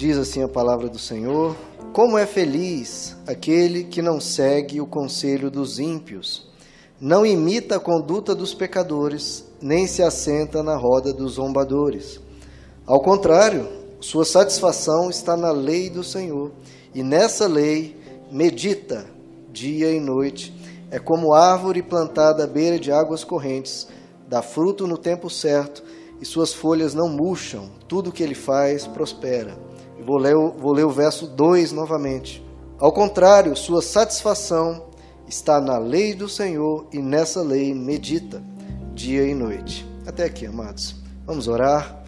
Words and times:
Diz 0.00 0.16
assim 0.16 0.42
a 0.42 0.48
palavra 0.48 0.88
do 0.88 0.98
Senhor: 0.98 1.54
Como 1.92 2.16
é 2.16 2.24
feliz 2.24 3.14
aquele 3.26 3.84
que 3.84 4.00
não 4.00 4.18
segue 4.18 4.80
o 4.80 4.86
conselho 4.86 5.50
dos 5.50 5.78
ímpios, 5.78 6.48
não 6.98 7.26
imita 7.26 7.76
a 7.76 7.78
conduta 7.78 8.34
dos 8.34 8.54
pecadores, 8.54 9.44
nem 9.60 9.86
se 9.86 10.02
assenta 10.02 10.62
na 10.62 10.74
roda 10.74 11.12
dos 11.12 11.32
zombadores. 11.32 12.18
Ao 12.86 12.98
contrário, 13.02 13.68
sua 14.00 14.24
satisfação 14.24 15.10
está 15.10 15.36
na 15.36 15.52
lei 15.52 15.90
do 15.90 16.02
Senhor, 16.02 16.50
e 16.94 17.02
nessa 17.02 17.46
lei 17.46 17.94
medita 18.32 19.04
dia 19.52 19.92
e 19.92 20.00
noite. 20.00 20.50
É 20.90 20.98
como 20.98 21.34
árvore 21.34 21.82
plantada 21.82 22.44
à 22.44 22.46
beira 22.46 22.78
de 22.78 22.90
águas 22.90 23.22
correntes, 23.22 23.86
dá 24.26 24.40
fruto 24.40 24.86
no 24.86 24.96
tempo 24.96 25.28
certo, 25.28 25.84
e 26.18 26.24
suas 26.24 26.54
folhas 26.54 26.94
não 26.94 27.06
murcham, 27.06 27.68
tudo 27.86 28.10
que 28.10 28.22
ele 28.22 28.34
faz 28.34 28.86
prospera. 28.86 29.68
Vou 30.04 30.16
ler, 30.16 30.34
vou 30.34 30.72
ler 30.72 30.84
o 30.84 30.90
verso 30.90 31.26
2 31.26 31.72
novamente. 31.72 32.44
Ao 32.78 32.92
contrário, 32.92 33.54
sua 33.56 33.82
satisfação 33.82 34.86
está 35.28 35.60
na 35.60 35.78
lei 35.78 36.14
do 36.14 36.28
Senhor 36.28 36.86
e 36.92 36.98
nessa 36.98 37.42
lei 37.42 37.74
medita 37.74 38.42
dia 38.94 39.24
e 39.24 39.34
noite. 39.34 39.86
Até 40.06 40.24
aqui, 40.24 40.46
amados. 40.46 40.96
Vamos 41.26 41.46
orar. 41.46 42.02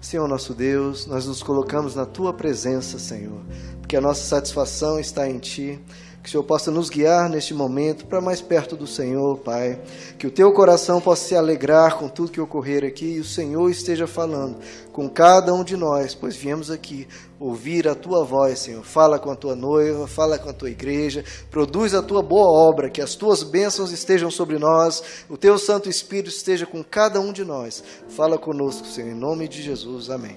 Senhor 0.00 0.28
nosso 0.28 0.54
Deus, 0.54 1.06
nós 1.06 1.26
nos 1.26 1.42
colocamos 1.42 1.94
na 1.94 2.06
tua 2.06 2.32
presença, 2.32 3.00
Senhor, 3.00 3.40
porque 3.80 3.96
a 3.96 4.00
nossa 4.00 4.24
satisfação 4.24 4.98
está 5.00 5.28
em 5.28 5.38
ti. 5.38 5.80
Que 6.28 6.30
o 6.30 6.32
Senhor 6.32 6.44
possa 6.44 6.70
nos 6.70 6.90
guiar 6.90 7.30
neste 7.30 7.54
momento 7.54 8.04
para 8.04 8.20
mais 8.20 8.42
perto 8.42 8.76
do 8.76 8.86
Senhor, 8.86 9.38
Pai. 9.38 9.80
Que 10.18 10.26
o 10.26 10.30
teu 10.30 10.52
coração 10.52 11.00
possa 11.00 11.26
se 11.26 11.34
alegrar 11.34 11.96
com 11.96 12.06
tudo 12.06 12.30
que 12.30 12.38
ocorrer 12.38 12.84
aqui 12.84 13.14
e 13.14 13.18
o 13.18 13.24
Senhor 13.24 13.70
esteja 13.70 14.06
falando 14.06 14.58
com 14.92 15.08
cada 15.08 15.54
um 15.54 15.64
de 15.64 15.74
nós, 15.74 16.14
pois 16.14 16.36
viemos 16.36 16.70
aqui 16.70 17.08
ouvir 17.40 17.88
a 17.88 17.94
tua 17.94 18.26
voz, 18.26 18.58
Senhor. 18.58 18.84
Fala 18.84 19.18
com 19.18 19.30
a 19.30 19.36
tua 19.36 19.56
noiva, 19.56 20.06
fala 20.06 20.38
com 20.38 20.50
a 20.50 20.52
tua 20.52 20.68
igreja, 20.68 21.24
produz 21.50 21.94
a 21.94 22.02
tua 22.02 22.20
boa 22.20 22.68
obra, 22.68 22.90
que 22.90 23.00
as 23.00 23.14
tuas 23.14 23.42
bênçãos 23.42 23.90
estejam 23.90 24.30
sobre 24.30 24.58
nós, 24.58 25.02
o 25.30 25.36
teu 25.38 25.56
Santo 25.56 25.88
Espírito 25.88 26.28
esteja 26.28 26.66
com 26.66 26.84
cada 26.84 27.18
um 27.18 27.32
de 27.32 27.42
nós. 27.42 27.82
Fala 28.10 28.36
conosco, 28.36 28.86
Senhor, 28.86 29.08
em 29.08 29.18
nome 29.18 29.48
de 29.48 29.62
Jesus. 29.62 30.10
Amém. 30.10 30.36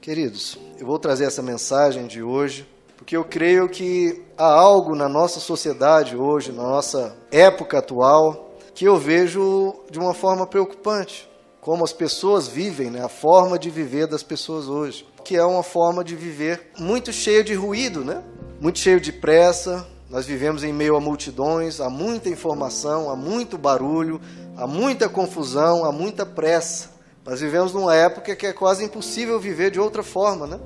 Queridos, 0.00 0.58
eu 0.80 0.86
vou 0.86 0.98
trazer 0.98 1.26
essa 1.26 1.42
mensagem 1.42 2.08
de 2.08 2.24
hoje 2.24 2.66
porque 3.08 3.16
eu 3.16 3.24
creio 3.24 3.66
que 3.70 4.22
há 4.36 4.44
algo 4.44 4.94
na 4.94 5.08
nossa 5.08 5.40
sociedade 5.40 6.14
hoje, 6.14 6.52
na 6.52 6.62
nossa 6.62 7.16
época 7.32 7.78
atual, 7.78 8.50
que 8.74 8.84
eu 8.84 8.98
vejo 8.98 9.72
de 9.90 9.98
uma 9.98 10.12
forma 10.12 10.46
preocupante. 10.46 11.26
Como 11.58 11.82
as 11.82 11.92
pessoas 11.94 12.46
vivem, 12.46 12.90
né? 12.90 13.02
a 13.02 13.08
forma 13.08 13.58
de 13.58 13.70
viver 13.70 14.06
das 14.06 14.22
pessoas 14.22 14.68
hoje. 14.68 15.08
Que 15.24 15.36
é 15.36 15.42
uma 15.42 15.62
forma 15.62 16.04
de 16.04 16.14
viver 16.14 16.70
muito 16.78 17.10
cheia 17.10 17.42
de 17.42 17.54
ruído, 17.54 18.04
né? 18.04 18.22
muito 18.60 18.78
cheio 18.78 19.00
de 19.00 19.10
pressa. 19.10 19.86
Nós 20.10 20.26
vivemos 20.26 20.62
em 20.62 20.74
meio 20.74 20.94
a 20.94 21.00
multidões, 21.00 21.80
há 21.80 21.88
muita 21.88 22.28
informação, 22.28 23.10
há 23.10 23.16
muito 23.16 23.56
barulho, 23.56 24.20
há 24.54 24.66
muita 24.66 25.08
confusão, 25.08 25.82
há 25.86 25.90
muita 25.90 26.26
pressa. 26.26 26.90
Nós 27.24 27.40
vivemos 27.40 27.72
numa 27.72 27.94
época 27.94 28.36
que 28.36 28.46
é 28.46 28.52
quase 28.52 28.84
impossível 28.84 29.40
viver 29.40 29.70
de 29.70 29.80
outra 29.80 30.02
forma, 30.02 30.46
né? 30.46 30.60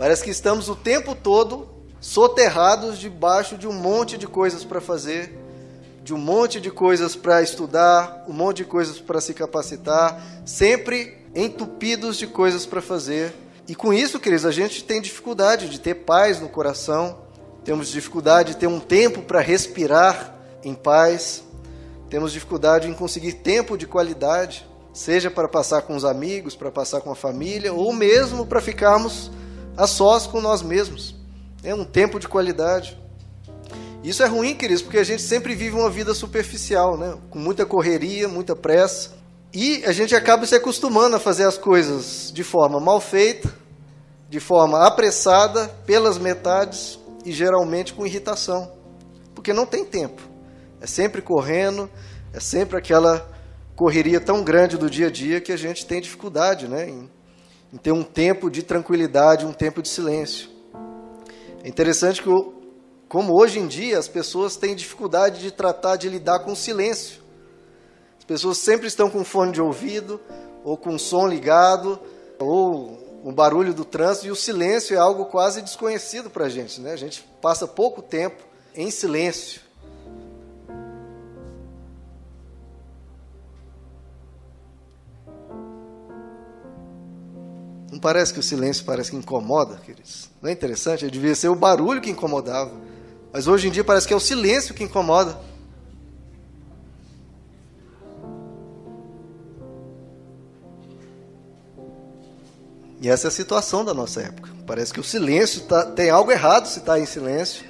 Parece 0.00 0.24
que 0.24 0.30
estamos 0.30 0.70
o 0.70 0.74
tempo 0.74 1.14
todo 1.14 1.68
soterrados 2.00 2.98
debaixo 2.98 3.58
de 3.58 3.68
um 3.68 3.72
monte 3.74 4.16
de 4.16 4.26
coisas 4.26 4.64
para 4.64 4.80
fazer, 4.80 5.38
de 6.02 6.14
um 6.14 6.16
monte 6.16 6.58
de 6.58 6.70
coisas 6.70 7.14
para 7.14 7.42
estudar, 7.42 8.24
um 8.26 8.32
monte 8.32 8.56
de 8.56 8.64
coisas 8.64 8.98
para 8.98 9.20
se 9.20 9.34
capacitar, 9.34 10.18
sempre 10.46 11.18
entupidos 11.34 12.16
de 12.16 12.26
coisas 12.26 12.64
para 12.64 12.80
fazer. 12.80 13.34
E 13.68 13.74
com 13.74 13.92
isso, 13.92 14.18
queridos, 14.18 14.46
a 14.46 14.50
gente 14.50 14.82
tem 14.82 15.02
dificuldade 15.02 15.68
de 15.68 15.78
ter 15.78 15.96
paz 15.96 16.40
no 16.40 16.48
coração, 16.48 17.18
temos 17.62 17.88
dificuldade 17.88 18.54
de 18.54 18.56
ter 18.56 18.68
um 18.68 18.80
tempo 18.80 19.20
para 19.20 19.40
respirar 19.40 20.34
em 20.64 20.74
paz, 20.74 21.44
temos 22.08 22.32
dificuldade 22.32 22.88
em 22.88 22.94
conseguir 22.94 23.34
tempo 23.34 23.76
de 23.76 23.86
qualidade, 23.86 24.66
seja 24.94 25.30
para 25.30 25.46
passar 25.46 25.82
com 25.82 25.94
os 25.94 26.06
amigos, 26.06 26.56
para 26.56 26.70
passar 26.70 27.02
com 27.02 27.12
a 27.12 27.14
família, 27.14 27.70
ou 27.70 27.92
mesmo 27.92 28.46
para 28.46 28.62
ficarmos 28.62 29.30
a 29.80 29.86
sós 29.86 30.26
com 30.26 30.42
nós 30.42 30.60
mesmos. 30.60 31.14
É 31.64 31.74
um 31.74 31.84
tempo 31.84 32.20
de 32.20 32.28
qualidade. 32.28 32.98
Isso 34.04 34.22
é 34.22 34.26
ruim, 34.26 34.54
queridos, 34.54 34.82
porque 34.82 34.98
a 34.98 35.04
gente 35.04 35.22
sempre 35.22 35.54
vive 35.54 35.74
uma 35.74 35.88
vida 35.88 36.12
superficial, 36.12 36.98
né? 36.98 37.16
com 37.30 37.38
muita 37.38 37.64
correria, 37.64 38.28
muita 38.28 38.54
pressa. 38.54 39.12
E 39.54 39.82
a 39.86 39.92
gente 39.92 40.14
acaba 40.14 40.44
se 40.46 40.54
acostumando 40.54 41.16
a 41.16 41.18
fazer 41.18 41.44
as 41.44 41.56
coisas 41.56 42.30
de 42.32 42.44
forma 42.44 42.78
mal 42.78 43.00
feita, 43.00 43.52
de 44.28 44.38
forma 44.38 44.86
apressada, 44.86 45.68
pelas 45.86 46.18
metades 46.18 46.98
e 47.24 47.32
geralmente 47.32 47.94
com 47.94 48.06
irritação. 48.06 48.72
Porque 49.34 49.52
não 49.52 49.64
tem 49.64 49.82
tempo. 49.82 50.20
É 50.78 50.86
sempre 50.86 51.22
correndo, 51.22 51.90
é 52.34 52.40
sempre 52.40 52.76
aquela 52.76 53.26
correria 53.74 54.20
tão 54.20 54.44
grande 54.44 54.76
do 54.76 54.90
dia 54.90 55.06
a 55.06 55.10
dia 55.10 55.40
que 55.40 55.52
a 55.52 55.56
gente 55.56 55.86
tem 55.86 56.02
dificuldade 56.02 56.68
né, 56.68 56.88
em 56.88 57.10
em 57.72 57.76
ter 57.76 57.92
um 57.92 58.02
tempo 58.02 58.50
de 58.50 58.62
tranquilidade, 58.62 59.46
um 59.46 59.52
tempo 59.52 59.80
de 59.80 59.88
silêncio. 59.88 60.48
É 61.62 61.68
interessante 61.68 62.22
que, 62.22 62.30
como 63.08 63.34
hoje 63.34 63.58
em 63.58 63.66
dia, 63.66 63.98
as 63.98 64.08
pessoas 64.08 64.56
têm 64.56 64.74
dificuldade 64.74 65.40
de 65.40 65.50
tratar, 65.50 65.96
de 65.96 66.08
lidar 66.08 66.40
com 66.40 66.52
o 66.52 66.56
silêncio. 66.56 67.20
As 68.18 68.24
pessoas 68.24 68.58
sempre 68.58 68.86
estão 68.86 69.10
com 69.10 69.24
fone 69.24 69.52
de 69.52 69.60
ouvido, 69.60 70.20
ou 70.64 70.76
com 70.76 70.98
som 70.98 71.26
ligado, 71.26 71.98
ou 72.38 73.20
o 73.24 73.32
barulho 73.32 73.74
do 73.74 73.84
trânsito, 73.84 74.26
e 74.26 74.30
o 74.30 74.36
silêncio 74.36 74.94
é 74.94 74.98
algo 74.98 75.26
quase 75.26 75.62
desconhecido 75.62 76.30
para 76.30 76.46
a 76.46 76.48
gente. 76.48 76.80
Né? 76.80 76.92
A 76.92 76.96
gente 76.96 77.22
passa 77.40 77.66
pouco 77.66 78.02
tempo 78.02 78.42
em 78.74 78.90
silêncio. 78.90 79.60
Não 87.90 87.98
parece 87.98 88.32
que 88.32 88.38
o 88.38 88.42
silêncio 88.42 88.84
parece 88.84 89.10
que 89.10 89.16
incomoda, 89.16 89.76
queridos? 89.76 90.30
Não 90.40 90.48
é 90.48 90.52
interessante? 90.52 91.10
Devia 91.10 91.34
ser 91.34 91.48
o 91.48 91.56
barulho 91.56 92.00
que 92.00 92.10
incomodava. 92.10 92.70
Mas 93.32 93.48
hoje 93.48 93.66
em 93.66 93.70
dia 93.70 93.82
parece 93.82 94.06
que 94.06 94.14
é 94.14 94.16
o 94.16 94.20
silêncio 94.20 94.74
que 94.74 94.84
incomoda. 94.84 95.36
E 103.00 103.08
essa 103.08 103.26
é 103.26 103.28
a 103.28 103.32
situação 103.32 103.84
da 103.84 103.92
nossa 103.92 104.20
época. 104.20 104.50
Parece 104.66 104.92
que 104.92 105.00
o 105.00 105.04
silêncio 105.04 105.62
tá, 105.62 105.84
tem 105.86 106.10
algo 106.10 106.30
errado 106.30 106.66
se 106.66 106.78
está 106.78 107.00
em 107.00 107.06
silêncio. 107.06 107.64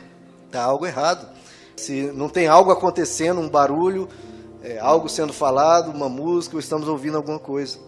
Está 0.47 0.65
algo 0.65 0.85
errado. 0.85 1.27
Se 1.77 2.13
não 2.15 2.29
tem 2.29 2.47
algo 2.47 2.71
acontecendo, 2.71 3.41
um 3.41 3.49
barulho, 3.49 4.07
é, 4.63 4.79
algo 4.81 5.09
sendo 5.09 5.33
falado, 5.33 5.91
uma 5.91 6.11
música, 6.11 6.57
ou 6.57 6.61
estamos 6.61 6.89
ouvindo 6.89 7.17
alguma 7.17 7.39
coisa. 7.39 7.79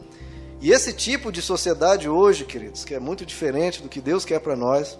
E 0.62 0.70
esse 0.70 0.92
tipo 0.92 1.32
de 1.32 1.42
sociedade 1.42 2.08
hoje, 2.08 2.44
queridos, 2.44 2.84
que 2.84 2.94
é 2.94 3.00
muito 3.00 3.26
diferente 3.26 3.82
do 3.82 3.88
que 3.88 4.00
Deus 4.00 4.24
quer 4.24 4.38
para 4.38 4.54
nós, 4.54 4.96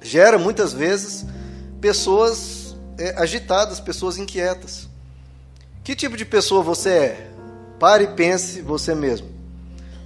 gera 0.00 0.38
muitas 0.38 0.72
vezes 0.72 1.26
pessoas 1.80 2.76
é, 2.96 3.12
agitadas, 3.20 3.80
pessoas 3.80 4.16
inquietas. 4.16 4.88
Que 5.82 5.96
tipo 5.96 6.16
de 6.16 6.24
pessoa 6.24 6.62
você 6.62 6.88
é? 6.90 7.30
Pare 7.80 8.04
e 8.04 8.06
pense 8.14 8.62
você 8.62 8.94
mesmo. 8.94 9.26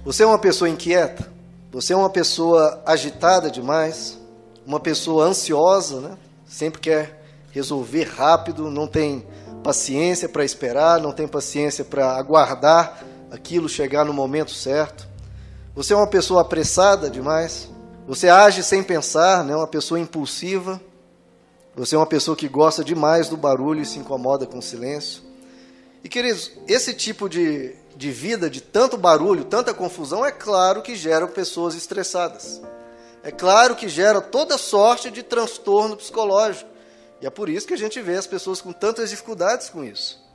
Você 0.03 0.23
é 0.23 0.25
uma 0.25 0.39
pessoa 0.39 0.67
inquieta? 0.67 1.31
Você 1.71 1.93
é 1.93 1.95
uma 1.95 2.09
pessoa 2.09 2.81
agitada 2.83 3.51
demais? 3.51 4.17
Uma 4.65 4.79
pessoa 4.79 5.25
ansiosa, 5.25 6.01
né? 6.01 6.17
Sempre 6.47 6.81
quer 6.81 7.23
resolver 7.51 8.05
rápido, 8.05 8.71
não 8.71 8.87
tem 8.87 9.23
paciência 9.63 10.27
para 10.27 10.43
esperar, 10.43 10.99
não 10.99 11.11
tem 11.11 11.27
paciência 11.27 11.85
para 11.85 12.17
aguardar 12.17 13.05
aquilo 13.31 13.67
chegar 13.67 14.05
no 14.05 14.13
momento 14.13 14.51
certo. 14.51 15.07
Você 15.75 15.93
é 15.93 15.95
uma 15.95 16.07
pessoa 16.07 16.41
apressada 16.41 17.09
demais. 17.09 17.69
Você 18.07 18.29
age 18.29 18.63
sem 18.63 18.81
pensar, 18.81 19.43
né? 19.43 19.55
uma 19.55 19.67
pessoa 19.67 19.99
impulsiva. 19.99 20.81
Você 21.75 21.93
é 21.93 21.97
uma 21.97 22.07
pessoa 22.07 22.35
que 22.35 22.47
gosta 22.47 22.83
demais 22.83 23.29
do 23.29 23.37
barulho 23.37 23.81
e 23.81 23.85
se 23.85 23.99
incomoda 23.99 24.47
com 24.47 24.57
o 24.57 24.61
silêncio. 24.61 25.21
E 26.03 26.09
queridos, 26.09 26.51
esse 26.67 26.93
tipo 26.93 27.29
de, 27.29 27.75
de 27.95 28.11
vida, 28.11 28.49
de 28.49 28.61
tanto 28.61 28.97
barulho, 28.97 29.43
tanta 29.43 29.73
confusão, 29.73 30.25
é 30.25 30.31
claro 30.31 30.81
que 30.81 30.95
gera 30.95 31.27
pessoas 31.27 31.75
estressadas. 31.75 32.61
É 33.23 33.31
claro 33.31 33.75
que 33.75 33.89
gera 33.89 34.21
toda 34.21 34.57
sorte 34.57 35.11
de 35.11 35.21
transtorno 35.21 35.97
psicológico. 35.97 36.69
E 37.21 37.27
é 37.27 37.29
por 37.29 37.49
isso 37.49 37.67
que 37.67 37.73
a 37.73 37.77
gente 37.77 38.01
vê 38.01 38.15
as 38.15 38.25
pessoas 38.25 38.61
com 38.61 38.71
tantas 38.71 39.09
dificuldades 39.09 39.69
com 39.69 39.83
isso. 39.83 40.26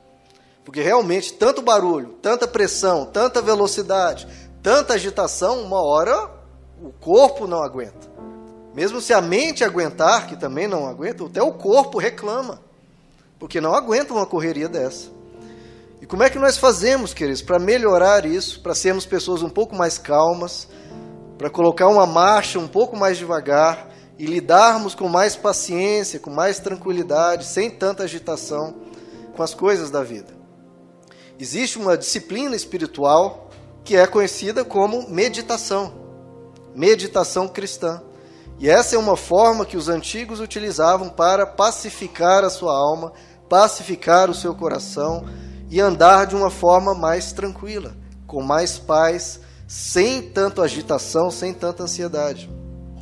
Porque 0.64 0.80
realmente, 0.80 1.32
tanto 1.32 1.60
barulho, 1.60 2.10
tanta 2.22 2.46
pressão, 2.46 3.04
tanta 3.04 3.42
velocidade, 3.42 4.28
tanta 4.62 4.94
agitação, 4.94 5.62
uma 5.62 5.82
hora 5.82 6.30
o 6.82 6.92
corpo 6.92 7.46
não 7.46 7.62
aguenta. 7.62 8.10
Mesmo 8.74 9.00
se 9.00 9.12
a 9.12 9.20
mente 9.20 9.62
aguentar, 9.62 10.26
que 10.26 10.36
também 10.36 10.66
não 10.66 10.86
aguenta, 10.86 11.24
até 11.24 11.42
o 11.42 11.52
corpo 11.52 11.98
reclama. 11.98 12.60
Porque 13.38 13.60
não 13.60 13.74
aguenta 13.74 14.14
uma 14.14 14.24
correria 14.24 14.68
dessa. 14.68 15.10
E 16.00 16.06
como 16.06 16.22
é 16.22 16.30
que 16.30 16.38
nós 16.38 16.56
fazemos, 16.56 17.12
queridos, 17.12 17.42
para 17.42 17.58
melhorar 17.58 18.24
isso, 18.24 18.60
para 18.60 18.74
sermos 18.74 19.04
pessoas 19.04 19.42
um 19.42 19.50
pouco 19.50 19.76
mais 19.76 19.98
calmas, 19.98 20.66
para 21.38 21.50
colocar 21.50 21.88
uma 21.88 22.06
marcha 22.06 22.58
um 22.58 22.68
pouco 22.68 22.96
mais 22.96 23.18
devagar 23.18 23.88
e 24.18 24.26
lidarmos 24.26 24.94
com 24.94 25.08
mais 25.08 25.36
paciência, 25.36 26.18
com 26.18 26.30
mais 26.30 26.58
tranquilidade, 26.58 27.44
sem 27.44 27.70
tanta 27.70 28.04
agitação 28.04 28.74
com 29.36 29.42
as 29.42 29.54
coisas 29.54 29.90
da 29.90 30.02
vida. 30.02 30.41
Existe 31.38 31.78
uma 31.78 31.96
disciplina 31.96 32.54
espiritual 32.54 33.50
que 33.84 33.96
é 33.96 34.06
conhecida 34.06 34.64
como 34.64 35.08
meditação, 35.08 35.92
meditação 36.74 37.48
cristã. 37.48 38.02
E 38.58 38.68
essa 38.68 38.94
é 38.94 38.98
uma 38.98 39.16
forma 39.16 39.66
que 39.66 39.76
os 39.76 39.88
antigos 39.88 40.40
utilizavam 40.40 41.08
para 41.08 41.46
pacificar 41.46 42.44
a 42.44 42.50
sua 42.50 42.72
alma, 42.72 43.12
pacificar 43.48 44.30
o 44.30 44.34
seu 44.34 44.54
coração 44.54 45.26
e 45.68 45.80
andar 45.80 46.26
de 46.26 46.36
uma 46.36 46.50
forma 46.50 46.94
mais 46.94 47.32
tranquila, 47.32 47.96
com 48.26 48.42
mais 48.42 48.78
paz, 48.78 49.40
sem 49.66 50.22
tanta 50.22 50.62
agitação, 50.62 51.30
sem 51.30 51.52
tanta 51.52 51.82
ansiedade. 51.82 52.48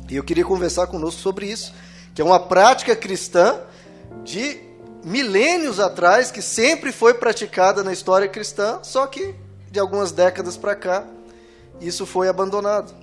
E 0.09 0.15
eu 0.15 0.23
queria 0.23 0.43
conversar 0.43 0.87
conosco 0.87 1.21
sobre 1.21 1.45
isso, 1.45 1.73
que 2.15 2.21
é 2.21 2.25
uma 2.25 2.39
prática 2.39 2.95
cristã 2.95 3.59
de 4.23 4.70
milênios 5.03 5.79
atrás, 5.79 6.31
que 6.31 6.41
sempre 6.41 6.91
foi 6.91 7.13
praticada 7.13 7.83
na 7.83 7.93
história 7.93 8.27
cristã, 8.27 8.79
só 8.83 9.07
que 9.07 9.35
de 9.69 9.79
algumas 9.79 10.11
décadas 10.11 10.57
para 10.57 10.75
cá, 10.75 11.05
isso 11.79 12.05
foi 12.05 12.27
abandonado. 12.27 12.93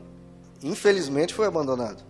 Infelizmente 0.62 1.34
foi 1.34 1.46
abandonado. 1.46 2.02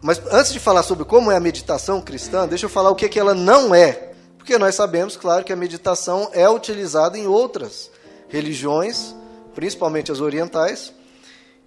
Mas 0.00 0.20
antes 0.30 0.52
de 0.52 0.60
falar 0.60 0.82
sobre 0.82 1.04
como 1.04 1.30
é 1.30 1.36
a 1.36 1.40
meditação 1.40 2.00
cristã, 2.00 2.46
deixa 2.46 2.66
eu 2.66 2.70
falar 2.70 2.90
o 2.90 2.94
que, 2.94 3.04
é 3.04 3.08
que 3.08 3.18
ela 3.18 3.34
não 3.34 3.74
é. 3.74 4.12
Porque 4.36 4.56
nós 4.56 4.74
sabemos, 4.74 5.16
claro, 5.16 5.44
que 5.44 5.52
a 5.52 5.56
meditação 5.56 6.30
é 6.32 6.48
utilizada 6.48 7.18
em 7.18 7.26
outras 7.26 7.90
religiões, 8.28 9.14
principalmente 9.54 10.12
as 10.12 10.20
orientais, 10.20 10.92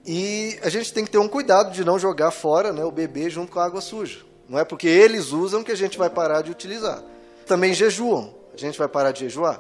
e 0.06 0.58
a 0.64 0.70
gente 0.70 0.94
tem 0.94 1.04
que 1.04 1.12
ter 1.12 1.18
um 1.18 1.28
cuidado 1.28 1.72
de 1.72 1.84
não 1.84 2.00
jogar 2.00 2.32
fora 2.32 2.72
né, 2.72 2.84
o 2.84 2.92
bebê 2.92 3.30
junto 3.30 3.52
com 3.52 3.60
a 3.60 3.66
água 3.66 3.82
suja. 3.82 4.20
Não 4.48 4.58
é 4.58 4.66
porque 4.66 4.88
eles 4.88 5.32
usam 5.32 5.64
que 5.64 5.72
a 5.72 5.76
gente 5.76 5.98
vai 5.98 6.10
parar 6.10 6.42
de 6.42 6.52
utilizar. 6.52 7.04
Também 7.52 7.74
jejuam, 7.74 8.34
a 8.54 8.56
gente 8.56 8.80
vai 8.80 8.88
parar 8.88 9.12
de 9.12 9.20
jejuar. 9.20 9.60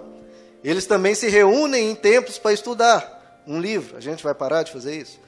Eles 0.63 0.85
também 0.85 1.13
se 1.13 1.27
reúnem 1.27 1.91
em 1.91 1.93
templos 1.93 2.37
para 2.37 2.53
estudar 2.53 3.43
um 3.45 3.59
livro, 3.59 3.97
a 3.97 3.99
gente 3.99 4.23
vai 4.23 4.33
parar 4.33 4.63
de 4.63 4.71
fazer 4.71 4.95
isso? 4.95 5.19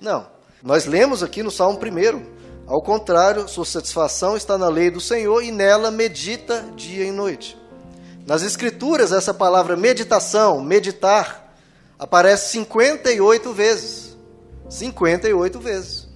Não. 0.00 0.24
Nós 0.62 0.86
lemos 0.86 1.20
aqui 1.24 1.42
no 1.42 1.50
Salmo 1.50 1.80
1, 1.80 2.62
ao 2.64 2.80
contrário, 2.80 3.48
sua 3.48 3.64
satisfação 3.64 4.36
está 4.36 4.56
na 4.56 4.68
lei 4.68 4.88
do 4.88 5.00
Senhor 5.00 5.42
e 5.42 5.50
nela 5.50 5.90
medita 5.90 6.64
dia 6.76 7.04
e 7.04 7.10
noite. 7.10 7.58
Nas 8.24 8.44
Escrituras, 8.44 9.10
essa 9.10 9.34
palavra 9.34 9.76
meditação, 9.76 10.62
meditar, 10.62 11.58
aparece 11.98 12.52
58 12.52 13.52
vezes. 13.52 14.16
58 14.68 15.58
vezes. 15.58 16.06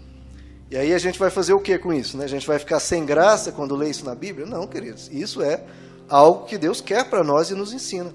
E 0.71 0.77
aí 0.77 0.95
a 0.95 0.99
gente 0.99 1.19
vai 1.19 1.31
fazer 1.31 1.53
o 1.53 1.59
que 1.59 1.77
com 1.79 1.93
isso? 1.93 2.17
Né? 2.17 2.27
A 2.27 2.29
gente 2.29 2.47
vai 2.47 2.61
ficar 2.61 2.79
sem 2.79 3.05
graça 3.05 3.51
quando 3.51 3.75
lê 3.75 3.91
isso 3.91 4.05
na 4.05 4.15
Bíblia? 4.15 4.47
Não, 4.47 4.69
queridos. 4.69 5.09
Isso 5.11 5.43
é 5.43 5.65
algo 6.11 6.45
que 6.45 6.59
Deus 6.59 6.81
quer 6.81 7.09
para 7.09 7.25
nós 7.25 7.51
e 7.51 7.55
nos 7.55 7.73
ensina. 7.73 8.13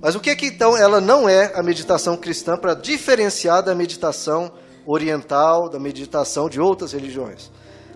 Mas 0.00 0.14
o 0.14 0.20
que, 0.20 0.34
que 0.34 0.46
então 0.46 0.76
ela 0.76 1.00
não 1.00 1.28
é 1.28 1.52
a 1.54 1.62
meditação 1.62 2.16
cristã 2.16 2.56
para 2.56 2.74
diferenciar 2.74 3.62
da 3.62 3.74
meditação 3.74 4.50
oriental, 4.86 5.68
da 5.68 5.78
meditação 5.78 6.48
de 6.48 6.58
outras 6.58 6.92
religiões. 6.92 7.50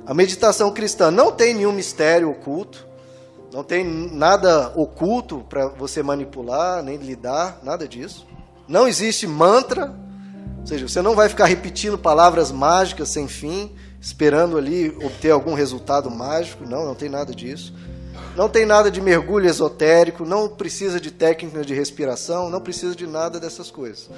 A 0.06 0.12
meditação 0.12 0.70
cristã 0.70 1.10
não 1.10 1.32
tem 1.32 1.54
nenhum 1.54 1.72
mistério 1.72 2.30
oculto, 2.30 2.86
não 3.50 3.64
tem 3.64 3.84
nada 3.84 4.72
oculto 4.76 5.46
para 5.48 5.68
você 5.68 6.02
manipular, 6.02 6.82
nem 6.82 6.98
lidar, 6.98 7.58
nada 7.62 7.88
disso. 7.88 8.26
Não 8.68 8.86
existe 8.86 9.26
mantra, 9.26 9.94
ou 10.60 10.66
seja, 10.66 10.86
você 10.86 11.00
não 11.00 11.14
vai 11.14 11.28
ficar 11.28 11.46
repetindo 11.46 11.96
palavras 11.96 12.52
mágicas 12.52 13.08
sem 13.08 13.26
fim, 13.26 13.74
esperando 14.00 14.58
ali 14.58 14.88
obter 15.02 15.30
algum 15.30 15.54
resultado 15.54 16.10
mágico, 16.10 16.68
não, 16.68 16.84
não 16.84 16.94
tem 16.94 17.08
nada 17.08 17.34
disso. 17.34 17.72
Não 18.36 18.48
tem 18.48 18.66
nada 18.66 18.90
de 18.90 19.00
mergulho 19.00 19.48
esotérico, 19.48 20.24
não 20.24 20.48
precisa 20.48 21.00
de 21.00 21.12
técnica 21.12 21.62
de 21.62 21.72
respiração, 21.72 22.50
não 22.50 22.60
precisa 22.60 22.94
de 22.94 23.06
nada 23.06 23.38
dessas 23.38 23.70
coisas. 23.70 24.10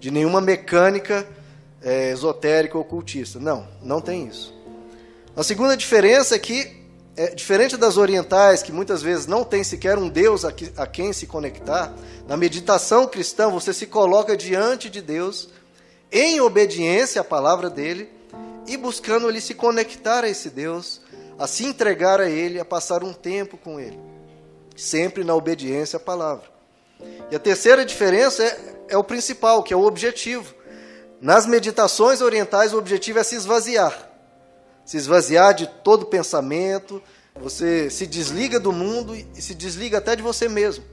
De 0.00 0.10
nenhuma 0.10 0.40
mecânica 0.40 1.24
é, 1.80 2.10
esotérica 2.10 2.76
ou 2.76 2.82
ocultista. 2.82 3.38
Não, 3.38 3.68
não 3.80 4.00
tem 4.00 4.26
isso. 4.26 4.52
A 5.36 5.44
segunda 5.44 5.76
diferença 5.76 6.34
é 6.34 6.38
que, 6.40 6.76
é, 7.16 7.28
diferente 7.34 7.76
das 7.76 7.96
orientais, 7.96 8.64
que 8.64 8.72
muitas 8.72 9.00
vezes 9.00 9.28
não 9.28 9.44
tem 9.44 9.62
sequer 9.62 9.96
um 9.96 10.08
Deus 10.08 10.44
a, 10.44 10.50
que, 10.50 10.72
a 10.76 10.86
quem 10.86 11.12
se 11.12 11.26
conectar, 11.26 11.94
na 12.26 12.36
meditação 12.36 13.06
cristã 13.06 13.48
você 13.48 13.72
se 13.72 13.86
coloca 13.86 14.36
diante 14.36 14.90
de 14.90 15.00
Deus 15.00 15.48
em 16.10 16.40
obediência 16.40 17.20
à 17.20 17.24
palavra 17.24 17.70
dele 17.70 18.10
e 18.66 18.76
buscando 18.76 19.28
ali 19.28 19.40
se 19.40 19.54
conectar 19.54 20.24
a 20.24 20.28
esse 20.28 20.50
Deus, 20.50 21.00
a 21.42 21.46
se 21.48 21.64
entregar 21.64 22.20
a 22.20 22.30
ele, 22.30 22.60
a 22.60 22.64
passar 22.64 23.02
um 23.02 23.12
tempo 23.12 23.56
com 23.56 23.80
ele, 23.80 23.98
sempre 24.76 25.24
na 25.24 25.34
obediência 25.34 25.96
à 25.96 26.00
palavra. 26.00 26.44
E 27.32 27.34
a 27.34 27.38
terceira 27.40 27.84
diferença 27.84 28.44
é, 28.44 28.76
é 28.90 28.96
o 28.96 29.02
principal, 29.02 29.60
que 29.64 29.74
é 29.74 29.76
o 29.76 29.82
objetivo. 29.82 30.54
Nas 31.20 31.44
meditações 31.44 32.20
orientais, 32.20 32.72
o 32.72 32.78
objetivo 32.78 33.18
é 33.18 33.24
se 33.24 33.34
esvaziar. 33.34 34.08
Se 34.84 34.96
esvaziar 34.96 35.52
de 35.52 35.66
todo 35.66 36.06
pensamento, 36.06 37.02
você 37.34 37.90
se 37.90 38.06
desliga 38.06 38.60
do 38.60 38.70
mundo 38.70 39.12
e 39.16 39.42
se 39.42 39.52
desliga 39.52 39.98
até 39.98 40.14
de 40.14 40.22
você 40.22 40.48
mesmo. 40.48 40.84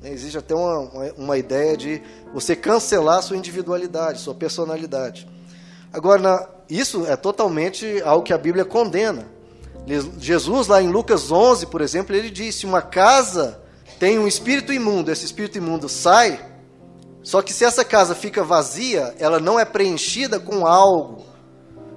Né, 0.00 0.10
existe 0.12 0.38
até 0.38 0.54
uma, 0.54 1.12
uma 1.14 1.36
ideia 1.36 1.76
de 1.76 2.02
você 2.32 2.56
cancelar 2.56 3.22
sua 3.22 3.36
individualidade, 3.36 4.20
sua 4.20 4.34
personalidade. 4.34 5.28
Agora, 5.92 6.48
isso 6.70 7.04
é 7.04 7.16
totalmente 7.16 8.00
algo 8.02 8.24
que 8.24 8.32
a 8.32 8.38
Bíblia 8.38 8.64
condena. 8.64 9.39
Jesus, 10.18 10.68
lá 10.68 10.80
em 10.80 10.88
Lucas 10.88 11.30
11, 11.32 11.66
por 11.66 11.80
exemplo, 11.80 12.14
ele 12.14 12.30
disse: 12.30 12.66
Uma 12.66 12.82
casa 12.82 13.60
tem 13.98 14.18
um 14.18 14.26
espírito 14.26 14.72
imundo, 14.72 15.10
esse 15.10 15.24
espírito 15.24 15.58
imundo 15.58 15.88
sai, 15.88 16.40
só 17.22 17.42
que 17.42 17.52
se 17.52 17.64
essa 17.64 17.84
casa 17.84 18.14
fica 18.14 18.42
vazia, 18.42 19.14
ela 19.18 19.38
não 19.38 19.58
é 19.58 19.64
preenchida 19.64 20.38
com 20.38 20.66
algo. 20.66 21.24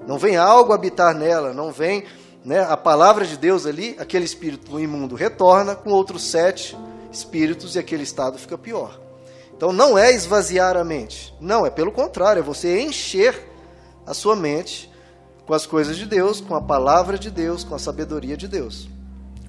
Não 0.06 0.18
vem 0.18 0.36
algo 0.36 0.74
habitar 0.74 1.16
nela, 1.16 1.54
não 1.54 1.72
vem 1.72 2.04
né, 2.44 2.62
a 2.62 2.76
palavra 2.76 3.26
de 3.26 3.38
Deus 3.38 3.66
ali, 3.66 3.96
aquele 3.98 4.26
espírito 4.26 4.78
imundo 4.80 5.16
retorna 5.16 5.76
com 5.76 5.92
outros 5.92 6.30
sete 6.30 6.78
espíritos 7.12 7.76
e 7.76 7.80
aquele 7.80 8.04
estado 8.04 8.38
fica 8.38 8.58
pior. 8.58 9.00
Então 9.56 9.72
não 9.72 9.98
é 9.98 10.12
esvaziar 10.12 10.76
a 10.76 10.84
mente, 10.84 11.34
não, 11.40 11.66
é 11.66 11.70
pelo 11.70 11.92
contrário, 11.92 12.42
é 12.42 12.44
você 12.44 12.82
encher 12.82 13.50
a 14.06 14.14
sua 14.14 14.36
mente 14.36 14.92
com 15.46 15.54
as 15.54 15.66
coisas 15.66 15.98
de 15.98 16.06
Deus, 16.06 16.40
com 16.40 16.56
a 16.56 16.62
palavra 16.62 17.18
de 17.18 17.30
Deus, 17.30 17.64
com 17.64 17.76
a 17.76 17.80
sabedoria 17.80 18.38
de 18.38 18.48
Deus. 18.48 18.88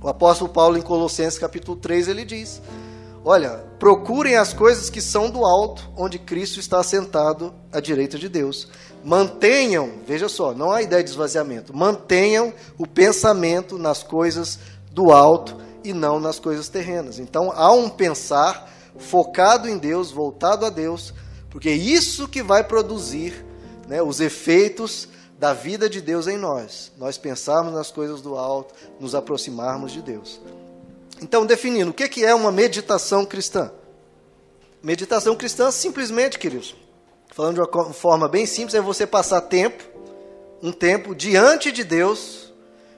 O 0.03 0.09
apóstolo 0.09 0.51
Paulo, 0.51 0.77
em 0.77 0.83
Colossenses 0.83 1.39
capítulo 1.39 1.77
3, 1.77 2.09
ele 2.09 2.25
diz: 2.25 2.61
Olha, 3.25 3.65
procurem 3.79 4.37
as 4.37 4.53
coisas 4.53 4.91
que 4.91 5.01
são 5.01 5.31
do 5.31 5.47
alto, 5.47 5.91
onde 5.97 6.19
Cristo 6.19 6.61
está 6.61 6.83
sentado 6.83 7.55
à 7.73 7.81
direita 7.81 8.19
de 8.19 8.29
Deus. 8.29 8.69
Mantenham, 9.03 9.93
veja 10.07 10.29
só, 10.29 10.53
não 10.53 10.71
há 10.71 10.83
ideia 10.83 11.03
de 11.03 11.11
esvaziamento, 11.11 11.75
mantenham 11.75 12.53
o 12.79 12.87
pensamento 12.87 13.79
nas 13.79 14.03
coisas 14.03 14.59
do 14.91 15.11
alto 15.11 15.57
e 15.83 15.93
não 15.93 16.21
nas 16.21 16.39
coisas 16.39 16.69
terrenas. 16.69 17.19
Então 17.19 17.51
há 17.55 17.73
um 17.73 17.89
pensar 17.89 18.71
focado 18.99 19.69
em 19.69 19.79
Deus, 19.79 20.11
voltado 20.11 20.67
a 20.67 20.71
Deus, 20.71 21.15
porque 21.51 21.69
é 21.69 21.75
isso 21.75 22.29
que 22.29 22.43
vai 22.43 22.65
produzir 22.65 23.45
né, 23.89 24.03
os 24.03 24.21
efeitos 24.21 25.09
da 25.39 25.53
vida 25.53 25.89
de 25.89 26.01
Deus 26.01 26.27
em 26.27 26.37
nós. 26.37 26.93
Nós 26.97 27.19
pensarmos 27.19 27.73
nas 27.73 27.91
coisas 27.91 28.21
do 28.21 28.37
alto, 28.37 28.75
nos 29.01 29.15
aproximarmos 29.15 29.93
de 29.93 30.01
Deus. 30.01 30.41
Então, 31.21 31.47
definindo, 31.47 31.91
o 31.91 31.95
que 31.95 32.25
é 32.25 32.35
uma 32.35 32.53
meditação 32.53 33.25
cristã? 33.25 33.73
Meditação 34.83 35.35
cristã, 35.35 35.71
simplesmente, 35.71 36.39
queridos, 36.39 36.75
falando 37.33 37.55
de 37.55 37.61
uma 37.61 37.93
forma 37.93 38.29
bem 38.29 38.47
simples, 38.47 38.75
é 38.75 38.81
você 38.81 39.07
passar 39.07 39.41
tempo, 39.41 39.83
um 40.63 40.71
tempo 40.71 41.15
diante 41.15 41.73
de 41.73 41.83
Deus, 41.83 42.53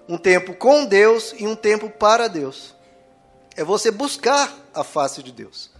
um 0.08 0.18
tempo 0.18 0.54
com 0.54 0.84
Deus 0.84 1.34
e 1.38 1.46
um 1.46 1.54
tempo 1.54 1.88
para 1.88 2.28
Deus. 2.28 2.74
É 3.56 3.64
você 3.64 3.90
buscar 3.90 4.52
a 4.74 4.84
face 4.84 5.22
de 5.22 5.32
Deus. 5.32 5.70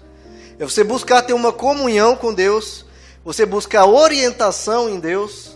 É 0.59 0.65
você 0.65 0.83
buscar 0.83 1.23
ter 1.23 1.33
uma 1.33 1.53
comunhão 1.53 2.17
com 2.17 2.33
Deus, 2.33 2.85
você 3.25 3.45
buscar 3.45 3.85
orientação 3.87 4.89
em 4.89 4.99
Deus, 4.99 5.56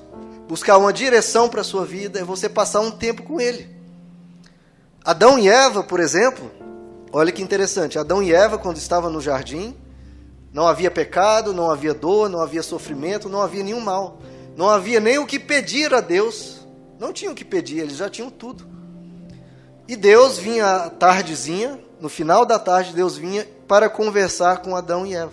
buscar 0.51 0.77
uma 0.77 0.93
direção 0.93 1.49
para 1.49 1.61
a 1.61 1.65
sua 1.65 1.87
vida, 1.87 2.19
é 2.19 2.25
você 2.25 2.49
passar 2.49 2.81
um 2.81 2.91
tempo 2.91 3.23
com 3.23 3.41
Ele. 3.41 3.71
Adão 5.05 5.39
e 5.39 5.49
Eva, 5.49 5.83
por 5.85 6.01
exemplo, 6.01 6.51
Olha 7.13 7.33
que 7.33 7.43
interessante, 7.43 7.99
Adão 7.99 8.23
e 8.23 8.33
Eva, 8.33 8.57
quando 8.57 8.77
estavam 8.77 9.11
no 9.11 9.21
jardim, 9.21 9.75
não 10.53 10.69
havia 10.69 10.91
pecado, 10.91 11.53
não 11.53 11.69
havia 11.69 11.93
dor, 11.93 12.29
não 12.29 12.41
havia 12.41 12.63
sofrimento, 12.63 13.29
não 13.29 13.43
havia 13.43 13.65
nenhum 13.65 13.81
mal. 13.81 14.21
Não 14.57 14.69
havia 14.69 15.01
nem 15.01 15.19
o 15.19 15.27
que 15.27 15.39
pedir 15.39 15.93
a 15.93 16.01
Deus. 16.01 16.61
Não 17.01 17.13
tinham 17.13 17.33
o 17.33 17.37
que 17.37 17.45
pedir, 17.45 17.79
eles 17.79 17.97
já 17.97 18.09
tinham 18.09 18.31
tudo. 18.31 18.65
E 19.89 19.97
Deus 19.97 20.39
vinha 20.39 20.67
à 20.67 20.91
tardezinha, 20.91 21.81
no 22.01 22.09
final 22.09 22.47
da 22.47 22.61
tarde, 22.61 22.95
Deus 22.95 23.17
vinha 23.17 23.47
para 23.67 23.89
conversar 23.89 24.59
com 24.59 24.77
Adão 24.77 25.05
e 25.05 25.15
Eva. 25.15 25.33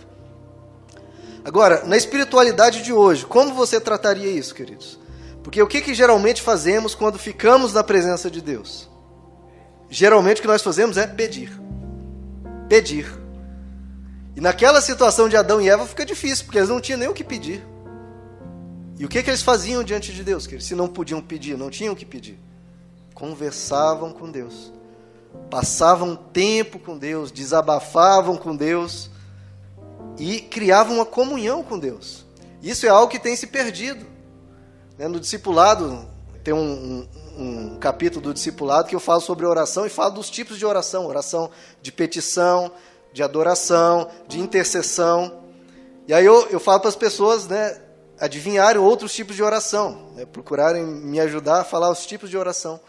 Agora, 1.45 1.83
na 1.85 1.95
espiritualidade 1.95 2.81
de 2.81 2.91
hoje, 2.91 3.25
como 3.25 3.53
você 3.53 3.79
trataria 3.79 4.31
isso, 4.31 4.55
queridos? 4.55 4.99
Porque 5.47 5.61
o 5.61 5.67
que, 5.67 5.79
que 5.79 5.93
geralmente 5.93 6.41
fazemos 6.41 6.93
quando 6.93 7.17
ficamos 7.17 7.71
na 7.71 7.81
presença 7.81 8.29
de 8.29 8.41
Deus? 8.41 8.89
Geralmente 9.89 10.39
o 10.39 10.41
que 10.41 10.47
nós 10.47 10.61
fazemos 10.61 10.97
é 10.97 11.07
pedir. 11.07 11.49
Pedir. 12.67 13.09
E 14.35 14.41
naquela 14.41 14.81
situação 14.81 15.29
de 15.29 15.37
Adão 15.37 15.61
e 15.61 15.69
Eva 15.69 15.87
fica 15.87 16.05
difícil, 16.05 16.43
porque 16.43 16.57
eles 16.57 16.67
não 16.67 16.81
tinham 16.81 16.99
nem 16.99 17.07
o 17.07 17.13
que 17.13 17.23
pedir. 17.23 17.65
E 18.99 19.05
o 19.05 19.07
que, 19.07 19.23
que 19.23 19.29
eles 19.29 19.41
faziam 19.41 19.85
diante 19.85 20.11
de 20.11 20.21
Deus? 20.21 20.49
Se 20.59 20.75
não 20.75 20.89
podiam 20.89 21.21
pedir, 21.21 21.57
não 21.57 21.69
tinham 21.69 21.93
o 21.93 21.95
que 21.97 22.05
pedir. 22.05 22.37
Conversavam 23.13 24.11
com 24.11 24.29
Deus. 24.29 24.73
Passavam 25.49 26.13
tempo 26.13 26.77
com 26.77 26.97
Deus, 26.97 27.31
desabafavam 27.31 28.35
com 28.35 28.53
Deus 28.53 29.09
e 30.19 30.41
criavam 30.41 30.95
uma 30.95 31.05
comunhão 31.05 31.63
com 31.63 31.79
Deus. 31.79 32.25
Isso 32.61 32.85
é 32.85 32.89
algo 32.89 33.09
que 33.09 33.17
tem 33.17 33.37
se 33.37 33.47
perdido. 33.47 34.16
Né, 34.97 35.07
no 35.07 35.19
discipulado, 35.19 36.07
tem 36.43 36.53
um, 36.53 37.07
um, 37.37 37.43
um 37.43 37.77
capítulo 37.77 38.21
do 38.21 38.33
discipulado 38.33 38.87
que 38.87 38.95
eu 38.95 38.99
falo 38.99 39.21
sobre 39.21 39.45
oração 39.45 39.85
e 39.85 39.89
falo 39.89 40.15
dos 40.15 40.29
tipos 40.29 40.57
de 40.57 40.65
oração: 40.65 41.05
oração 41.05 41.51
de 41.81 41.91
petição, 41.91 42.71
de 43.13 43.21
adoração, 43.21 44.09
de 44.27 44.39
intercessão. 44.39 45.43
E 46.07 46.13
aí 46.13 46.25
eu, 46.25 46.47
eu 46.49 46.59
falo 46.59 46.79
para 46.79 46.89
as 46.89 46.95
pessoas 46.95 47.47
né, 47.47 47.79
adivinharem 48.19 48.81
outros 48.81 49.13
tipos 49.13 49.35
de 49.35 49.43
oração, 49.43 50.09
né, 50.15 50.25
procurarem 50.25 50.83
me 50.83 51.19
ajudar 51.19 51.61
a 51.61 51.63
falar 51.63 51.91
os 51.91 52.05
tipos 52.05 52.29
de 52.29 52.37
oração. 52.37 52.79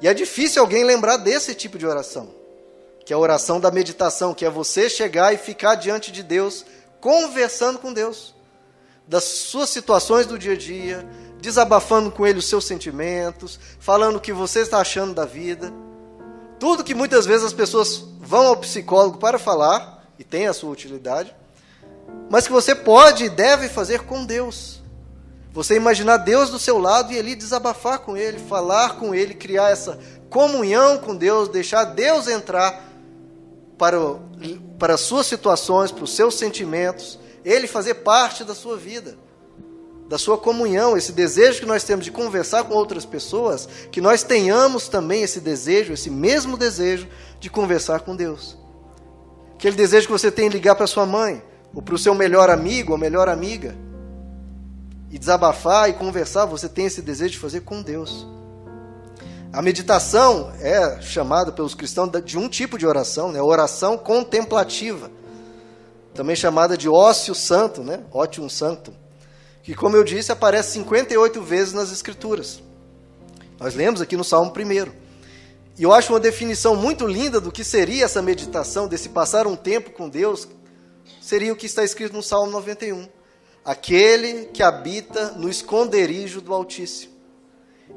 E 0.00 0.08
é 0.08 0.14
difícil 0.14 0.62
alguém 0.62 0.84
lembrar 0.84 1.18
desse 1.18 1.54
tipo 1.54 1.78
de 1.78 1.86
oração, 1.86 2.30
que 3.04 3.12
é 3.12 3.16
a 3.16 3.18
oração 3.18 3.60
da 3.60 3.70
meditação, 3.70 4.32
que 4.32 4.44
é 4.44 4.50
você 4.50 4.88
chegar 4.88 5.34
e 5.34 5.36
ficar 5.36 5.74
diante 5.74 6.10
de 6.10 6.22
Deus, 6.22 6.64
conversando 7.00 7.78
com 7.78 7.92
Deus, 7.92 8.34
das 9.06 9.24
suas 9.24 9.68
situações 9.70 10.26
do 10.26 10.38
dia 10.38 10.52
a 10.52 10.56
dia, 10.56 11.06
desabafando 11.42 12.08
com 12.08 12.24
ele 12.24 12.38
os 12.38 12.48
seus 12.48 12.64
sentimentos, 12.64 13.58
falando 13.80 14.16
o 14.16 14.20
que 14.20 14.32
você 14.32 14.60
está 14.60 14.78
achando 14.78 15.12
da 15.12 15.24
vida. 15.24 15.72
Tudo 16.58 16.84
que 16.84 16.94
muitas 16.94 17.26
vezes 17.26 17.44
as 17.44 17.52
pessoas 17.52 18.04
vão 18.20 18.46
ao 18.46 18.56
psicólogo 18.56 19.18
para 19.18 19.40
falar, 19.40 20.06
e 20.16 20.22
tem 20.22 20.46
a 20.46 20.52
sua 20.52 20.70
utilidade, 20.70 21.34
mas 22.30 22.46
que 22.46 22.52
você 22.52 22.76
pode 22.76 23.24
e 23.24 23.28
deve 23.28 23.68
fazer 23.68 24.02
com 24.02 24.24
Deus. 24.24 24.80
Você 25.52 25.74
imaginar 25.74 26.18
Deus 26.18 26.48
do 26.48 26.60
seu 26.60 26.78
lado 26.78 27.12
e 27.12 27.18
ali 27.18 27.34
desabafar 27.34 27.98
com 27.98 28.16
Ele, 28.16 28.38
falar 28.38 28.94
com 28.96 29.12
Ele, 29.12 29.34
criar 29.34 29.70
essa 29.70 29.98
comunhão 30.30 30.96
com 30.96 31.16
Deus, 31.16 31.48
deixar 31.48 31.84
Deus 31.84 32.28
entrar 32.28 32.88
para, 33.76 34.00
o, 34.00 34.20
para 34.78 34.94
as 34.94 35.00
suas 35.00 35.26
situações, 35.26 35.90
para 35.90 36.04
os 36.04 36.14
seus 36.14 36.36
sentimentos, 36.36 37.18
Ele 37.44 37.66
fazer 37.66 37.94
parte 37.94 38.44
da 38.44 38.54
sua 38.54 38.76
vida 38.76 39.18
da 40.08 40.18
sua 40.18 40.36
comunhão, 40.36 40.96
esse 40.96 41.12
desejo 41.12 41.60
que 41.60 41.66
nós 41.66 41.84
temos 41.84 42.04
de 42.04 42.10
conversar 42.10 42.64
com 42.64 42.74
outras 42.74 43.04
pessoas, 43.04 43.68
que 43.90 44.00
nós 44.00 44.22
tenhamos 44.22 44.88
também 44.88 45.22
esse 45.22 45.40
desejo, 45.40 45.92
esse 45.92 46.10
mesmo 46.10 46.56
desejo 46.56 47.08
de 47.40 47.48
conversar 47.48 48.00
com 48.00 48.14
Deus. 48.14 48.58
Aquele 49.54 49.76
desejo 49.76 50.06
que 50.06 50.12
você 50.12 50.30
tem 50.30 50.48
de 50.48 50.56
ligar 50.56 50.74
para 50.74 50.86
sua 50.86 51.06
mãe, 51.06 51.42
ou 51.74 51.80
para 51.80 51.94
o 51.94 51.98
seu 51.98 52.14
melhor 52.14 52.50
amigo 52.50 52.92
ou 52.92 52.98
melhor 52.98 53.28
amiga, 53.28 53.74
e 55.10 55.18
desabafar 55.18 55.88
e 55.88 55.94
conversar, 55.94 56.44
você 56.44 56.68
tem 56.68 56.86
esse 56.86 57.00
desejo 57.00 57.32
de 57.32 57.38
fazer 57.38 57.60
com 57.60 57.82
Deus. 57.82 58.26
A 59.52 59.60
meditação 59.60 60.52
é 60.60 61.00
chamada 61.00 61.52
pelos 61.52 61.74
cristãos 61.74 62.10
de 62.24 62.38
um 62.38 62.48
tipo 62.48 62.78
de 62.78 62.86
oração, 62.86 63.30
né? 63.30 63.40
oração 63.40 63.96
contemplativa, 63.98 65.10
também 66.14 66.34
chamada 66.34 66.76
de 66.76 66.88
ócio 66.88 67.34
santo, 67.34 67.82
né? 67.82 68.00
ótium 68.12 68.48
santo 68.48 69.01
que, 69.62 69.74
como 69.74 69.96
eu 69.96 70.02
disse, 70.02 70.32
aparece 70.32 70.72
58 70.72 71.40
vezes 71.42 71.72
nas 71.72 71.92
Escrituras. 71.92 72.62
Nós 73.58 73.74
lemos 73.74 74.00
aqui 74.00 74.16
no 74.16 74.24
Salmo 74.24 74.52
1. 74.52 74.90
E 75.78 75.84
eu 75.84 75.92
acho 75.92 76.12
uma 76.12 76.20
definição 76.20 76.74
muito 76.74 77.06
linda 77.06 77.40
do 77.40 77.52
que 77.52 77.62
seria 77.62 78.04
essa 78.04 78.20
meditação, 78.20 78.88
desse 78.88 79.08
passar 79.08 79.46
um 79.46 79.56
tempo 79.56 79.90
com 79.92 80.08
Deus, 80.08 80.48
seria 81.20 81.52
o 81.52 81.56
que 81.56 81.66
está 81.66 81.84
escrito 81.84 82.12
no 82.12 82.22
Salmo 82.22 82.50
91. 82.50 83.08
Aquele 83.64 84.46
que 84.46 84.62
habita 84.62 85.30
no 85.32 85.48
esconderijo 85.48 86.40
do 86.40 86.52
Altíssimo, 86.52 87.12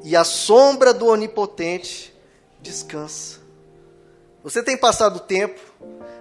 e 0.04 0.14
a 0.14 0.22
sombra 0.22 0.94
do 0.94 1.06
Onipotente 1.06 2.14
descansa. 2.60 3.40
Você 4.44 4.62
tem 4.62 4.76
passado 4.76 5.18
tempo 5.18 5.60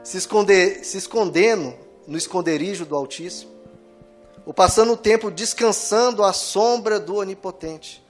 se, 0.03 0.17
esconder, 0.17 0.83
se 0.83 0.97
escondendo 0.97 1.75
no 2.07 2.17
esconderijo 2.17 2.85
do 2.85 2.95
Altíssimo? 2.95 3.54
Ou 4.45 4.53
passando 4.53 4.93
o 4.93 4.97
tempo 4.97 5.31
descansando 5.31 6.23
à 6.23 6.31
sombra 6.31 6.99
do 6.99 7.15
Onipotente. 7.15 8.05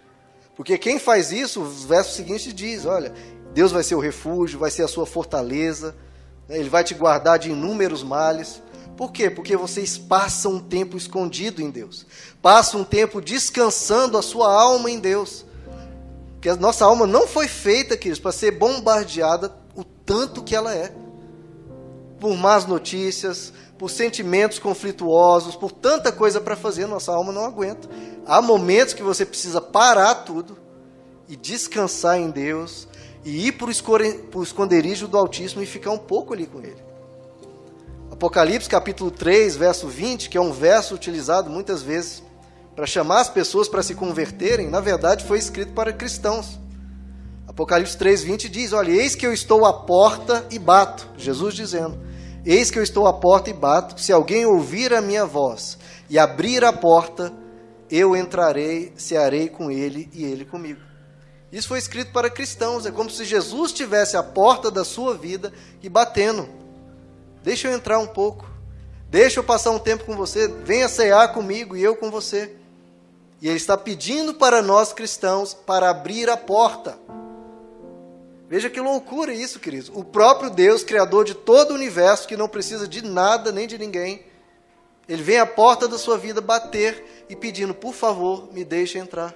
Porque 0.56 0.77
quem 0.77 1.00
faz 1.00 1.32
isso, 1.32 1.62
o 1.62 1.65
verso 1.65 2.13
seguinte 2.15 2.51
diz: 2.51 2.86
olha, 2.86 3.13
Deus 3.54 3.72
vai 3.72 3.84
ser 3.84 3.96
o 3.96 4.00
refúgio, 4.00 4.60
vai 4.60 4.72
ser 4.72 4.84
a 4.84 4.88
sua 4.88 5.06
fortaleza, 5.06 5.96
né? 6.48 6.58
Ele 6.58 6.70
vai 6.70 6.84
te 6.84 6.94
guardar 6.94 7.39
de 7.39 7.50
inúmeros 7.50 8.04
males. 8.04 8.62
Por 8.96 9.12
quê? 9.12 9.30
Porque 9.30 9.58
vocês 9.58 9.98
passam 9.98 10.54
um 10.54 10.60
tempo 10.60 10.96
escondido 10.96 11.62
em 11.62 11.70
Deus, 11.70 12.06
passam 12.42 12.82
um 12.82 12.84
tempo 12.86 13.20
descansando 13.20 14.18
a 14.18 14.22
sua 14.22 14.51
alma 14.51 14.89
em 14.89 15.00
Deus. 15.00 15.46
Porque 16.34 16.48
a 16.48 16.56
nossa 16.56 16.86
alma 16.86 17.06
não 17.06 17.27
foi 17.27 17.48
feita, 17.48 17.98
queridos, 17.98 18.20
para 18.20 18.32
ser 18.32 18.51
bombardeada 18.51 19.54
o 19.75 19.84
tanto 19.84 20.44
que 20.44 20.56
ela 20.56 20.74
é. 20.74 20.94
Por 22.20 22.38
más 22.38 22.65
notícias, 22.65 23.51
por 23.77 23.89
sentimentos 23.89 24.60
conflituosos, 24.60 25.55
por 25.55 25.72
tanta 25.72 26.12
coisa 26.12 26.39
para 26.39 26.55
fazer, 26.55 26.88
nossa 26.88 27.12
alma 27.12 27.32
não 27.32 27.46
aguenta. 27.46 27.89
Há 28.25 28.41
momentos 28.41 28.94
que 28.94 29.03
você 29.03 29.25
precisa 29.25 29.60
parar 29.60 30.15
tudo 30.15 30.58
e 31.27 31.36
descansar 31.36 32.17
em 32.17 32.29
Deus 32.29 32.88
e 33.24 33.48
ir 33.48 33.53
para 33.53 33.67
o 33.67 34.44
esconderijo 34.44 35.08
do 35.08 35.17
Altíssimo 35.17 35.62
e 35.62 35.65
ficar 35.65 35.91
um 35.91 35.98
pouco 35.98 36.34
ali 36.34 36.46
com 36.46 36.60
Ele. 36.60 36.84
Apocalipse 38.12 38.70
capítulo 38.70 39.12
3, 39.12 39.58
verso 39.58 39.88
20, 39.88 40.29
que 40.29 40.38
é 40.38 40.41
um 40.41 40.53
verso 40.53 40.96
utilizado 40.96 41.50
muitas 41.50 41.82
vezes 41.82 42.24
para 42.75 42.86
chamar 42.86 43.22
as 43.22 43.29
pessoas 43.29 43.67
para 43.67 43.82
se 43.82 43.96
converterem, 43.96 44.70
na 44.70 44.79
verdade 44.79 45.25
foi 45.25 45.38
escrito 45.38 45.74
para 45.74 45.91
cristãos. 45.91 46.60
Apocalipse 47.48 47.98
3, 47.98 48.24
20 48.24 48.50
diz: 48.50 48.74
Olha, 48.74 48.91
eis 48.91 49.15
que 49.15 49.25
eu 49.25 49.34
estou 49.34 49.65
à 49.65 49.74
porta 49.74 50.46
e 50.51 50.60
bato. 50.60 51.08
Jesus 51.17 51.55
dizendo: 51.55 51.98
Eis 52.46 52.70
que 52.70 52.78
eu 52.78 52.84
estou 52.84 53.08
à 53.08 53.14
porta 53.14 53.50
e 53.50 53.54
bato. 53.54 54.00
Se 54.00 54.14
alguém 54.14 54.46
ouvir 54.46 54.94
a 54.94 55.02
minha 55.02 55.25
voz 55.25 55.78
e 56.10 56.20
abrir 56.20 56.64
a 56.64 56.72
porta, 56.72 57.34
eu 57.90 58.16
entrarei, 58.16 58.94
cearei 58.96 59.50
com 59.50 59.72
ele 59.72 60.10
e 60.14 60.24
ele 60.24 60.46
comigo. 60.46 60.82
Isso 61.52 61.68
foi 61.68 61.80
escrito 61.80 62.12
para 62.12 62.30
cristãos. 62.30 62.86
É 62.86 62.92
como 62.92 63.10
se 63.10 63.25
Jesus 63.25 63.72
estivesse 63.72 64.16
à 64.16 64.22
porta 64.22 64.70
da 64.70 64.84
sua 64.86 65.16
vida 65.16 65.52
e 65.82 65.90
batendo. 65.90 66.48
Deixa 67.42 67.68
eu 67.68 67.74
entrar 67.74 67.98
um 67.98 68.08
pouco. 68.08 68.48
Deixa 69.10 69.40
eu 69.40 69.44
passar 69.44 69.72
um 69.72 69.80
tempo 69.80 70.06
com 70.06 70.16
você. 70.16 70.48
Venha 70.48 70.88
cear 70.88 71.34
comigo 71.34 71.75
e 71.75 71.82
eu 71.82 71.96
com 71.96 72.12
você. 72.12 72.56
E 73.42 73.48
ele 73.48 73.58
está 73.58 73.78
pedindo 73.78 74.34
para 74.34 74.62
nós 74.62 74.94
cristãos 74.94 75.54
para 75.54 75.90
abrir 75.90 76.30
a 76.30 76.38
porta. 76.38 76.98
Veja 78.55 78.69
que 78.69 78.79
loucura 78.79 79.33
isso, 79.33 79.59
queridos. 79.59 79.91
O 79.93 80.01
próprio 80.01 80.50
Deus, 80.50 80.81
Criador 80.81 81.25
de 81.25 81.33
todo 81.33 81.71
o 81.71 81.74
universo, 81.74 82.25
que 82.25 82.38
não 82.38 82.47
precisa 82.47 82.88
de 82.88 83.01
nada 83.01 83.51
nem 83.51 83.67
de 83.67 83.77
ninguém, 83.77 84.25
ele 85.09 85.21
vem 85.21 85.39
à 85.39 85.45
porta 85.45 85.89
da 85.89 85.97
sua 85.97 86.17
vida 86.17 86.39
bater 86.39 87.25
e 87.27 87.35
pedindo, 87.35 87.74
por 87.74 87.93
favor, 87.93 88.47
me 88.53 88.63
deixe 88.63 88.97
entrar. 88.97 89.35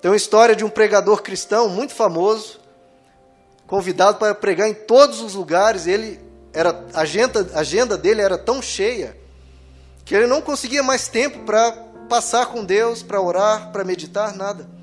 Tem 0.00 0.08
uma 0.08 0.16
história 0.16 0.54
de 0.54 0.64
um 0.64 0.70
pregador 0.70 1.20
cristão 1.20 1.68
muito 1.68 1.94
famoso, 1.94 2.60
convidado 3.66 4.18
para 4.18 4.36
pregar 4.36 4.68
em 4.68 4.74
todos 4.74 5.20
os 5.20 5.34
lugares. 5.34 5.88
Ele 5.88 6.20
era 6.52 6.86
a 6.94 7.00
agenda, 7.00 7.50
a 7.54 7.58
agenda 7.58 7.98
dele 7.98 8.20
era 8.20 8.38
tão 8.38 8.62
cheia 8.62 9.18
que 10.04 10.14
ele 10.14 10.28
não 10.28 10.40
conseguia 10.40 10.84
mais 10.84 11.08
tempo 11.08 11.40
para 11.40 11.72
passar 12.08 12.46
com 12.46 12.64
Deus, 12.64 13.02
para 13.02 13.20
orar, 13.20 13.72
para 13.72 13.82
meditar, 13.82 14.32
nada. 14.36 14.75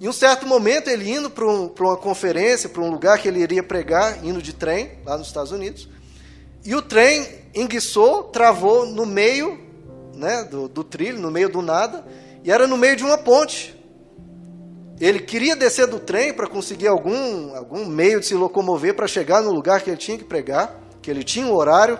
Em 0.00 0.06
um 0.06 0.12
certo 0.12 0.46
momento, 0.46 0.88
ele 0.88 1.10
indo 1.10 1.28
para 1.28 1.44
um, 1.44 1.74
uma 1.76 1.96
conferência, 1.96 2.68
para 2.68 2.80
um 2.80 2.88
lugar 2.88 3.18
que 3.18 3.26
ele 3.26 3.40
iria 3.40 3.64
pregar, 3.64 4.24
indo 4.24 4.40
de 4.40 4.52
trem, 4.52 4.92
lá 5.04 5.18
nos 5.18 5.26
Estados 5.26 5.50
Unidos, 5.50 5.88
e 6.64 6.72
o 6.72 6.80
trem 6.80 7.26
enguiçou, 7.52 8.22
travou 8.24 8.86
no 8.86 9.04
meio 9.04 9.58
né, 10.14 10.44
do, 10.44 10.68
do 10.68 10.84
trilho, 10.84 11.18
no 11.18 11.32
meio 11.32 11.48
do 11.48 11.60
nada, 11.60 12.06
e 12.44 12.50
era 12.50 12.64
no 12.66 12.76
meio 12.76 12.94
de 12.94 13.02
uma 13.02 13.18
ponte. 13.18 13.76
Ele 15.00 15.18
queria 15.18 15.56
descer 15.56 15.88
do 15.88 15.98
trem 15.98 16.32
para 16.32 16.46
conseguir 16.46 16.86
algum, 16.86 17.56
algum 17.56 17.84
meio 17.84 18.20
de 18.20 18.26
se 18.26 18.34
locomover 18.34 18.94
para 18.94 19.08
chegar 19.08 19.42
no 19.42 19.50
lugar 19.50 19.80
que 19.80 19.90
ele 19.90 19.96
tinha 19.96 20.16
que 20.16 20.24
pregar, 20.24 20.80
que 21.02 21.10
ele 21.10 21.24
tinha 21.24 21.46
um 21.46 21.54
horário, 21.54 21.98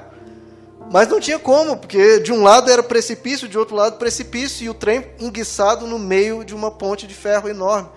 mas 0.91 1.09
não 1.09 1.21
tinha 1.21 1.39
como, 1.39 1.77
porque 1.77 2.19
de 2.21 2.33
um 2.33 2.43
lado 2.43 2.71
era 2.71 2.83
precipício, 2.83 3.49
de 3.49 3.59
outro 3.59 3.77
lado 3.77 3.99
precipício, 3.99 4.65
e 4.65 4.71
o 4.71 4.75
trem 4.75 5.05
enguiçado 5.21 5.87
no 5.87 5.99
meio 5.99 6.45
de 6.45 6.55
uma 6.55 6.71
ponte 6.71 7.07
de 7.07 7.15
ferro 7.15 7.49
enorme. 7.49 7.89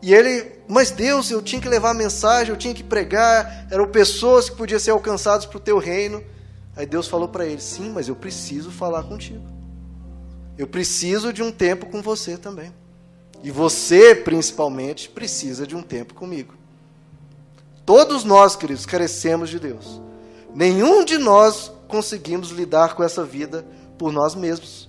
E 0.00 0.14
ele, 0.14 0.52
mas 0.68 0.90
Deus, 0.90 1.30
eu 1.30 1.42
tinha 1.42 1.60
que 1.60 1.68
levar 1.68 1.90
a 1.90 1.94
mensagem, 1.94 2.50
eu 2.50 2.56
tinha 2.56 2.72
que 2.72 2.82
pregar, 2.84 3.66
eram 3.70 3.88
pessoas 3.88 4.48
que 4.48 4.56
podiam 4.56 4.78
ser 4.78 4.90
alcançadas 4.90 5.46
para 5.46 5.56
o 5.56 5.60
teu 5.60 5.78
reino. 5.78 6.22
Aí 6.76 6.86
Deus 6.86 7.08
falou 7.08 7.28
para 7.28 7.46
ele: 7.46 7.60
Sim, 7.60 7.90
mas 7.90 8.08
eu 8.08 8.14
preciso 8.14 8.70
falar 8.70 9.02
contigo. 9.02 9.44
eu 10.56 10.66
preciso 10.66 11.32
de 11.32 11.42
um 11.42 11.50
tempo 11.52 11.86
com 11.86 12.00
você 12.00 12.36
também. 12.36 12.72
E 13.42 13.50
você, 13.50 14.14
principalmente, 14.14 15.08
precisa 15.08 15.66
de 15.66 15.76
um 15.76 15.82
tempo 15.82 16.14
comigo. 16.14 16.54
Todos 17.84 18.24
nós, 18.24 18.56
queridos, 18.56 18.86
carecemos 18.86 19.50
de 19.50 19.60
Deus. 19.60 20.00
Nenhum 20.56 21.04
de 21.04 21.18
nós 21.18 21.70
conseguimos 21.86 22.48
lidar 22.48 22.94
com 22.94 23.04
essa 23.04 23.22
vida 23.22 23.62
por 23.98 24.10
nós 24.10 24.34
mesmos. 24.34 24.88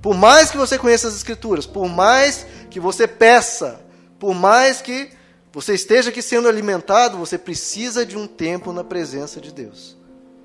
Por 0.00 0.14
mais 0.14 0.48
que 0.48 0.56
você 0.56 0.78
conheça 0.78 1.08
as 1.08 1.16
Escrituras, 1.16 1.66
por 1.66 1.88
mais 1.88 2.46
que 2.70 2.78
você 2.78 3.08
peça, 3.08 3.80
por 4.16 4.32
mais 4.32 4.80
que 4.80 5.10
você 5.52 5.74
esteja 5.74 6.10
aqui 6.10 6.22
sendo 6.22 6.46
alimentado, 6.46 7.18
você 7.18 7.36
precisa 7.36 8.06
de 8.06 8.16
um 8.16 8.28
tempo 8.28 8.72
na 8.72 8.84
presença 8.84 9.40
de 9.40 9.52
Deus. 9.52 9.96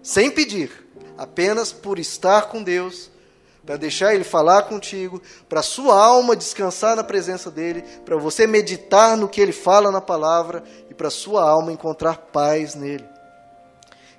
Sem 0.02 0.32
pedir, 0.32 0.72
apenas 1.16 1.72
por 1.72 2.00
estar 2.00 2.48
com 2.48 2.64
Deus, 2.64 3.12
para 3.64 3.78
deixar 3.78 4.16
Ele 4.16 4.24
falar 4.24 4.64
contigo, 4.64 5.22
para 5.48 5.62
sua 5.62 6.04
alma 6.04 6.36
descansar 6.36 6.96
na 6.96 7.04
presença 7.04 7.52
dEle, 7.52 7.84
para 8.04 8.18
você 8.18 8.48
meditar 8.48 9.16
no 9.16 9.30
que 9.30 9.40
Ele 9.40 9.52
fala 9.52 9.92
na 9.92 10.02
palavra 10.02 10.64
e 10.90 10.96
para 10.96 11.12
sua 11.12 11.48
alma 11.48 11.72
encontrar 11.72 12.18
paz 12.34 12.74
nele. 12.74 13.17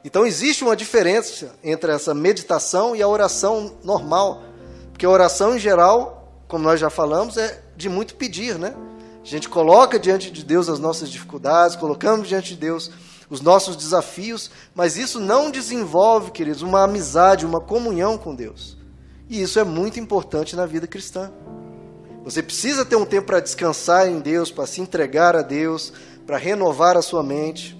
Então 0.04 0.26
existe 0.26 0.62
uma 0.62 0.76
diferença 0.76 1.54
entre 1.62 1.92
essa 1.92 2.14
meditação 2.14 2.94
e 2.94 3.02
a 3.02 3.08
oração 3.08 3.76
normal, 3.82 4.42
porque 4.90 5.04
a 5.04 5.10
oração 5.10 5.56
em 5.56 5.58
geral, 5.58 6.42
como 6.46 6.64
nós 6.64 6.78
já 6.78 6.88
falamos, 6.88 7.36
é 7.36 7.62
de 7.76 7.88
muito 7.88 8.14
pedir, 8.14 8.58
né? 8.58 8.74
A 9.22 9.26
gente 9.26 9.48
coloca 9.48 9.98
diante 9.98 10.30
de 10.30 10.44
Deus 10.44 10.68
as 10.68 10.78
nossas 10.78 11.10
dificuldades, 11.10 11.76
colocamos 11.76 12.28
diante 12.28 12.54
de 12.54 12.60
Deus 12.60 12.90
os 13.30 13.40
nossos 13.40 13.76
desafios, 13.76 14.50
mas 14.74 14.96
isso 14.96 15.20
não 15.20 15.50
desenvolve, 15.50 16.30
queridos, 16.30 16.62
uma 16.62 16.84
amizade, 16.84 17.44
uma 17.44 17.60
comunhão 17.60 18.16
com 18.16 18.34
Deus. 18.34 18.76
E 19.28 19.42
isso 19.42 19.58
é 19.58 19.64
muito 19.64 20.00
importante 20.00 20.56
na 20.56 20.64
vida 20.64 20.86
cristã. 20.86 21.30
Você 22.24 22.42
precisa 22.42 22.84
ter 22.84 22.96
um 22.96 23.04
tempo 23.04 23.26
para 23.26 23.40
descansar 23.40 24.08
em 24.08 24.20
Deus, 24.20 24.50
para 24.50 24.66
se 24.66 24.80
entregar 24.80 25.36
a 25.36 25.42
Deus, 25.42 25.92
para 26.26 26.38
renovar 26.38 26.96
a 26.96 27.02
sua 27.02 27.22
mente. 27.22 27.77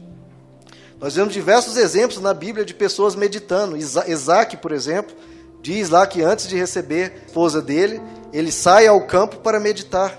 Nós 1.01 1.15
vemos 1.15 1.33
diversos 1.33 1.77
exemplos 1.77 2.21
na 2.21 2.35
Bíblia 2.35 2.65
de 2.65 2.75
pessoas 2.75 3.15
meditando. 3.15 3.77
Isaac, 3.77 4.57
por 4.57 4.73
exemplo, 4.73 5.15
diz 5.63 5.89
lá 5.91 6.07
que 6.07 6.23
antes 6.23 6.49
de 6.49 6.57
receber 6.57 7.13
a 7.13 7.27
esposa 7.27 7.63
dele, 7.63 8.01
ele 8.33 8.51
sai 8.51 8.87
ao 8.87 9.07
campo 9.07 9.37
para 9.37 9.61
meditar. 9.61 10.19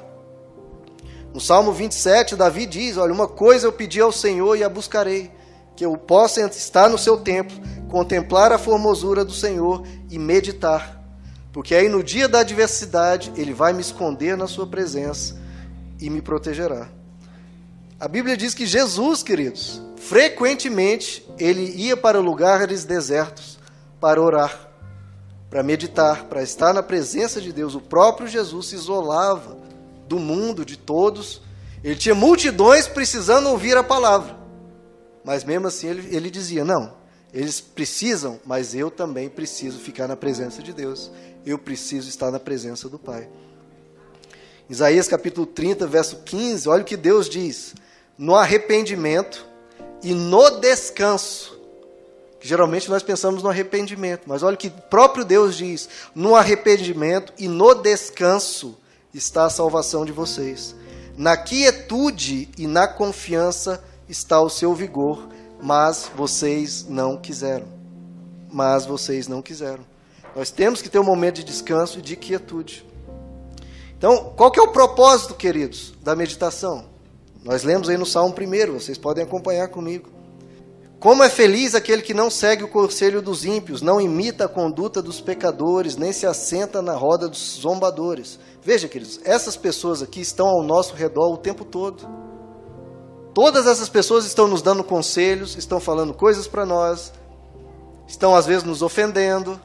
No 1.34 1.42
Salmo 1.42 1.74
27, 1.74 2.36
Davi 2.36 2.66
diz: 2.66 2.98
Olha, 2.98 3.14
uma 3.14 3.28
coisa 3.28 3.68
eu 3.68 3.74
pedi 3.74 4.00
ao 4.00 4.12
Senhor 4.12 4.56
e 4.56 4.64
a 4.64 4.70
buscarei, 4.70 5.30
que 5.76 5.86
eu 5.86 5.98
possa 5.98 6.42
estar 6.42 6.90
no 6.90 6.98
seu 6.98 7.18
templo, 7.18 7.56
contemplar 7.90 8.52
a 8.54 8.58
formosura 8.58 9.26
do 9.26 9.34
Senhor 9.34 9.84
e 10.10 10.18
meditar. 10.18 10.98
Porque 11.52 11.76
aí 11.76 11.90
no 11.90 12.02
dia 12.02 12.28
da 12.28 12.40
adversidade, 12.40 13.34
ele 13.36 13.54
vai 13.54 13.74
me 13.74 13.82
esconder 13.82 14.38
na 14.38 14.48
sua 14.48 14.66
presença 14.66 15.38
e 16.00 16.10
me 16.10 16.22
protegerá. 16.22 16.88
A 18.00 18.08
Bíblia 18.08 18.38
diz 18.38 18.54
que 18.54 18.66
Jesus, 18.66 19.22
queridos, 19.22 19.82
frequentemente 19.98 21.28
ele 21.38 21.74
ia 21.76 21.98
para 21.98 22.20
lugares 22.20 22.86
desertos 22.86 23.60
para 24.00 24.22
orar, 24.22 24.70
para 25.50 25.62
meditar, 25.62 26.24
para 26.26 26.42
estar 26.42 26.74
na 26.74 26.82
presença 26.82 27.42
de 27.42 27.52
Deus. 27.52 27.76
O 27.76 27.82
próprio 27.82 28.26
Jesus 28.26 28.68
se 28.68 28.76
isolava 28.76 29.58
do 30.08 30.18
mundo, 30.18 30.64
de 30.64 30.78
todos. 30.78 31.42
Ele 31.84 31.98
tinha 31.98 32.16
multidões 32.16 32.88
precisando 32.88 33.50
ouvir 33.50 33.76
a 33.76 33.84
palavra. 33.84 34.40
Mas 35.26 35.44
mesmo 35.44 35.68
assim 35.68 35.88
ele, 35.88 36.16
ele 36.16 36.32
dizia: 36.32 36.64
Não, 36.64 36.94
eles 37.34 37.60
precisam, 37.60 38.40
mas 38.46 38.74
eu 38.74 38.90
também 38.90 39.28
preciso 39.28 39.78
ficar 39.78 40.08
na 40.08 40.16
presença 40.16 40.64
de 40.64 40.72
Deus. 40.72 41.12
Eu 41.46 41.60
preciso 41.60 42.08
estar 42.08 42.32
na 42.32 42.40
presença 42.40 42.88
do 42.88 42.98
Pai. 42.98 43.28
Isaías 44.70 45.08
capítulo 45.08 45.46
30, 45.46 45.86
verso 45.86 46.18
15, 46.24 46.70
olha 46.70 46.84
o 46.84 46.86
que 46.86 46.96
Deus 46.96 47.28
diz: 47.28 47.76
No 48.20 48.36
arrependimento 48.36 49.48
e 50.04 50.14
no 50.14 50.60
descanso. 50.60 51.58
Geralmente 52.42 52.90
nós 52.90 53.02
pensamos 53.02 53.42
no 53.42 53.50
arrependimento, 53.50 54.24
mas 54.26 54.44
olha 54.44 54.56
o 54.56 54.58
que 54.58 54.70
próprio 54.70 55.24
Deus 55.24 55.56
diz: 55.56 55.88
no 56.14 56.36
arrependimento 56.36 57.34
e 57.38 57.48
no 57.48 57.74
descanso 57.74 58.78
está 59.14 59.46
a 59.46 59.50
salvação 59.50 60.04
de 60.04 60.12
vocês. 60.12 60.76
Na 61.16 61.38
quietude 61.38 62.50
e 62.58 62.68
na 62.68 62.90
confiança 62.90 63.82
está 64.10 64.42
o 64.42 64.50
seu 64.50 64.74
vigor, 64.74 65.30
mas 65.62 66.12
vocês 66.14 66.86
não 66.90 67.16
quiseram. 67.16 67.68
Mas 68.52 68.86
vocês 68.86 69.30
não 69.30 69.42
quiseram. 69.42 69.86
Nós 70.36 70.52
temos 70.52 70.82
que 70.82 70.90
ter 70.90 71.00
um 71.00 71.06
momento 71.06 71.36
de 71.36 71.46
descanso 71.46 72.00
e 72.00 72.02
de 72.02 72.18
quietude. 72.18 72.86
Então, 73.98 74.34
qual 74.36 74.52
que 74.52 74.60
é 74.60 74.64
o 74.64 74.74
propósito, 74.74 75.36
queridos, 75.36 75.94
da 76.02 76.18
meditação? 76.18 76.99
Nós 77.44 77.64
lemos 77.64 77.90
aí 77.90 77.98
no 77.98 78.06
Salmo 78.06 78.34
primeiro, 78.34 78.74
vocês 78.74 78.98
podem 78.98 79.24
acompanhar 79.24 79.68
comigo. 79.70 80.10
Como 81.00 81.24
é 81.24 81.30
feliz 81.30 81.74
aquele 81.74 82.02
que 82.02 82.14
não 82.14 82.30
segue 82.30 82.66
o 82.66 82.68
conselho 82.68 83.22
dos 83.22 83.46
ímpios, 83.46 83.82
não 83.82 84.02
imita 84.02 84.46
a 84.46 84.50
conduta 84.50 85.02
dos 85.02 85.22
pecadores, 85.22 85.96
nem 85.96 86.12
se 86.12 86.26
assenta 86.26 86.82
na 86.82 86.94
roda 86.94 87.30
dos 87.30 87.60
zombadores. 87.62 88.38
Veja, 88.62 88.90
queridos, 88.90 89.22
essas 89.24 89.56
pessoas 89.56 90.02
aqui 90.02 90.20
estão 90.20 90.48
ao 90.48 90.62
nosso 90.62 90.94
redor 90.94 91.32
o 91.32 91.38
tempo 91.38 91.64
todo. 91.64 92.06
Todas 93.34 93.66
essas 93.66 93.88
pessoas 93.88 94.26
estão 94.26 94.46
nos 94.46 94.62
dando 94.62 94.84
conselhos, 94.84 95.56
estão 95.56 95.80
falando 95.80 96.14
coisas 96.14 96.48
para 96.48 96.66
nós, 96.66 97.14
estão 98.06 98.36
às 98.36 98.46
vezes 98.46 98.66
nos 98.66 98.82
ofendendo, 98.82 99.58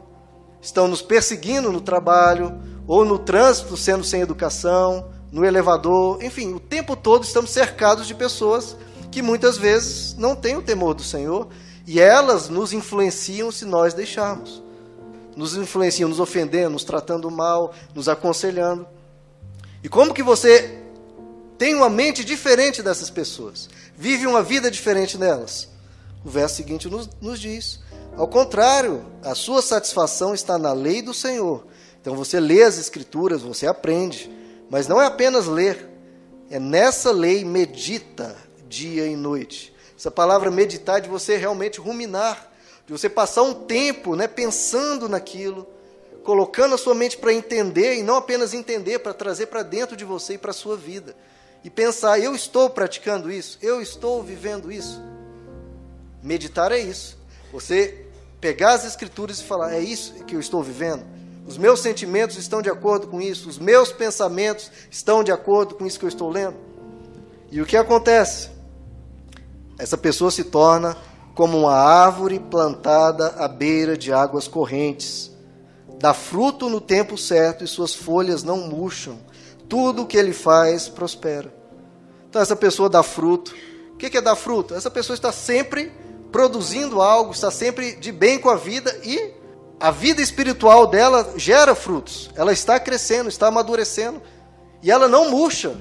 estão 0.62 0.86
nos 0.86 1.02
perseguindo 1.02 1.72
no 1.72 1.80
trabalho, 1.80 2.56
ou 2.86 3.04
no 3.04 3.18
trânsito 3.18 3.76
sendo 3.76 4.04
sem 4.04 4.20
educação, 4.20 5.10
no 5.34 5.44
elevador, 5.44 6.22
enfim, 6.22 6.54
o 6.54 6.60
tempo 6.60 6.96
todo 6.96 7.24
estamos 7.24 7.50
cercados 7.50 8.06
de 8.06 8.14
pessoas 8.14 8.76
que 9.10 9.20
muitas 9.20 9.58
vezes 9.58 10.14
não 10.14 10.34
têm 10.34 10.56
o 10.56 10.62
temor 10.62 10.94
do 10.94 11.02
Senhor 11.02 11.48
e 11.86 12.00
elas 12.00 12.48
nos 12.48 12.72
influenciam 12.72 13.52
se 13.52 13.66
nós 13.66 13.92
deixarmos 13.92 14.64
nos 15.36 15.56
influenciam, 15.56 16.08
nos 16.08 16.20
ofendendo, 16.20 16.70
nos 16.70 16.84
tratando 16.84 17.30
mal, 17.30 17.74
nos 17.94 18.08
aconselhando. 18.08 18.86
E 19.82 19.88
como 19.88 20.14
que 20.14 20.22
você 20.22 20.80
tem 21.58 21.74
uma 21.74 21.90
mente 21.90 22.24
diferente 22.24 22.82
dessas 22.82 23.10
pessoas? 23.10 23.68
Vive 23.96 24.26
uma 24.26 24.42
vida 24.42 24.70
diferente 24.70 25.18
delas? 25.18 25.68
O 26.24 26.30
verso 26.30 26.56
seguinte 26.56 26.88
nos, 26.88 27.08
nos 27.20 27.40
diz: 27.40 27.80
ao 28.16 28.28
contrário, 28.28 29.04
a 29.22 29.34
sua 29.34 29.60
satisfação 29.60 30.34
está 30.34 30.58
na 30.58 30.72
lei 30.72 31.02
do 31.02 31.12
Senhor. 31.12 31.66
Então 32.00 32.14
você 32.14 32.38
lê 32.38 32.62
as 32.62 32.78
Escrituras, 32.78 33.42
você 33.42 33.66
aprende, 33.66 34.30
mas 34.70 34.88
não 34.88 35.00
é 35.00 35.06
apenas 35.06 35.46
ler, 35.46 35.88
é 36.50 36.58
nessa 36.58 37.10
lei 37.10 37.44
medita 37.44 38.36
dia 38.68 39.06
e 39.06 39.16
noite. 39.16 39.74
Essa 39.96 40.10
palavra 40.10 40.50
meditar 40.50 40.98
é 40.98 41.00
de 41.02 41.08
você 41.08 41.36
realmente 41.36 41.80
ruminar, 41.80 42.50
de 42.86 42.92
você 42.92 43.08
passar 43.08 43.42
um 43.42 43.54
tempo 43.54 44.14
né, 44.16 44.26
pensando 44.26 45.08
naquilo, 45.08 45.66
colocando 46.22 46.74
a 46.74 46.78
sua 46.78 46.94
mente 46.94 47.16
para 47.16 47.32
entender, 47.32 47.96
e 47.96 48.02
não 48.02 48.16
apenas 48.16 48.52
entender, 48.52 48.98
para 48.98 49.14
trazer 49.14 49.46
para 49.46 49.62
dentro 49.62 49.96
de 49.96 50.04
você 50.04 50.34
e 50.34 50.38
para 50.38 50.50
a 50.50 50.54
sua 50.54 50.76
vida. 50.76 51.14
E 51.62 51.70
pensar, 51.70 52.18
eu 52.18 52.34
estou 52.34 52.68
praticando 52.68 53.30
isso, 53.30 53.58
eu 53.62 53.80
estou 53.80 54.22
vivendo 54.22 54.70
isso. 54.70 55.00
Meditar 56.22 56.72
é 56.72 56.78
isso. 56.78 57.16
Você 57.52 58.06
pegar 58.40 58.72
as 58.72 58.84
escrituras 58.84 59.40
e 59.40 59.44
falar, 59.44 59.74
é 59.74 59.80
isso 59.80 60.12
que 60.24 60.34
eu 60.34 60.40
estou 60.40 60.62
vivendo. 60.62 61.04
Os 61.46 61.58
meus 61.58 61.80
sentimentos 61.80 62.36
estão 62.36 62.62
de 62.62 62.70
acordo 62.70 63.06
com 63.06 63.20
isso, 63.20 63.48
os 63.48 63.58
meus 63.58 63.92
pensamentos 63.92 64.70
estão 64.90 65.22
de 65.22 65.30
acordo 65.30 65.74
com 65.74 65.86
isso 65.86 65.98
que 65.98 66.04
eu 66.04 66.08
estou 66.08 66.30
lendo. 66.30 66.56
E 67.50 67.60
o 67.60 67.66
que 67.66 67.76
acontece? 67.76 68.50
Essa 69.78 69.98
pessoa 69.98 70.30
se 70.30 70.44
torna 70.44 70.96
como 71.34 71.58
uma 71.58 71.74
árvore 71.74 72.38
plantada 72.38 73.28
à 73.38 73.46
beira 73.46 73.96
de 73.96 74.12
águas 74.12 74.48
correntes. 74.48 75.30
Dá 75.98 76.14
fruto 76.14 76.68
no 76.68 76.80
tempo 76.80 77.18
certo 77.18 77.64
e 77.64 77.68
suas 77.68 77.94
folhas 77.94 78.42
não 78.42 78.58
murcham. 78.58 79.18
Tudo 79.68 80.02
o 80.02 80.06
que 80.06 80.16
ele 80.16 80.32
faz 80.32 80.88
prospera. 80.88 81.52
Então, 82.28 82.40
essa 82.40 82.56
pessoa 82.56 82.88
dá 82.88 83.02
fruto. 83.02 83.54
O 83.92 83.96
que 83.96 84.16
é 84.16 84.20
dar 84.20 84.36
fruto? 84.36 84.74
Essa 84.74 84.90
pessoa 84.90 85.14
está 85.14 85.32
sempre 85.32 85.92
produzindo 86.32 87.00
algo, 87.00 87.32
está 87.32 87.50
sempre 87.50 87.94
de 87.96 88.10
bem 88.10 88.38
com 88.38 88.50
a 88.50 88.56
vida 88.56 88.96
e 89.04 89.32
a 89.80 89.90
vida 89.90 90.22
espiritual 90.22 90.86
dela 90.86 91.34
gera 91.36 91.74
frutos. 91.74 92.30
Ela 92.34 92.52
está 92.52 92.78
crescendo, 92.78 93.28
está 93.28 93.48
amadurecendo. 93.48 94.22
E 94.82 94.90
ela 94.90 95.08
não 95.08 95.30
murcha. 95.30 95.74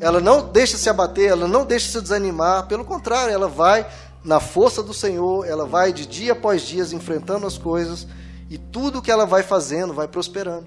Ela 0.00 0.20
não 0.20 0.48
deixa 0.48 0.78
se 0.78 0.88
abater, 0.88 1.30
ela 1.30 1.46
não 1.46 1.64
deixa 1.64 1.90
se 1.92 2.00
desanimar. 2.00 2.66
Pelo 2.66 2.84
contrário, 2.84 3.32
ela 3.32 3.48
vai 3.48 3.86
na 4.24 4.40
força 4.40 4.82
do 4.82 4.94
Senhor, 4.94 5.46
ela 5.46 5.66
vai 5.66 5.92
de 5.92 6.06
dia 6.06 6.32
após 6.32 6.62
dia 6.62 6.84
enfrentando 6.92 7.46
as 7.46 7.56
coisas 7.56 8.06
e 8.48 8.58
tudo 8.58 9.00
que 9.00 9.10
ela 9.10 9.24
vai 9.24 9.42
fazendo 9.42 9.94
vai 9.94 10.08
prosperando. 10.08 10.66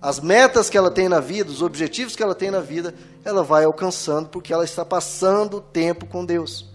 As 0.00 0.20
metas 0.20 0.68
que 0.68 0.76
ela 0.76 0.90
tem 0.90 1.08
na 1.08 1.18
vida, 1.18 1.50
os 1.50 1.62
objetivos 1.62 2.14
que 2.14 2.22
ela 2.22 2.34
tem 2.34 2.50
na 2.50 2.60
vida, 2.60 2.94
ela 3.24 3.42
vai 3.42 3.64
alcançando 3.64 4.28
porque 4.28 4.52
ela 4.52 4.64
está 4.64 4.84
passando 4.84 5.60
tempo 5.60 6.06
com 6.06 6.24
Deus. 6.24 6.68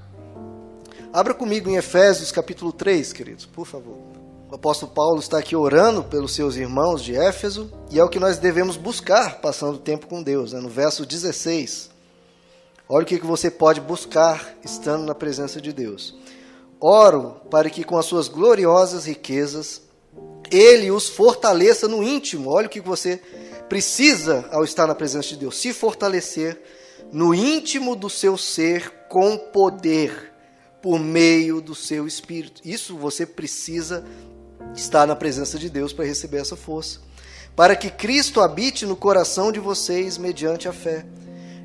Abra 1.14 1.34
comigo 1.34 1.70
em 1.70 1.76
Efésios 1.76 2.32
capítulo 2.32 2.72
3, 2.72 3.14
queridos, 3.14 3.46
por 3.46 3.66
favor. 3.66 4.09
O 4.52 4.56
apóstolo 4.56 4.92
Paulo 4.92 5.20
está 5.20 5.38
aqui 5.38 5.56
orando 5.56 6.04
pelos 6.04 6.34
seus 6.34 6.56
irmãos 6.56 7.04
de 7.04 7.16
Éfeso 7.16 7.72
e 7.92 8.00
é 8.00 8.04
o 8.04 8.10
que 8.10 8.20
nós 8.20 8.40
devemos 8.40 8.78
buscar 8.78 9.40
passando 9.42 9.78
tempo 9.78 10.08
com 10.08 10.24
Deus. 10.24 10.54
Né? 10.54 10.60
No 10.60 10.70
verso 10.70 11.06
16, 11.06 11.92
olha 12.90 13.04
o 13.04 13.06
que 13.06 13.20
você 13.20 13.52
pode 13.52 13.80
buscar 13.80 14.56
estando 14.66 15.06
na 15.06 15.14
presença 15.14 15.62
de 15.62 15.72
Deus. 15.72 16.18
Oro 16.82 17.40
para 17.52 17.70
que 17.70 17.84
com 17.84 17.96
as 17.96 18.08
suas 18.08 18.28
gloriosas 18.28 19.06
riquezas 19.06 19.84
ele 20.52 20.90
os 20.90 21.08
fortaleça 21.08 21.88
no 21.88 22.02
íntimo. 22.02 22.50
Olha 22.50 22.66
o 22.66 22.72
que 22.72 22.82
você 22.82 23.18
precisa 23.70 24.50
ao 24.52 24.64
estar 24.64 24.88
na 24.88 24.96
presença 24.96 25.28
de 25.28 25.38
Deus: 25.38 25.58
se 25.58 25.72
fortalecer 25.72 26.60
no 27.12 27.36
íntimo 27.36 27.96
do 27.96 28.10
seu 28.10 28.36
ser 28.36 29.06
com 29.10 29.38
poder 29.38 30.34
por 30.82 31.00
meio 31.00 31.62
do 31.62 31.76
seu 31.76 32.08
espírito. 32.08 32.62
Isso 32.66 32.98
você 32.98 33.28
precisa 33.28 34.04
estar 34.76 35.06
na 35.06 35.16
presença 35.16 35.58
de 35.58 35.70
Deus 35.70 35.94
para 35.94 36.06
receber 36.06 36.38
essa 36.38 36.56
força. 36.56 37.00
Para 37.56 37.76
que 37.76 37.90
Cristo 37.90 38.42
habite 38.42 38.86
no 38.86 38.96
coração 38.96 39.52
de 39.52 39.60
vocês 39.60 40.18
mediante 40.18 40.68
a 40.68 40.74
fé. 40.74 41.06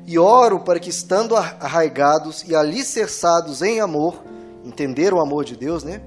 E 0.05 0.19
oro 0.19 0.59
para 0.59 0.79
que, 0.79 0.89
estando 0.89 1.35
arraigados 1.35 2.43
e 2.47 2.55
alicerçados 2.55 3.61
em 3.61 3.79
amor, 3.79 4.21
entender 4.63 5.13
o 5.13 5.19
amor 5.19 5.45
de 5.45 5.55
Deus, 5.55 5.83
né? 5.83 6.01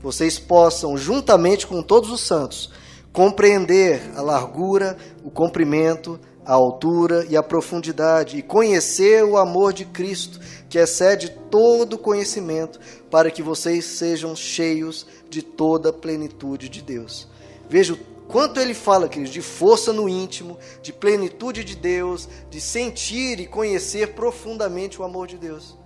Vocês 0.00 0.38
possam, 0.38 0.96
juntamente 0.96 1.66
com 1.66 1.82
todos 1.82 2.10
os 2.10 2.20
santos, 2.20 2.70
compreender 3.12 4.02
a 4.16 4.22
largura, 4.22 4.96
o 5.24 5.30
comprimento, 5.30 6.18
a 6.44 6.52
altura 6.52 7.24
e 7.28 7.36
a 7.36 7.42
profundidade, 7.42 8.36
e 8.36 8.42
conhecer 8.42 9.24
o 9.24 9.36
amor 9.36 9.72
de 9.72 9.84
Cristo, 9.84 10.40
que 10.68 10.78
excede 10.78 11.30
todo 11.50 11.96
conhecimento, 11.96 12.78
para 13.10 13.30
que 13.30 13.42
vocês 13.42 13.84
sejam 13.84 14.34
cheios 14.34 15.06
de 15.34 15.42
toda 15.42 15.90
a 15.90 15.92
plenitude 15.92 16.68
de 16.68 16.80
Deus. 16.80 17.28
Veja 17.68 17.92
o 17.92 17.98
quanto 18.28 18.60
ele 18.60 18.72
fala, 18.72 19.08
queridos, 19.08 19.32
de 19.32 19.42
força 19.42 19.92
no 19.92 20.08
íntimo, 20.08 20.56
de 20.80 20.92
plenitude 20.92 21.64
de 21.64 21.76
Deus, 21.76 22.28
de 22.48 22.60
sentir 22.60 23.40
e 23.40 23.46
conhecer 23.46 24.14
profundamente 24.14 25.00
o 25.00 25.04
amor 25.04 25.26
de 25.26 25.36
Deus. 25.36 25.76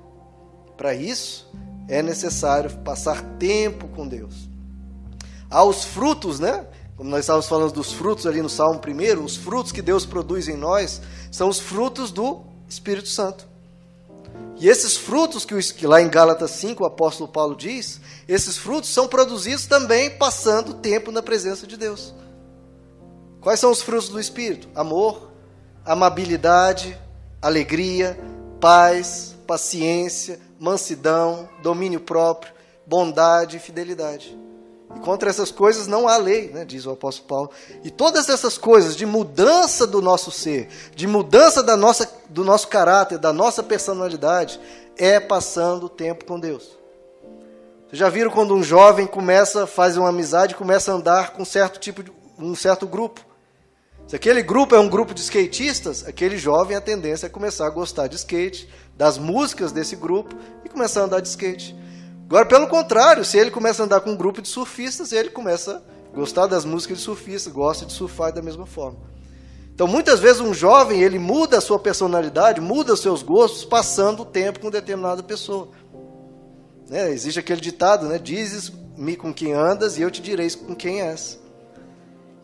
Para 0.77 0.95
isso, 0.95 1.51
é 1.89 2.03
necessário 2.03 2.71
passar 2.85 3.23
tempo 3.39 3.89
com 3.89 4.07
Deus. 4.07 4.49
Há 5.51 5.65
os 5.65 5.85
frutos, 5.85 6.39
né? 6.39 6.67
Como 6.97 7.09
nós 7.09 7.21
estávamos 7.21 7.49
falando 7.49 7.73
dos 7.73 7.93
frutos 7.93 8.27
ali 8.27 8.43
no 8.43 8.49
Salmo 8.49 8.81
primeiro, 8.81 9.25
os 9.25 9.37
frutos 9.37 9.73
que 9.73 9.81
Deus 9.81 10.05
produz 10.05 10.47
em 10.47 10.57
nós 10.57 11.01
são 11.31 11.49
os 11.49 11.59
frutos 11.59 12.11
do 12.11 12.43
Espírito 12.69 13.09
Santo. 13.09 13.49
E 14.61 14.69
esses 14.69 14.97
frutos 14.97 15.45
que 15.45 15.87
lá 15.87 16.03
em 16.03 16.09
Gálatas 16.09 16.51
5 16.51 16.83
o 16.83 16.87
apóstolo 16.87 17.31
Paulo 17.31 17.55
diz, 17.55 18.01
esses 18.29 18.59
frutos 18.59 18.91
são 18.91 19.09
produzidos 19.09 19.67
também 19.67 20.11
passando 20.11 20.75
tempo 20.75 21.11
na 21.11 21.23
presença 21.23 21.67
de 21.67 21.79
Deus. 21.79 22.15
Quais 23.41 23.59
são 23.59 23.71
os 23.71 23.81
frutos 23.81 24.11
do 24.11 24.21
Espírito? 24.21 24.69
Amor, 24.75 25.31
amabilidade, 25.85 26.99
alegria, 27.41 28.19
paz, 28.61 29.35
paciência, 29.47 30.39
mansidão, 30.61 31.49
domínio 31.63 32.01
próprio, 32.01 32.53
bondade 32.87 33.57
e 33.57 33.61
fidelidade. 33.61 34.37
E 34.95 35.01
contra 35.01 35.31
essas 35.31 35.51
coisas 35.51 35.87
não 35.87 36.07
há 36.07 36.17
lei, 36.19 36.49
né, 36.49 36.65
diz 36.65 36.85
o 36.85 36.91
apóstolo 36.91 37.29
Paulo. 37.29 37.51
E 37.83 37.91
todas 37.91 38.29
essas 38.29 38.59
coisas 38.59 38.95
de 38.95 39.07
mudança 39.07 39.87
do 39.87 40.03
nosso 40.03 40.31
ser, 40.31 40.69
de 40.95 41.07
mudança 41.07 41.63
da 41.63 41.77
nossa, 41.77 42.11
do 42.29 42.45
nosso 42.45 42.69
caráter, 42.69 43.19
da 43.19 43.33
nossa 43.33 43.63
personalidade, 43.63 44.61
é 44.99 45.19
passando 45.19 45.89
tempo 45.89 46.27
com 46.27 46.39
Deus. 46.39 46.78
Vocês 47.89 48.01
já 48.01 48.11
viram 48.11 48.31
quando 48.31 48.55
um 48.55 48.63
jovem 48.63 49.07
começa, 49.07 49.67
faz 49.67 49.97
uma 49.97 50.11
amizade, 50.11 50.55
começa 50.55 50.93
a 50.93 50.95
andar 50.95 51.33
com 51.33 51.41
um 51.41 51.47
certo 51.47 51.81
tipo 51.81 52.03
de, 52.03 52.13
um 52.39 52.55
certo 52.55 52.87
grupo? 52.87 53.25
Se 54.07 54.15
aquele 54.15 54.43
grupo 54.43 54.75
é 54.75 54.79
um 54.79 54.91
grupo 54.91 55.15
de 55.15 55.23
skatistas, 55.23 56.07
aquele 56.07 56.37
jovem 56.37 56.77
a 56.77 56.83
tendência 56.83 57.25
é 57.25 57.31
começar 57.31 57.67
a 57.67 57.71
gostar 57.71 58.07
de 58.07 58.17
skate, 58.17 58.69
das 58.95 59.17
músicas 59.17 59.73
desse 59.73 59.97
grupo 59.97 60.37
e 60.67 60.69
começar 60.69 61.01
a 61.01 61.05
andar 61.05 61.21
de 61.21 61.29
skate. 61.29 61.75
Agora, 62.27 62.45
pelo 62.45 62.69
contrário, 62.69 63.25
se 63.25 63.39
ele 63.39 63.51
começa 63.51 63.83
a 63.83 63.87
andar 63.87 64.01
com 64.03 64.11
um 64.11 64.17
grupo 64.17 64.43
de 64.43 64.49
surfistas, 64.49 65.11
ele 65.11 65.31
começa 65.31 65.83
a 66.13 66.15
gostar 66.15 66.47
das 66.47 66.67
músicas 66.67 66.99
de 66.99 67.05
surfista, 67.05 67.49
gosta 67.49 67.87
de 67.87 67.95
surfar 67.95 68.35
da 68.35 68.43
mesma 68.43 68.67
forma. 68.67 68.99
Então, 69.73 69.87
muitas 69.87 70.21
vezes 70.21 70.43
um 70.43 70.53
jovem, 70.53 71.01
ele 71.03 71.19
muda 71.19 71.57
a 71.57 71.61
sua 71.63 71.79
personalidade, 71.79 72.61
muda 72.61 72.93
os 72.93 73.01
seus 73.01 73.23
gostos, 73.23 73.65
passando 73.65 74.23
o 74.23 74.27
tempo 74.27 74.61
com 74.61 74.71
determinada 74.71 75.23
pessoa. 75.23 75.69
Né? 76.89 77.11
Existe 77.11 77.39
aquele 77.39 77.61
ditado, 77.61 78.07
né? 78.07 78.19
Dizes-me 78.19 79.17
com 79.17 79.33
quem 79.33 79.53
andas 79.53 79.99
e 79.99 80.03
eu 80.03 80.11
te 80.11 80.23
direi 80.23 80.51
com 80.51 80.75
quem 80.75 81.03
és. 81.03 81.39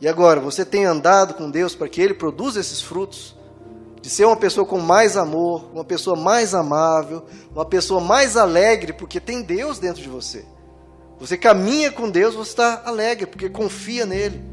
E 0.00 0.09
agora, 0.09 0.40
você 0.40 0.64
tem 0.64 0.85
andado 0.85 1.35
com 1.35 1.50
Deus 1.50 1.74
para 1.74 1.88
que 1.88 2.00
Ele 2.00 2.14
produza 2.14 2.61
esses 2.61 2.80
frutos? 2.80 3.35
de 4.04 4.11
ser 4.11 4.26
uma 4.26 4.37
pessoa 4.37 4.66
com 4.66 4.78
mais 4.78 5.16
amor, 5.16 5.70
uma 5.72 5.83
pessoa 5.83 6.14
mais 6.14 6.52
amável, 6.54 7.24
uma 7.54 7.64
pessoa 7.64 8.02
mais 8.02 8.37
alegre, 8.37 8.92
porque 8.92 9.18
tem 9.18 9.40
Deus 9.40 9.78
dentro 9.78 10.02
de 10.02 10.11
você. 10.11 10.44
Você 11.18 11.38
caminha 11.38 11.90
com 11.90 12.11
Deus, 12.11 12.35
você 12.35 12.50
está 12.50 12.83
alegre, 12.85 13.24
porque 13.24 13.48
confia 13.48 14.04
nele. 14.04 14.44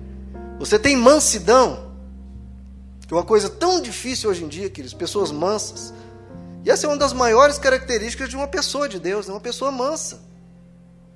Você 0.57 0.79
tem 0.79 0.95
mansidão, 0.95 1.91
que 3.05 3.13
é 3.13 3.17
uma 3.17 3.25
coisa 3.25 3.49
tão 3.49 3.81
difícil 3.81 4.29
hoje 4.29 4.45
em 4.45 4.47
dia, 4.47 4.69
queridos, 4.69 4.93
pessoas 4.93 5.33
mansas. 5.33 5.93
E 6.63 6.69
essa 6.69 6.85
é 6.85 6.89
uma 6.89 6.97
das 6.97 7.13
maiores 7.13 7.57
características 7.57 8.29
de 8.29 8.35
uma 8.35 8.47
pessoa 8.47 8.87
de 8.87 8.99
Deus, 8.99 9.27
né? 9.27 9.33
uma 9.33 9.39
pessoa 9.39 9.71
mansa, 9.71 10.21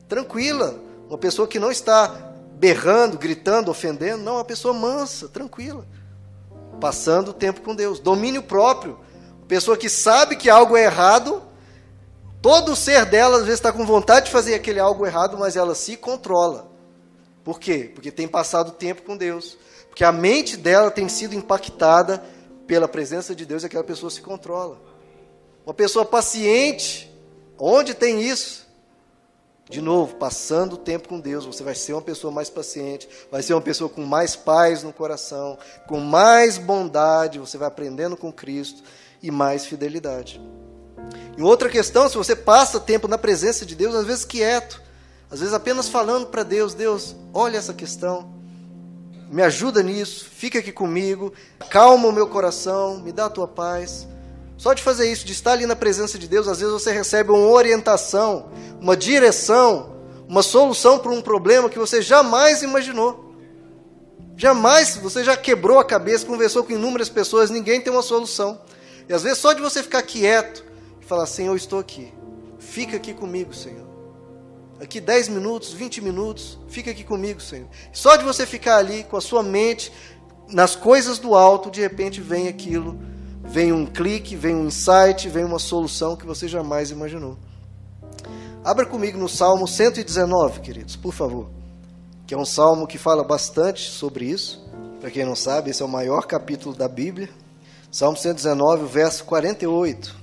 tranquila, 0.08 0.80
uma 1.08 1.18
pessoa 1.18 1.48
que 1.48 1.60
não 1.60 1.72
está 1.72 2.34
berrando, 2.58 3.18
gritando, 3.18 3.70
ofendendo, 3.70 4.24
não, 4.24 4.36
uma 4.36 4.46
pessoa 4.46 4.74
mansa, 4.74 5.28
tranquila 5.28 5.86
passando 6.76 7.34
tempo 7.34 7.62
com 7.62 7.76
Deus. 7.76 8.00
Domínio 8.00 8.44
próprio. 8.44 9.00
Pessoa 9.48 9.78
que 9.78 9.90
sabe 9.90 10.36
que 10.36 10.50
algo 10.50 10.76
é 10.76 10.86
errado, 10.86 11.42
todo 12.42 12.72
o 12.72 12.76
ser 12.76 13.06
dela 13.06 13.38
às 13.38 13.44
vezes 13.44 13.60
está 13.60 13.72
com 13.72 13.86
vontade 13.86 14.28
de 14.28 14.32
fazer 14.32 14.56
aquele 14.56 14.80
algo 14.80 15.06
errado, 15.06 15.38
mas 15.38 15.56
ela 15.56 15.76
se 15.76 15.96
controla. 15.98 16.68
Por 17.44 17.60
quê? 17.60 17.92
Porque 17.94 18.12
tem 18.12 18.28
passado 18.28 18.72
tempo 18.72 19.04
com 19.04 19.16
Deus. 19.16 19.58
Porque 19.88 20.04
a 20.04 20.12
mente 20.12 20.58
dela 20.58 20.90
tem 20.90 21.08
sido 21.08 21.36
impactada 21.36 22.24
pela 22.68 22.88
presença 22.88 23.36
de 23.36 23.46
Deus 23.46 23.64
e 23.64 23.68
aquela 23.68 23.84
pessoa 23.84 24.10
se 24.10 24.22
controla. 24.22 24.82
Uma 25.66 25.74
pessoa 25.74 26.06
paciente, 26.06 27.12
onde 27.58 27.96
tem 27.96 28.22
isso? 28.22 28.66
De 29.68 29.82
novo, 29.82 30.16
passando 30.16 30.74
o 30.74 30.78
tempo 30.78 31.10
com 31.10 31.20
Deus, 31.20 31.44
você 31.44 31.64
vai 31.64 31.74
ser 31.74 31.94
uma 31.94 32.02
pessoa 32.04 32.32
mais 32.32 32.52
paciente, 32.52 33.10
vai 33.32 33.42
ser 33.42 33.56
uma 33.56 33.62
pessoa 33.62 33.90
com 33.90 34.06
mais 34.06 34.36
paz 34.36 34.84
no 34.84 34.94
coração, 34.94 35.58
com 35.88 36.00
mais 36.00 36.60
bondade, 36.60 37.40
você 37.40 37.58
vai 37.58 37.68
aprendendo 37.68 38.16
com 38.16 38.32
Cristo 38.32 38.84
e 39.24 39.32
mais 39.32 39.66
fidelidade. 39.66 40.40
E 41.36 41.42
outra 41.42 41.68
questão, 41.68 42.08
se 42.08 42.16
você 42.16 42.36
passa 42.36 42.80
tempo 42.80 43.08
na 43.08 43.18
presença 43.18 43.66
de 43.66 43.74
Deus, 43.74 43.96
às 43.96 44.06
vezes 44.06 44.24
quieto, 44.24 44.80
às 45.32 45.40
vezes 45.40 45.54
apenas 45.54 45.90
falando 45.90 46.28
para 46.28 46.44
Deus: 46.44 46.76
Deus, 46.76 47.16
olha 47.34 47.58
essa 47.58 47.74
questão, 47.74 48.32
me 49.32 49.42
ajuda 49.42 49.82
nisso, 49.82 50.30
fica 50.30 50.60
aqui 50.60 50.72
comigo, 50.72 51.34
calma 51.72 52.08
o 52.08 52.12
meu 52.12 52.28
coração, 52.28 53.00
me 53.00 53.12
dá 53.12 53.26
a 53.26 53.32
tua 53.32 53.48
paz. 53.48 54.08
Só 54.58 54.74
de 54.74 54.82
fazer 54.82 55.12
isso, 55.12 55.26
de 55.26 55.34
estar 55.34 55.52
ali 55.52 55.66
na 55.66 55.76
presença 55.76 56.18
de 56.18 56.28
Deus, 56.28 56.48
às 56.48 56.60
vezes 56.60 56.74
você 56.74 56.92
recebe 56.92 57.32
uma 57.32 57.48
orientação, 57.48 58.50
uma 58.80 58.96
direção, 58.96 59.96
uma 60.28 60.42
solução 60.42 60.98
para 60.98 61.12
um 61.12 61.22
problema 61.22 61.70
que 61.70 61.78
você 61.78 62.02
jamais 62.02 62.62
imaginou. 62.62 63.34
Jamais, 64.38 64.96
você 64.98 65.24
já 65.24 65.36
quebrou 65.36 65.80
a 65.80 65.86
cabeça, 65.86 66.26
conversou 66.26 66.64
com 66.64 66.74
inúmeras 66.74 67.10
pessoas, 67.10 67.50
ninguém 67.50 67.82
tem 67.82 67.92
uma 67.92 68.02
solução. 68.02 68.60
E 69.08 69.14
às 69.14 69.24
vezes 69.24 69.40
só 69.40 69.54
de 69.54 69.62
você 69.62 69.84
ficar 69.84 70.02
quieto 70.02 70.66
e 71.02 71.06
falar, 71.06 71.26
Senhor, 71.26 71.52
eu 71.52 71.58
estou 71.58 71.80
aqui. 71.80 72.14
Fica 72.60 72.98
aqui 72.98 73.14
comigo, 73.14 73.54
Senhor. 73.54 73.86
Aqui 74.80 75.00
10 75.00 75.30
minutos, 75.30 75.72
20 75.72 76.02
minutos, 76.02 76.60
fica 76.68 76.92
aqui 76.92 77.04
comigo, 77.04 77.42
Senhor. 77.42 77.68
Só 77.94 78.16
de 78.18 78.26
você 78.26 78.46
ficar 78.46 78.78
ali 78.78 79.04
com 79.06 79.16
a 79.16 79.22
sua 79.22 79.42
mente 79.42 79.92
nas 80.50 80.76
coisas 80.76 81.18
do 81.18 81.34
alto, 81.34 81.72
de 81.72 81.82
repente 81.82 82.20
vem 82.20 82.48
aquilo 82.48 83.00
vem 83.48 83.72
um 83.72 83.86
clique, 83.86 84.36
vem 84.36 84.56
um 84.56 84.68
insight, 84.68 85.30
vem 85.30 85.44
uma 85.44 85.60
solução 85.60 86.16
que 86.16 86.26
você 86.26 86.48
jamais 86.48 86.92
imaginou. 86.92 87.38
Abra 88.64 88.86
comigo 88.86 89.18
no 89.18 89.30
Salmo 89.30 89.68
119, 89.68 90.60
queridos, 90.60 90.96
por 90.96 91.14
favor. 91.14 91.50
Que 92.26 92.34
é 92.34 92.38
um 92.38 92.46
salmo 92.46 92.88
que 92.88 92.98
fala 92.98 93.24
bastante 93.24 93.90
sobre 93.90 94.26
isso. 94.26 94.66
Para 95.00 95.12
quem 95.12 95.24
não 95.24 95.36
sabe, 95.36 95.70
esse 95.70 95.84
é 95.84 95.86
o 95.86 95.90
maior 95.90 96.26
capítulo 96.26 96.76
da 96.76 96.88
Bíblia. 96.88 97.30
Salmo 97.92 98.18
119, 98.18 98.88
verso 98.88 99.24
48. 99.26 100.16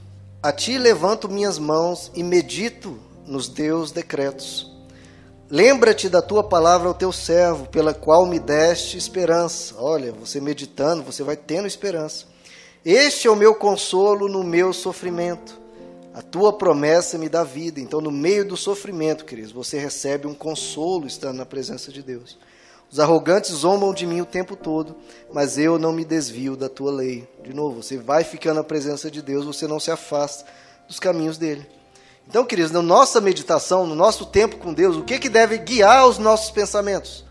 A 0.42 0.50
ti 0.50 0.76
levanto 0.76 1.28
minhas 1.28 1.56
mãos 1.56 2.10
e 2.14 2.22
medito 2.22 2.98
nos 3.24 3.46
teus 3.46 3.92
decretos. 3.92 4.70
Lembra-te 5.48 6.08
da 6.08 6.20
tua 6.20 6.42
palavra 6.42 6.88
ao 6.88 6.94
teu 6.94 7.12
servo, 7.12 7.68
pela 7.68 7.94
qual 7.94 8.26
me 8.26 8.40
deste 8.40 8.96
esperança. 8.96 9.74
Olha, 9.78 10.10
você 10.10 10.40
meditando, 10.40 11.02
você 11.02 11.22
vai 11.22 11.36
tendo 11.36 11.68
esperança. 11.68 12.31
Este 12.84 13.28
é 13.28 13.30
o 13.30 13.36
meu 13.36 13.54
consolo 13.54 14.28
no 14.28 14.42
meu 14.42 14.72
sofrimento. 14.72 15.60
A 16.12 16.20
tua 16.20 16.52
promessa 16.52 17.16
me 17.16 17.28
dá 17.28 17.44
vida. 17.44 17.80
Então, 17.80 18.00
no 18.00 18.10
meio 18.10 18.44
do 18.46 18.56
sofrimento, 18.56 19.24
queridos, 19.24 19.52
você 19.52 19.78
recebe 19.78 20.26
um 20.26 20.34
consolo 20.34 21.06
estando 21.06 21.36
na 21.36 21.46
presença 21.46 21.92
de 21.92 22.02
Deus. 22.02 22.38
Os 22.90 23.00
arrogantes 23.00 23.52
zombam 23.52 23.94
de 23.94 24.04
mim 24.04 24.20
o 24.20 24.26
tempo 24.26 24.54
todo, 24.54 24.96
mas 25.32 25.56
eu 25.56 25.78
não 25.78 25.92
me 25.92 26.04
desvio 26.04 26.56
da 26.56 26.68
tua 26.68 26.90
lei. 26.90 27.26
De 27.42 27.54
novo, 27.54 27.82
você 27.82 27.96
vai 27.96 28.24
ficando 28.24 28.56
na 28.56 28.64
presença 28.64 29.10
de 29.10 29.22
Deus, 29.22 29.46
você 29.46 29.66
não 29.66 29.80
se 29.80 29.90
afasta 29.90 30.44
dos 30.86 31.00
caminhos 31.00 31.38
dele. 31.38 31.66
Então, 32.28 32.44
queridos, 32.44 32.72
na 32.72 32.82
nossa 32.82 33.20
meditação, 33.20 33.86
no 33.86 33.94
nosso 33.94 34.26
tempo 34.26 34.58
com 34.58 34.74
Deus, 34.74 34.96
o 34.96 35.04
que, 35.04 35.18
que 35.18 35.28
deve 35.28 35.56
guiar 35.58 36.06
os 36.06 36.18
nossos 36.18 36.50
pensamentos? 36.50 37.24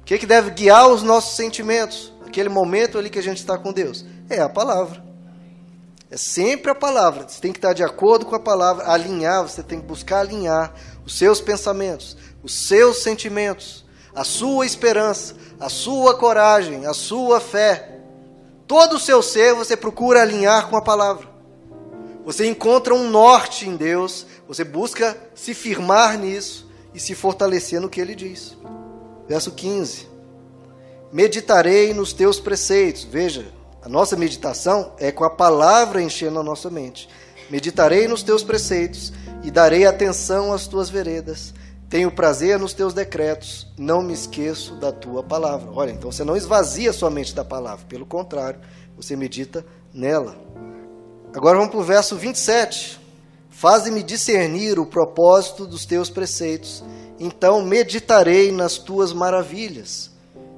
O 0.00 0.04
que, 0.04 0.18
que 0.18 0.26
deve 0.26 0.50
guiar 0.50 0.88
os 0.88 1.02
nossos 1.02 1.36
sentimentos? 1.36 2.11
Aquele 2.32 2.48
momento 2.48 2.98
ali 2.98 3.10
que 3.10 3.18
a 3.18 3.22
gente 3.22 3.38
está 3.38 3.58
com 3.58 3.72
Deus? 3.72 4.04
É 4.28 4.40
a 4.40 4.48
palavra. 4.48 5.04
É 6.10 6.16
sempre 6.16 6.70
a 6.70 6.74
palavra. 6.74 7.28
Você 7.28 7.40
tem 7.40 7.52
que 7.52 7.58
estar 7.58 7.74
de 7.74 7.84
acordo 7.84 8.26
com 8.26 8.34
a 8.34 8.40
palavra, 8.40 8.90
alinhar, 8.90 9.42
você 9.42 9.62
tem 9.62 9.80
que 9.80 9.86
buscar 9.86 10.20
alinhar 10.20 10.72
os 11.04 11.18
seus 11.18 11.40
pensamentos, 11.40 12.16
os 12.42 12.54
seus 12.66 13.02
sentimentos 13.02 13.82
a 14.14 14.24
sua 14.24 14.66
esperança, 14.66 15.34
a 15.58 15.68
sua 15.68 16.14
coragem, 16.14 16.86
a 16.86 16.92
sua 16.92 17.40
fé. 17.40 17.98
Todo 18.66 18.96
o 18.96 19.00
seu 19.00 19.22
ser 19.22 19.54
você 19.54 19.76
procura 19.76 20.22
alinhar 20.22 20.68
com 20.68 20.76
a 20.76 20.82
palavra. 20.82 21.26
Você 22.24 22.46
encontra 22.46 22.94
um 22.94 23.10
norte 23.10 23.68
em 23.68 23.76
Deus, 23.76 24.26
você 24.46 24.64
busca 24.64 25.16
se 25.34 25.54
firmar 25.54 26.18
nisso 26.18 26.70
e 26.94 27.00
se 27.00 27.14
fortalecer 27.14 27.80
no 27.80 27.88
que 27.88 28.00
ele 28.00 28.14
diz. 28.14 28.56
Verso 29.26 29.50
15: 29.50 30.08
Meditarei 31.12 31.92
nos 31.92 32.14
teus 32.14 32.40
preceitos. 32.40 33.04
Veja, 33.04 33.46
a 33.82 33.88
nossa 33.88 34.16
meditação 34.16 34.94
é 34.98 35.12
com 35.12 35.24
a 35.24 35.30
palavra 35.30 36.00
enchendo 36.00 36.38
a 36.38 36.42
nossa 36.42 36.70
mente. 36.70 37.06
Meditarei 37.50 38.08
nos 38.08 38.22
teus 38.22 38.42
preceitos 38.42 39.12
e 39.44 39.50
darei 39.50 39.84
atenção 39.84 40.54
às 40.54 40.66
tuas 40.66 40.88
veredas. 40.88 41.52
Tenho 41.90 42.10
prazer 42.10 42.58
nos 42.58 42.72
teus 42.72 42.94
decretos, 42.94 43.70
não 43.76 44.00
me 44.00 44.14
esqueço 44.14 44.76
da 44.76 44.90
tua 44.90 45.22
palavra. 45.22 45.70
Olha, 45.74 45.90
então 45.90 46.10
você 46.10 46.24
não 46.24 46.34
esvazia 46.34 46.94
sua 46.94 47.10
mente 47.10 47.34
da 47.34 47.44
palavra, 47.44 47.84
pelo 47.86 48.06
contrário, 48.06 48.58
você 48.96 49.14
medita 49.14 49.62
nela. 49.92 50.34
Agora 51.34 51.58
vamos 51.58 51.72
para 51.72 51.80
o 51.80 51.84
verso 51.84 52.16
27. 52.16 52.98
Faze-me 53.50 54.02
discernir 54.02 54.78
o 54.78 54.86
propósito 54.86 55.66
dos 55.66 55.84
teus 55.84 56.08
preceitos, 56.08 56.82
então 57.20 57.60
meditarei 57.60 58.50
nas 58.50 58.78
tuas 58.78 59.12
maravilhas. 59.12 60.11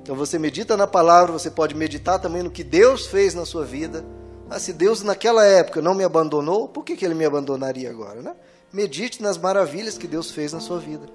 Então 0.05 0.15
você 0.15 0.39
medita 0.39 0.77
na 0.77 0.87
palavra, 0.87 1.33
você 1.33 1.51
pode 1.51 1.75
meditar 1.75 2.19
também 2.19 2.43
no 2.43 2.51
que 2.51 2.63
Deus 2.63 3.07
fez 3.07 3.33
na 3.33 3.47
sua 3.47 3.65
vida. 3.65 4.05
Ah, 4.51 4.61
se 4.61 4.71
Deus 4.71 5.03
naquela 5.03 5.47
época 5.47 5.81
não 5.81 5.95
me 5.95 6.05
abandonou, 6.05 6.69
por 6.69 6.85
que, 6.85 6.95
que 6.95 7.07
ele 7.07 7.15
me 7.15 7.25
abandonaria 7.25 7.89
agora? 7.89 8.21
Né? 8.21 8.35
Medite 8.71 9.23
nas 9.23 9.39
maravilhas 9.39 9.97
que 9.97 10.07
Deus 10.07 10.31
fez 10.31 10.53
na 10.53 10.61
sua 10.61 10.79
vida. 10.79 11.07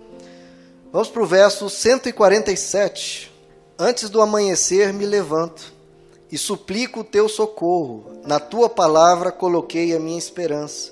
Vamos 0.91 1.07
para 1.07 1.21
o 1.21 1.25
verso 1.27 1.69
147. 1.69 3.31
Antes 3.77 4.09
do 4.09 4.23
amanhecer 4.23 4.91
me 4.91 5.05
levanto 5.05 5.71
e 6.31 6.35
suplico 6.35 7.01
o 7.01 7.03
teu 7.03 7.29
socorro. 7.29 8.11
Na 8.25 8.39
tua 8.39 8.67
palavra 8.67 9.31
coloquei 9.31 9.95
a 9.95 9.99
minha 9.99 10.17
esperança. 10.17 10.91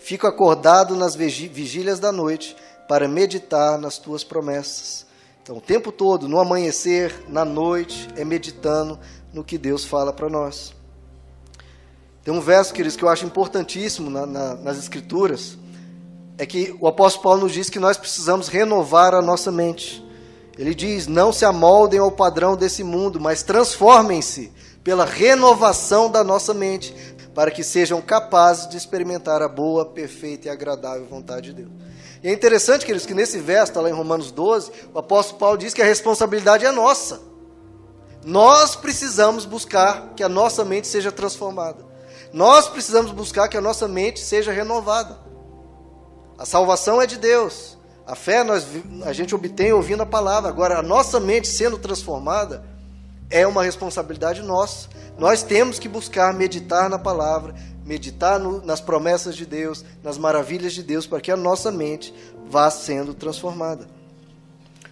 Fico 0.00 0.26
acordado 0.26 0.96
nas 0.96 1.14
vigílias 1.14 2.00
da 2.00 2.10
noite 2.10 2.56
para 2.88 3.06
meditar 3.06 3.78
nas 3.78 3.98
tuas 3.98 4.24
promessas. 4.24 5.05
Então, 5.46 5.58
o 5.58 5.60
tempo 5.60 5.92
todo, 5.92 6.28
no 6.28 6.40
amanhecer, 6.40 7.14
na 7.28 7.44
noite, 7.44 8.08
é 8.16 8.24
meditando 8.24 8.98
no 9.32 9.44
que 9.44 9.56
Deus 9.56 9.84
fala 9.84 10.12
para 10.12 10.28
nós. 10.28 10.74
Tem 12.24 12.34
um 12.34 12.40
verso, 12.40 12.74
queridos, 12.74 12.96
que 12.96 13.04
eu 13.04 13.08
acho 13.08 13.24
importantíssimo 13.24 14.10
na, 14.10 14.26
na, 14.26 14.54
nas 14.56 14.76
Escrituras, 14.76 15.56
é 16.36 16.44
que 16.44 16.76
o 16.80 16.88
apóstolo 16.88 17.22
Paulo 17.22 17.42
nos 17.42 17.52
diz 17.52 17.70
que 17.70 17.78
nós 17.78 17.96
precisamos 17.96 18.48
renovar 18.48 19.14
a 19.14 19.22
nossa 19.22 19.52
mente. 19.52 20.04
Ele 20.58 20.74
diz: 20.74 21.06
não 21.06 21.32
se 21.32 21.44
amoldem 21.44 22.00
ao 22.00 22.10
padrão 22.10 22.56
desse 22.56 22.82
mundo, 22.82 23.20
mas 23.20 23.44
transformem-se 23.44 24.52
pela 24.82 25.04
renovação 25.04 26.10
da 26.10 26.24
nossa 26.24 26.52
mente, 26.52 26.92
para 27.36 27.50
que 27.50 27.62
sejam 27.62 28.00
capazes 28.00 28.66
de 28.66 28.78
experimentar 28.78 29.42
a 29.42 29.48
boa, 29.48 29.84
perfeita 29.84 30.48
e 30.48 30.50
agradável 30.50 31.04
vontade 31.04 31.50
de 31.52 31.64
Deus. 31.64 31.70
E 32.22 32.28
é 32.28 32.32
interessante, 32.32 32.86
queridos, 32.86 33.06
que 33.06 33.12
nesse 33.12 33.38
verso, 33.38 33.72
está 33.72 33.80
lá 33.82 33.90
em 33.90 33.92
Romanos 33.92 34.32
12, 34.32 34.72
o 34.94 34.98
apóstolo 34.98 35.38
Paulo 35.38 35.58
diz 35.58 35.74
que 35.74 35.82
a 35.82 35.84
responsabilidade 35.84 36.64
é 36.64 36.72
nossa. 36.72 37.20
Nós 38.24 38.74
precisamos 38.74 39.44
buscar 39.44 40.14
que 40.16 40.22
a 40.22 40.30
nossa 40.30 40.64
mente 40.64 40.86
seja 40.86 41.12
transformada. 41.12 41.84
Nós 42.32 42.70
precisamos 42.70 43.12
buscar 43.12 43.48
que 43.48 43.56
a 43.58 43.60
nossa 43.60 43.86
mente 43.86 44.18
seja 44.18 44.50
renovada. 44.50 45.18
A 46.38 46.46
salvação 46.46 47.02
é 47.02 47.06
de 47.06 47.18
Deus. 47.18 47.76
A 48.06 48.14
fé 48.14 48.42
nós, 48.42 48.66
a 49.04 49.12
gente 49.12 49.34
obtém 49.34 49.74
ouvindo 49.74 50.02
a 50.02 50.06
palavra. 50.06 50.48
Agora, 50.48 50.78
a 50.78 50.82
nossa 50.82 51.20
mente 51.20 51.48
sendo 51.48 51.76
transformada 51.76 52.64
é 53.30 53.46
uma 53.46 53.62
responsabilidade 53.62 54.42
nossa. 54.42 54.88
Nós 55.18 55.42
temos 55.42 55.78
que 55.78 55.88
buscar 55.88 56.32
meditar 56.34 56.88
na 56.88 56.98
palavra, 56.98 57.54
meditar 57.84 58.38
no, 58.38 58.64
nas 58.64 58.80
promessas 58.80 59.36
de 59.36 59.46
Deus, 59.46 59.84
nas 60.02 60.18
maravilhas 60.18 60.72
de 60.72 60.82
Deus, 60.82 61.06
para 61.06 61.20
que 61.20 61.30
a 61.30 61.36
nossa 61.36 61.70
mente 61.70 62.14
vá 62.48 62.70
sendo 62.70 63.14
transformada. 63.14 63.86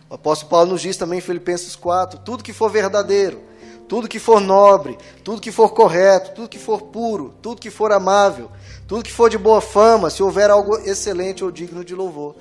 O 0.09 0.15
apóstolo 0.15 0.51
Paulo 0.51 0.73
nos 0.73 0.83
diz 0.83 0.97
também 0.97 1.19
em 1.19 1.23
Filipenses 1.23 1.77
4: 1.77 2.21
tudo 2.21 2.45
que 2.45 2.53
for 2.53 2.71
verdadeiro, 2.71 3.43
tudo 3.89 4.09
que 4.09 4.19
for 4.19 4.41
nobre, 4.41 4.97
tudo 5.23 5.41
que 5.41 5.53
for 5.53 5.71
correto, 5.71 6.33
tudo 6.35 6.49
que 6.49 6.59
for 6.59 6.83
puro, 6.83 7.35
tudo 7.43 7.61
que 7.61 7.71
for 7.71 7.93
amável, 7.93 8.51
tudo 8.87 9.03
que 9.03 9.13
for 9.13 9.29
de 9.29 9.39
boa 9.39 9.61
fama, 9.61 10.11
se 10.11 10.23
houver 10.23 10.51
algo 10.51 10.77
excelente 10.79 11.45
ou 11.45 11.51
digno 11.51 11.85
de 11.85 11.95
louvor, 11.95 12.37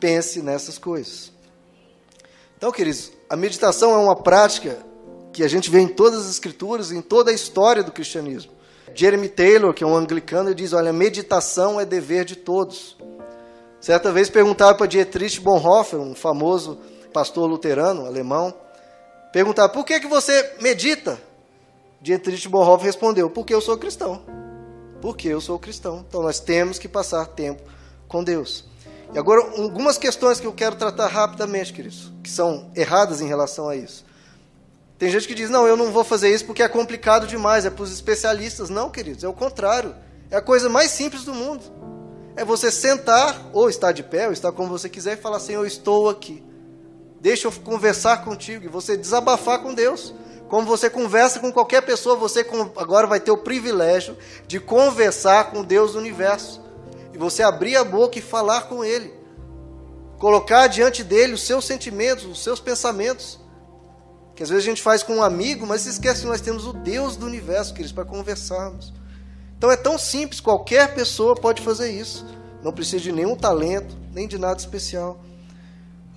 pense 0.00 0.42
nessas 0.42 0.78
coisas. 0.78 1.32
Então, 2.56 2.72
queridos, 2.72 3.12
a 3.30 3.36
meditação 3.36 3.92
é 3.92 3.98
uma 3.98 4.16
prática 4.16 4.78
que 5.38 5.44
a 5.44 5.48
gente 5.48 5.70
vê 5.70 5.80
em 5.80 5.88
todas 5.88 6.20
as 6.20 6.30
escrituras, 6.30 6.92
em 6.92 7.00
toda 7.00 7.30
a 7.30 7.34
história 7.34 7.82
do 7.82 7.92
cristianismo. 7.92 8.52
Jeremy 8.94 9.28
Taylor, 9.28 9.72
que 9.72 9.84
é 9.84 9.86
um 9.86 9.96
anglicano, 9.96 10.54
diz: 10.54 10.72
Olha, 10.72 10.92
meditação 10.92 11.80
é 11.80 11.84
dever 11.84 12.24
de 12.24 12.36
todos. 12.36 12.96
Certa 13.80 14.10
vez 14.10 14.28
perguntaram 14.28 14.76
para 14.76 14.86
Dietrich 14.86 15.40
Bonhoeffer, 15.40 16.00
um 16.00 16.14
famoso 16.14 16.78
pastor 17.12 17.48
luterano 17.48 18.06
alemão, 18.06 18.52
perguntaram: 19.32 19.72
Por 19.72 19.84
que, 19.84 20.00
que 20.00 20.06
você 20.06 20.54
medita? 20.60 21.18
Dietrich 22.00 22.48
Bonhoeffer 22.48 22.86
respondeu: 22.86 23.30
Porque 23.30 23.54
eu 23.54 23.60
sou 23.60 23.78
cristão 23.78 24.38
porque 25.00 25.28
eu 25.28 25.40
sou 25.40 25.58
cristão. 25.58 26.04
Então 26.06 26.22
nós 26.22 26.40
temos 26.40 26.78
que 26.78 26.88
passar 26.88 27.26
tempo 27.26 27.62
com 28.06 28.22
Deus. 28.22 28.64
E 29.12 29.18
agora, 29.18 29.40
algumas 29.56 29.96
questões 29.96 30.38
que 30.38 30.46
eu 30.46 30.52
quero 30.52 30.76
tratar 30.76 31.06
rapidamente, 31.06 31.72
queridos, 31.72 32.12
que 32.22 32.30
são 32.30 32.70
erradas 32.74 33.20
em 33.20 33.26
relação 33.26 33.68
a 33.68 33.76
isso. 33.76 34.04
Tem 34.98 35.08
gente 35.08 35.28
que 35.28 35.34
diz: 35.34 35.48
não, 35.48 35.66
eu 35.66 35.76
não 35.76 35.92
vou 35.92 36.02
fazer 36.02 36.28
isso 36.34 36.44
porque 36.44 36.62
é 36.62 36.68
complicado 36.68 37.26
demais, 37.26 37.64
é 37.64 37.70
para 37.70 37.84
os 37.84 37.92
especialistas. 37.92 38.68
Não, 38.68 38.90
queridos, 38.90 39.22
é 39.22 39.28
o 39.28 39.32
contrário. 39.32 39.94
É 40.30 40.36
a 40.36 40.42
coisa 40.42 40.68
mais 40.68 40.90
simples 40.90 41.24
do 41.24 41.32
mundo. 41.32 41.62
É 42.36 42.44
você 42.44 42.70
sentar, 42.70 43.50
ou 43.52 43.70
estar 43.70 43.92
de 43.92 44.02
pé, 44.02 44.26
ou 44.26 44.32
estar 44.32 44.52
como 44.52 44.68
você 44.68 44.88
quiser, 44.88 45.14
e 45.14 45.20
falar 45.20 45.36
assim: 45.36 45.54
eu 45.54 45.64
estou 45.64 46.08
aqui. 46.08 46.42
Deixa 47.20 47.46
eu 47.46 47.52
conversar 47.52 48.24
contigo, 48.24 48.64
e 48.64 48.68
você 48.68 48.96
desabafar 48.96 49.60
com 49.60 49.72
Deus. 49.72 50.14
Como 50.48 50.66
você 50.66 50.88
conversa 50.88 51.40
com 51.40 51.52
qualquer 51.52 51.82
pessoa, 51.82 52.16
você 52.16 52.46
agora 52.76 53.06
vai 53.06 53.20
ter 53.20 53.30
o 53.30 53.36
privilégio 53.36 54.16
de 54.46 54.58
conversar 54.58 55.50
com 55.50 55.62
Deus 55.62 55.92
do 55.92 55.98
universo. 55.98 56.62
E 57.12 57.18
você 57.18 57.42
abrir 57.42 57.76
a 57.76 57.84
boca 57.84 58.18
e 58.18 58.22
falar 58.22 58.62
com 58.62 58.82
Ele. 58.82 59.12
Colocar 60.18 60.66
diante 60.66 61.04
dele 61.04 61.34
os 61.34 61.42
seus 61.42 61.66
sentimentos, 61.66 62.24
os 62.24 62.42
seus 62.42 62.60
pensamentos. 62.60 63.38
Que 64.38 64.44
às 64.44 64.50
vezes 64.50 64.64
a 64.64 64.68
gente 64.68 64.82
faz 64.82 65.02
com 65.02 65.16
um 65.16 65.22
amigo, 65.24 65.66
mas 65.66 65.80
se 65.80 65.88
esquece 65.88 66.20
que 66.20 66.28
nós 66.28 66.40
temos 66.40 66.64
o 66.64 66.72
Deus 66.72 67.16
do 67.16 67.26
universo, 67.26 67.72
queridos, 67.72 67.90
para 67.90 68.04
conversarmos. 68.04 68.92
Então 69.56 69.68
é 69.68 69.76
tão 69.76 69.98
simples, 69.98 70.38
qualquer 70.38 70.94
pessoa 70.94 71.34
pode 71.34 71.60
fazer 71.60 71.90
isso. 71.90 72.24
Não 72.62 72.72
precisa 72.72 73.02
de 73.02 73.10
nenhum 73.10 73.34
talento, 73.34 73.96
nem 74.14 74.28
de 74.28 74.38
nada 74.38 74.60
especial. 74.60 75.18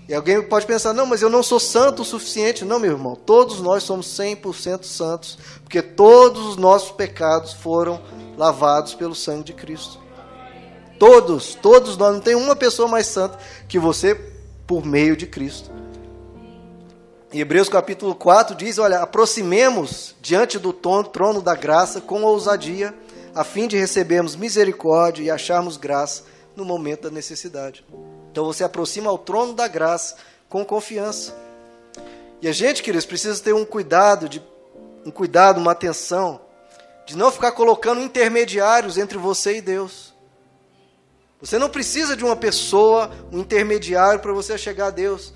E 0.08 0.14
alguém 0.14 0.40
pode 0.40 0.68
pensar, 0.68 0.94
não, 0.94 1.08
mas 1.08 1.24
eu 1.24 1.32
não 1.32 1.42
sou 1.42 1.60
santo 1.60 2.04
o 2.04 2.06
suficiente. 2.06 2.64
Não, 2.64 2.78
meu 2.78 2.92
irmão, 2.92 3.16
todos 3.16 3.60
nós 3.60 3.82
somos 3.82 4.06
100% 4.06 4.84
santos, 4.84 5.40
porque 5.64 5.82
todos 5.82 6.46
os 6.46 6.58
nossos 6.58 6.92
pecados 6.92 7.54
foram 7.54 8.00
lavados 8.38 8.94
pelo 8.94 9.16
sangue 9.16 9.46
de 9.46 9.54
Cristo. 9.54 10.00
Todos, 11.00 11.56
todos 11.56 11.98
nós, 11.98 12.14
não 12.14 12.22
tem 12.22 12.36
uma 12.36 12.56
pessoa 12.56 12.88
mais 12.88 13.08
santa 13.08 13.40
que 13.68 13.80
você 13.80 14.14
por 14.68 14.86
meio 14.86 15.18
de 15.18 15.26
Cristo. 15.26 15.81
Hebreus 17.39 17.70
capítulo 17.70 18.13
4 18.13 18.56
diz: 18.56 18.78
Olha, 18.78 19.00
aproximemos 19.00 20.13
diante 20.22 20.60
do 20.60 20.74
trono 20.74 21.41
da 21.41 21.56
graça 21.56 22.02
com 22.02 22.24
ousadia, 22.24 22.94
a 23.34 23.46
fim 23.46 23.70
de 23.70 23.78
recebermos 23.78 24.36
misericórdia 24.36 25.24
e 25.24 25.32
acharmos 25.32 25.78
graça 25.78 26.24
no 26.58 26.65
momento 26.65 27.04
da 27.04 27.10
necessidade. 27.10 27.86
Então 28.30 28.44
você 28.44 28.65
aproxima 28.65 29.10
ao 29.10 29.17
trono 29.17 29.54
da 29.54 29.65
graça 29.65 30.17
com 30.50 30.65
confiança. 30.65 31.34
E 32.41 32.50
a 32.50 32.52
gente, 32.52 32.84
queridos, 32.84 33.06
precisa 33.06 33.41
ter 33.41 33.54
um 33.54 33.63
cuidado, 33.63 34.28
de, 34.28 34.44
um 35.06 35.12
cuidado, 35.12 35.58
uma 35.58 35.72
atenção, 35.72 36.41
de 37.06 37.15
não 37.15 37.32
ficar 37.32 37.54
colocando 37.54 38.02
intermediários 38.02 38.98
entre 38.98 39.17
você 39.17 39.58
e 39.58 39.62
Deus. 39.62 40.13
Você 41.39 41.58
não 41.58 41.70
precisa 41.70 42.15
de 42.15 42.26
uma 42.26 42.36
pessoa, 42.36 43.10
um 43.32 43.39
intermediário 43.39 44.20
para 44.20 44.34
você 44.34 44.58
chegar 44.58 44.88
a 44.88 44.91
Deus. 44.91 45.34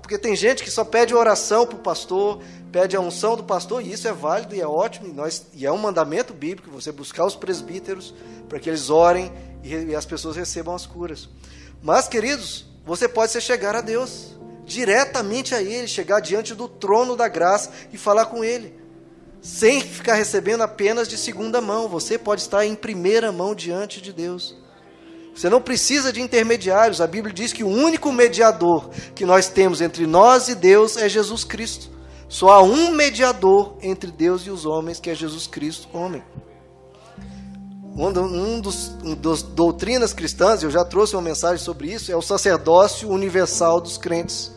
Porque 0.00 0.16
tem 0.16 0.36
gente 0.36 0.62
que 0.62 0.70
só 0.70 0.84
pede 0.84 1.14
oração 1.14 1.66
para 1.66 1.76
o 1.76 1.80
pastor, 1.80 2.40
pede 2.70 2.96
a 2.96 3.00
unção 3.00 3.36
do 3.36 3.42
pastor, 3.42 3.82
e 3.82 3.92
isso 3.92 4.06
é 4.06 4.12
válido 4.12 4.54
e 4.54 4.60
é 4.60 4.66
ótimo, 4.66 5.08
e, 5.08 5.12
nós, 5.12 5.46
e 5.52 5.66
é 5.66 5.72
um 5.72 5.78
mandamento 5.78 6.32
bíblico 6.32 6.70
você 6.70 6.92
buscar 6.92 7.24
os 7.24 7.34
presbíteros 7.34 8.14
para 8.48 8.60
que 8.60 8.70
eles 8.70 8.88
orem 8.88 9.32
e, 9.64 9.74
e 9.74 9.94
as 9.94 10.06
pessoas 10.06 10.36
recebam 10.36 10.74
as 10.74 10.86
curas. 10.86 11.28
Mas, 11.82 12.06
queridos, 12.06 12.66
você 12.86 13.08
pode 13.08 13.32
se 13.32 13.40
chegar 13.40 13.74
a 13.74 13.80
Deus, 13.80 14.36
diretamente 14.64 15.54
a 15.54 15.62
Ele, 15.62 15.88
chegar 15.88 16.20
diante 16.20 16.54
do 16.54 16.68
trono 16.68 17.16
da 17.16 17.26
graça 17.26 17.70
e 17.92 17.98
falar 17.98 18.26
com 18.26 18.44
Ele, 18.44 18.78
sem 19.40 19.80
ficar 19.80 20.14
recebendo 20.14 20.62
apenas 20.62 21.08
de 21.08 21.18
segunda 21.18 21.60
mão. 21.60 21.88
Você 21.88 22.16
pode 22.16 22.42
estar 22.42 22.64
em 22.64 22.74
primeira 22.74 23.32
mão 23.32 23.54
diante 23.54 24.00
de 24.00 24.12
Deus. 24.12 24.56
Você 25.38 25.48
não 25.48 25.62
precisa 25.62 26.12
de 26.12 26.20
intermediários. 26.20 27.00
A 27.00 27.06
Bíblia 27.06 27.32
diz 27.32 27.52
que 27.52 27.62
o 27.62 27.68
único 27.68 28.10
mediador 28.10 28.90
que 29.14 29.24
nós 29.24 29.46
temos 29.46 29.80
entre 29.80 30.04
nós 30.04 30.48
e 30.48 30.54
Deus 30.56 30.96
é 30.96 31.08
Jesus 31.08 31.44
Cristo. 31.44 31.88
Só 32.28 32.48
há 32.50 32.60
um 32.60 32.90
mediador 32.90 33.76
entre 33.80 34.10
Deus 34.10 34.42
e 34.42 34.50
os 34.50 34.66
homens, 34.66 34.98
que 34.98 35.08
é 35.08 35.14
Jesus 35.14 35.46
Cristo, 35.46 35.86
homem. 35.96 36.24
Um, 37.94 38.60
dos, 38.60 38.88
um 39.04 39.14
dos 39.14 39.40
doutrinas 39.40 40.12
cristãs, 40.12 40.64
eu 40.64 40.72
já 40.72 40.84
trouxe 40.84 41.14
uma 41.14 41.22
mensagem 41.22 41.64
sobre 41.64 41.92
isso, 41.92 42.10
é 42.10 42.16
o 42.16 42.22
sacerdócio 42.22 43.08
universal 43.08 43.80
dos 43.80 43.96
crentes. 43.96 44.50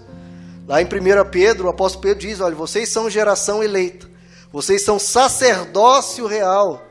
Lá 0.68 0.82
em 0.82 0.86
1 0.86 0.90
Pedro, 1.30 1.68
o 1.68 1.70
apóstolo 1.70 2.02
Pedro 2.02 2.28
diz: 2.28 2.42
Olha, 2.42 2.56
vocês 2.56 2.90
são 2.90 3.08
geração 3.08 3.62
eleita, 3.64 4.10
vocês 4.52 4.84
são 4.84 4.98
sacerdócio 4.98 6.26
real, 6.26 6.82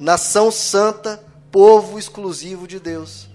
nação 0.00 0.50
santa, 0.50 1.22
povo 1.54 2.00
exclusivo 2.00 2.66
de 2.66 2.80
Deus. 2.80 3.28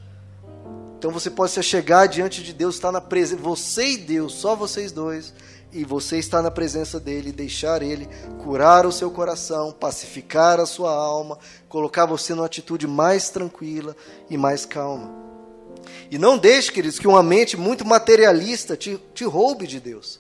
Então 0.97 1.09
você 1.09 1.29
pode 1.29 1.53
se 1.53 1.63
chegar 1.63 2.05
diante 2.05 2.43
de 2.43 2.51
Deus, 2.51 2.75
estar 2.75 2.91
na 2.91 2.99
presença, 2.99 3.41
você 3.41 3.91
e 3.91 3.97
Deus, 3.97 4.33
só 4.33 4.57
vocês 4.57 4.91
dois, 4.91 5.33
e 5.71 5.85
você 5.85 6.17
está 6.17 6.41
na 6.41 6.51
presença 6.51 6.99
dele, 6.99 7.31
deixar 7.31 7.81
ele 7.81 8.09
curar 8.43 8.85
o 8.85 8.91
seu 8.91 9.09
coração, 9.09 9.71
pacificar 9.71 10.59
a 10.59 10.65
sua 10.65 10.91
alma, 10.91 11.39
colocar 11.69 12.05
você 12.05 12.33
numa 12.33 12.45
atitude 12.45 12.85
mais 12.85 13.29
tranquila 13.29 13.95
e 14.29 14.35
mais 14.35 14.65
calma. 14.65 15.09
E 16.11 16.17
não 16.17 16.37
deixe, 16.37 16.73
queridos, 16.73 16.99
que 16.99 17.07
uma 17.07 17.23
mente 17.23 17.55
muito 17.55 17.85
materialista 17.85 18.75
te, 18.75 19.01
te 19.13 19.23
roube 19.23 19.65
de 19.65 19.79
Deus. 19.79 20.19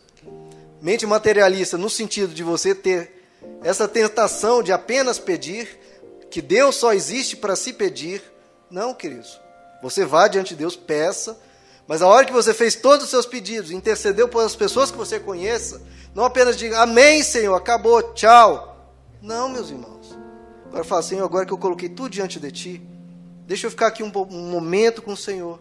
Mente 0.81 1.05
materialista 1.05 1.77
no 1.77 1.89
sentido 1.89 2.33
de 2.33 2.43
você 2.43 2.73
ter 2.73 3.25
essa 3.61 3.89
tentação 3.89 4.63
de 4.63 4.71
apenas 4.71 5.19
pedir, 5.19 5.77
que 6.29 6.41
Deus 6.41 6.75
só 6.75 6.93
existe 6.93 7.35
para 7.35 7.55
se 7.55 7.73
pedir. 7.73 8.21
Não, 8.69 8.93
queridos. 8.93 9.39
Você 9.81 10.05
vá 10.05 10.27
diante 10.27 10.49
de 10.49 10.57
Deus, 10.57 10.75
peça, 10.75 11.39
mas 11.87 12.01
a 12.01 12.07
hora 12.07 12.25
que 12.25 12.33
você 12.33 12.53
fez 12.53 12.75
todos 12.75 13.05
os 13.05 13.09
seus 13.09 13.25
pedidos, 13.25 13.71
intercedeu 13.71 14.27
pelas 14.27 14.55
pessoas 14.55 14.91
que 14.91 14.97
você 14.97 15.19
conheça, 15.19 15.81
não 16.13 16.23
apenas 16.23 16.57
diga 16.57 16.81
amém, 16.81 17.23
Senhor, 17.23 17.55
acabou, 17.55 18.13
tchau. 18.13 18.93
Não, 19.21 19.49
meus 19.49 19.69
irmãos. 19.69 20.17
Agora 20.67 20.83
fala, 20.83 21.01
Senhor, 21.01 21.25
agora 21.25 21.45
que 21.45 21.53
eu 21.53 21.57
coloquei 21.57 21.89
tudo 21.89 22.09
diante 22.09 22.39
de 22.39 22.51
Ti, 22.51 22.87
deixa 23.47 23.65
eu 23.65 23.71
ficar 23.71 23.87
aqui 23.87 24.03
um, 24.03 24.11
um 24.15 24.51
momento 24.51 25.01
com 25.01 25.13
o 25.13 25.17
Senhor. 25.17 25.59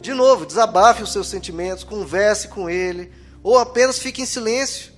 De 0.00 0.12
novo, 0.12 0.44
desabafe 0.44 1.04
os 1.04 1.12
seus 1.12 1.28
sentimentos, 1.28 1.84
converse 1.84 2.48
com 2.48 2.68
Ele, 2.68 3.12
ou 3.42 3.58
apenas 3.58 3.98
fique 3.98 4.20
em 4.20 4.26
silêncio 4.26 4.91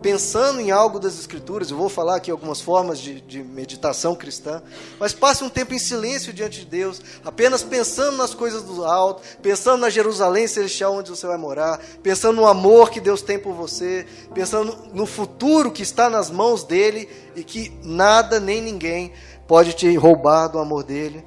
pensando 0.00 0.60
em 0.60 0.70
algo 0.70 0.98
das 0.98 1.18
Escrituras, 1.18 1.70
eu 1.70 1.76
vou 1.76 1.88
falar 1.88 2.16
aqui 2.16 2.30
algumas 2.30 2.60
formas 2.60 2.98
de, 2.98 3.20
de, 3.20 3.42
meditação 3.42 4.14
cristã, 4.14 4.62
mas 4.98 5.12
passe 5.12 5.42
um 5.42 5.48
tempo 5.48 5.74
em 5.74 5.78
silêncio 5.78 6.32
diante 6.32 6.60
de 6.60 6.66
Deus, 6.66 7.00
apenas 7.24 7.62
pensando 7.62 8.16
nas 8.16 8.34
coisas 8.34 8.62
do 8.62 8.84
alto, 8.84 9.22
pensando 9.42 9.80
na 9.80 9.90
Jerusalém 9.90 10.46
celestial 10.46 10.94
onde 10.94 11.10
você 11.10 11.26
vai 11.26 11.36
morar, 11.36 11.80
pensando 12.02 12.36
no 12.36 12.46
amor 12.46 12.90
que 12.90 13.00
Deus 13.00 13.22
tem 13.22 13.38
por 13.38 13.54
você, 13.54 14.06
pensando 14.34 14.76
no 14.92 15.06
futuro 15.06 15.72
que 15.72 15.82
está 15.82 16.10
nas 16.10 16.30
mãos 16.30 16.62
dele 16.62 17.08
e 17.34 17.42
que 17.42 17.72
nada 17.82 18.38
nem 18.38 18.60
ninguém 18.60 19.12
pode 19.46 19.72
te 19.72 19.94
roubar 19.96 20.48
do 20.48 20.58
amor 20.58 20.82
dele. 20.82 21.24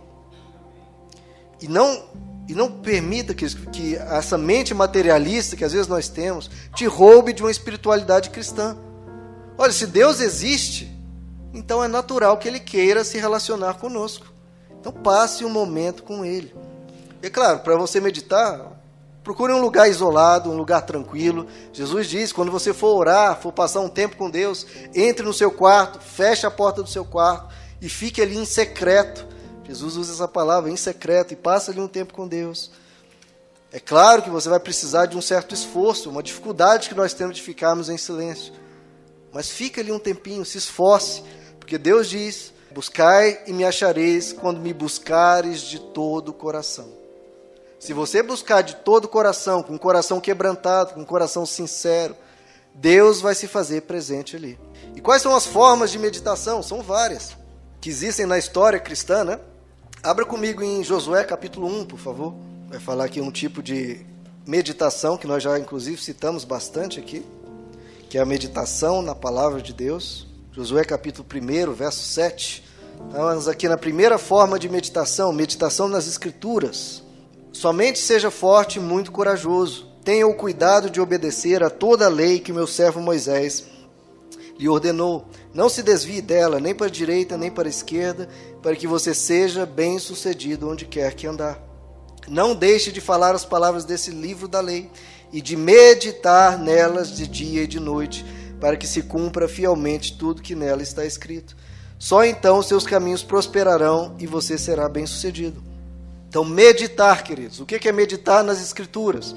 E 1.62 1.67
não 1.67 2.03
e 2.50 2.56
não 2.56 2.72
permita 2.72 3.32
que, 3.32 3.46
que 3.68 3.96
essa 3.96 4.36
mente 4.36 4.74
materialista 4.74 5.56
que 5.56 5.64
às 5.64 5.72
vezes 5.72 5.88
nós 5.88 6.10
temos 6.10 6.50
te 6.76 6.88
roube 6.88 7.32
de 7.32 7.44
uma 7.44 7.52
espiritualidade 7.52 8.32
cristã. 8.32 8.76
Olha, 9.56 9.72
se 9.72 9.86
Deus 9.86 10.20
existe, 10.20 10.92
então 11.54 11.84
é 11.84 11.88
natural 11.88 12.40
que 12.40 12.48
Ele 12.48 12.60
queira 12.60 13.04
se 13.04 13.20
relacionar 13.20 13.76
conosco. 13.76 14.34
Então 14.80 14.92
passe 14.92 15.46
um 15.46 15.50
momento 15.50 16.02
com 16.02 16.26
Ele. 16.26 16.52
E 17.22 17.30
claro, 17.30 17.60
para 17.60 17.76
você 17.76 18.00
meditar, 18.00 18.82
procure 19.24 19.54
um 19.54 19.62
lugar 19.62 19.88
isolado, 19.88 20.50
um 20.50 20.58
lugar 20.58 20.82
tranquilo. 20.82 21.46
Jesus 21.72 22.08
diz: 22.08 22.34
quando 22.34 22.52
você 22.52 22.74
for 22.74 22.96
orar, 22.96 23.40
for 23.40 23.54
passar 23.54 23.82
um 23.82 23.90
tempo 23.90 24.18
com 24.18 24.28
Deus, 24.28 24.66
entre 24.96 25.24
no 25.24 25.34
seu 25.34 25.52
quarto, 25.52 26.00
feche 26.00 26.48
a 26.48 26.52
porta 26.52 26.82
do 26.82 26.90
seu 26.90 27.06
quarto 27.06 27.54
e 27.80 27.88
fique 27.88 28.24
ali 28.24 28.38
em 28.38 28.46
secreto 28.46 29.28
Jesus 29.69 29.97
usa 29.97 30.13
essa 30.13 30.27
palavra 30.27 30.71
em 30.71 30.75
secreto 30.75 31.32
e 31.32 31.36
passa 31.36 31.69
ali 31.69 31.79
um 31.79 31.88
tempo 31.88 32.12
com 32.12 32.27
Deus. 32.27 32.71
É 33.71 33.79
claro 33.79 34.23
que 34.23 34.29
você 34.32 34.49
vai 34.49 34.60
precisar 34.60 35.05
de 35.05 35.15
um 35.15 35.21
certo 35.21 35.53
esforço, 35.53 36.10
uma 36.10 36.23
dificuldade 36.23 36.89
que 36.89 36.95
nós 36.95 37.13
temos 37.13 37.36
de 37.36 37.43
ficarmos 37.43 37.88
em 37.88 37.95
silêncio. 37.95 38.51
Mas 39.32 39.47
fica 39.47 39.79
ali 39.79 39.91
um 39.91 39.99
tempinho, 39.99 40.43
se 40.43 40.58
esforce, 40.58 41.21
porque 41.60 41.77
Deus 41.77 42.10
diz: 42.10 42.51
Buscai 42.71 43.43
e 43.45 43.53
me 43.53 43.63
achareis 43.63 44.34
quando 44.34 44.60
me 44.60 44.73
buscares 44.73 45.62
de 45.62 45.77
todo 45.77 46.29
o 46.29 46.34
coração. 46.34 46.91
Se 47.77 47.93
você 47.93 48.23
buscar 48.23 48.63
de 48.63 48.77
todo 48.77 49.05
o 49.05 49.08
coração, 49.08 49.62
com 49.62 49.75
o 49.75 49.79
coração 49.79 50.19
quebrantado, 50.19 50.95
com 50.95 51.03
o 51.03 51.05
coração 51.05 51.45
sincero, 51.45 52.17
Deus 52.73 53.21
vai 53.21 53.36
se 53.36 53.47
fazer 53.47 53.84
presente 53.84 54.36
ali. 54.36 54.60
E 54.95 54.99
quais 54.99 55.21
são 55.21 55.36
as 55.36 55.45
formas 55.45 55.91
de 55.91 55.99
meditação? 55.99 56.63
São 56.63 56.82
várias, 56.82 57.38
que 57.79 57.88
existem 57.88 58.25
na 58.25 58.39
história 58.39 58.79
cristã, 58.79 59.23
né? 59.23 59.39
Abra 60.02 60.24
comigo 60.24 60.64
em 60.64 60.82
Josué 60.82 61.26
capítulo 61.26 61.68
1, 61.68 61.86
por 61.86 62.00
favor. 62.00 62.34
Vai 62.70 62.80
falar 62.80 63.04
aqui 63.04 63.20
um 63.20 63.30
tipo 63.30 63.62
de 63.62 64.00
meditação 64.48 65.18
que 65.18 65.28
nós 65.28 65.44
já 65.44 65.60
inclusive 65.60 66.02
citamos 66.02 66.46
bastante 66.46 66.98
aqui, 66.98 67.26
que 68.10 68.18
é 68.18 68.22
a 68.22 68.26
meditação 68.26 69.02
na 69.02 69.14
palavra 69.14 69.62
de 69.62 69.74
Deus. 69.74 70.26
Josué 70.54 70.86
capítulo 70.86 71.28
1, 71.30 71.74
verso 71.74 72.00
7. 72.00 72.64
Estamos 73.10 73.50
aqui 73.50 73.68
na 73.68 73.78
primeira 73.78 74.18
forma 74.18 74.58
de 74.58 74.70
meditação, 74.70 75.34
meditação 75.34 75.90
nas 75.90 76.08
escrituras. 76.08 77.04
Somente 77.52 78.00
seja 78.00 78.32
forte 78.32 78.80
e 78.80 78.82
muito 78.82 79.12
corajoso. 79.12 79.86
Tenha 80.06 80.26
o 80.26 80.34
cuidado 80.34 80.90
de 80.90 81.02
obedecer 81.02 81.62
a 81.62 81.70
toda 81.70 82.06
a 82.06 82.10
lei 82.10 82.40
que 82.40 82.54
meu 82.54 82.68
servo 82.68 83.02
Moisés 83.02 83.66
lhe 84.60 84.67
ordenou. 84.67 85.26
Não 85.54 85.69
se 85.69 85.82
desvie 85.82 86.22
dela, 86.22 86.60
nem 86.60 86.76
para 86.76 86.88
a 86.88 86.91
direita, 86.91 87.38
nem 87.38 87.50
para 87.50 87.67
a 87.67 87.69
esquerda, 87.69 88.28
para 88.62 88.76
que 88.76 88.86
você 88.86 89.13
seja 89.13 89.65
bem-sucedido 89.65 90.69
onde 90.69 90.86
quer 90.86 91.13
que 91.13 91.26
andar. 91.26 91.58
Não 92.28 92.54
deixe 92.54 92.91
de 92.91 93.00
falar 93.00 93.34
as 93.34 93.45
palavras 93.45 93.86
desse 93.86 94.12
livro 94.12 94.48
da 94.48 94.60
lei 94.60 94.91
e 95.32 95.41
de 95.41 95.56
meditar 95.56 96.60
nelas 96.60 97.15
de 97.15 97.26
dia 97.26 97.63
e 97.63 97.67
de 97.67 97.80
noite, 97.80 98.26
para 98.60 98.76
que 98.76 98.86
se 98.86 99.04
cumpra 99.04 99.48
fielmente 99.48 100.17
tudo 100.17 100.41
que 100.41 100.54
nela 100.54 100.84
está 100.84 101.06
escrito. 101.06 101.56
Só 101.98 102.26
então 102.26 102.62
seus 102.62 102.86
caminhos 102.86 103.24
prosperarão 103.24 104.15
e 104.19 104.28
você 104.28 104.58
será 104.58 104.89
bem-sucedido. 104.89 105.63
Então, 106.28 106.45
meditar, 106.45 107.24
queridos. 107.24 107.60
O 107.60 107.65
que 107.65 107.88
é 107.88 107.91
meditar 107.91 108.43
nas 108.43 108.62
Escrituras? 108.62 109.36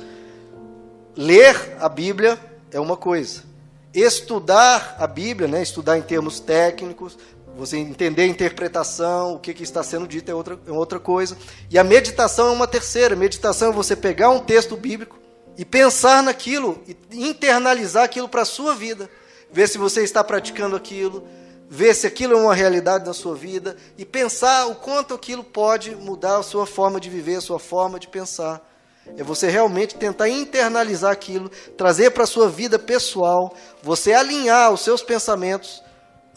Ler 1.16 1.76
a 1.80 1.88
Bíblia 1.88 2.38
é 2.70 2.78
uma 2.78 2.96
coisa 2.96 3.51
estudar 3.94 4.96
a 4.98 5.06
Bíblia, 5.06 5.48
né, 5.48 5.62
estudar 5.62 5.98
em 5.98 6.02
termos 6.02 6.40
técnicos, 6.40 7.18
você 7.56 7.76
entender 7.76 8.22
a 8.22 8.26
interpretação, 8.26 9.34
o 9.34 9.38
que, 9.38 9.52
que 9.52 9.62
está 9.62 9.82
sendo 9.82 10.06
dito 10.06 10.30
é 10.30 10.34
outra, 10.34 10.58
é 10.66 10.72
outra 10.72 10.98
coisa. 10.98 11.36
E 11.70 11.78
a 11.78 11.84
meditação 11.84 12.48
é 12.48 12.50
uma 12.50 12.66
terceira. 12.66 13.14
Meditação 13.14 13.68
é 13.68 13.72
você 13.72 13.94
pegar 13.94 14.30
um 14.30 14.40
texto 14.40 14.76
bíblico 14.76 15.18
e 15.56 15.64
pensar 15.64 16.22
naquilo, 16.22 16.82
e 16.86 16.96
internalizar 17.28 18.04
aquilo 18.04 18.28
para 18.28 18.42
a 18.42 18.46
sua 18.46 18.74
vida. 18.74 19.10
Ver 19.52 19.68
se 19.68 19.76
você 19.76 20.02
está 20.02 20.24
praticando 20.24 20.74
aquilo, 20.74 21.26
ver 21.68 21.94
se 21.94 22.06
aquilo 22.06 22.32
é 22.32 22.36
uma 22.36 22.54
realidade 22.54 23.04
na 23.04 23.12
sua 23.12 23.34
vida 23.34 23.76
e 23.98 24.04
pensar 24.04 24.66
o 24.66 24.74
quanto 24.74 25.12
aquilo 25.12 25.44
pode 25.44 25.94
mudar 25.94 26.38
a 26.38 26.42
sua 26.42 26.66
forma 26.66 26.98
de 26.98 27.10
viver, 27.10 27.36
a 27.36 27.40
sua 27.42 27.58
forma 27.58 28.00
de 28.00 28.08
pensar. 28.08 28.71
É 29.16 29.22
você 29.22 29.48
realmente 29.48 29.94
tentar 29.96 30.28
internalizar 30.28 31.10
aquilo, 31.10 31.50
trazer 31.76 32.10
para 32.10 32.24
a 32.24 32.26
sua 32.26 32.48
vida 32.48 32.78
pessoal, 32.78 33.54
você 33.82 34.12
alinhar 34.12 34.72
os 34.72 34.80
seus 34.80 35.02
pensamentos, 35.02 35.82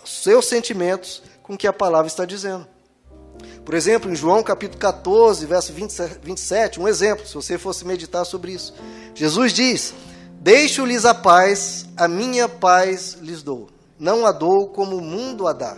os 0.03 0.23
seus 0.23 0.45
sentimentos 0.45 1.21
com 1.41 1.53
o 1.53 1.57
que 1.57 1.67
a 1.67 1.73
palavra 1.73 2.07
está 2.07 2.25
dizendo. 2.25 2.67
Por 3.63 3.73
exemplo, 3.73 4.11
em 4.11 4.15
João 4.15 4.43
capítulo 4.43 4.79
14, 4.79 5.45
verso 5.45 5.73
27, 5.73 6.79
um 6.79 6.87
exemplo, 6.87 7.25
se 7.25 7.33
você 7.33 7.57
fosse 7.57 7.85
meditar 7.85 8.25
sobre 8.25 8.51
isso. 8.51 8.73
Jesus 9.13 9.53
diz: 9.53 9.93
Deixo-lhes 10.39 11.05
a 11.05 11.13
paz, 11.13 11.85
a 11.95 12.07
minha 12.07 12.47
paz 12.47 13.17
lhes 13.21 13.41
dou. 13.41 13.67
Não 13.97 14.25
a 14.25 14.31
dou 14.31 14.69
como 14.69 14.97
o 14.97 15.01
mundo 15.01 15.47
a 15.47 15.53
dá. 15.53 15.77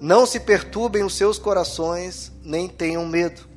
Não 0.00 0.24
se 0.24 0.40
perturbem 0.40 1.02
os 1.02 1.16
seus 1.16 1.38
corações, 1.38 2.30
nem 2.42 2.68
tenham 2.68 3.04
medo. 3.04 3.47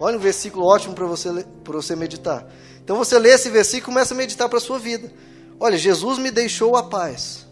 Olha 0.00 0.16
um 0.16 0.20
versículo 0.20 0.64
ótimo 0.64 0.94
para 0.94 1.06
você, 1.06 1.44
você 1.64 1.96
meditar. 1.96 2.46
Então 2.82 2.96
você 2.96 3.18
lê 3.18 3.30
esse 3.30 3.50
versículo 3.50 3.92
e 3.92 3.94
começa 3.94 4.14
a 4.14 4.16
meditar 4.16 4.48
para 4.48 4.58
a 4.58 4.60
sua 4.60 4.78
vida. 4.78 5.12
Olha, 5.60 5.76
Jesus 5.76 6.18
me 6.18 6.30
deixou 6.30 6.76
a 6.76 6.84
paz. 6.84 7.46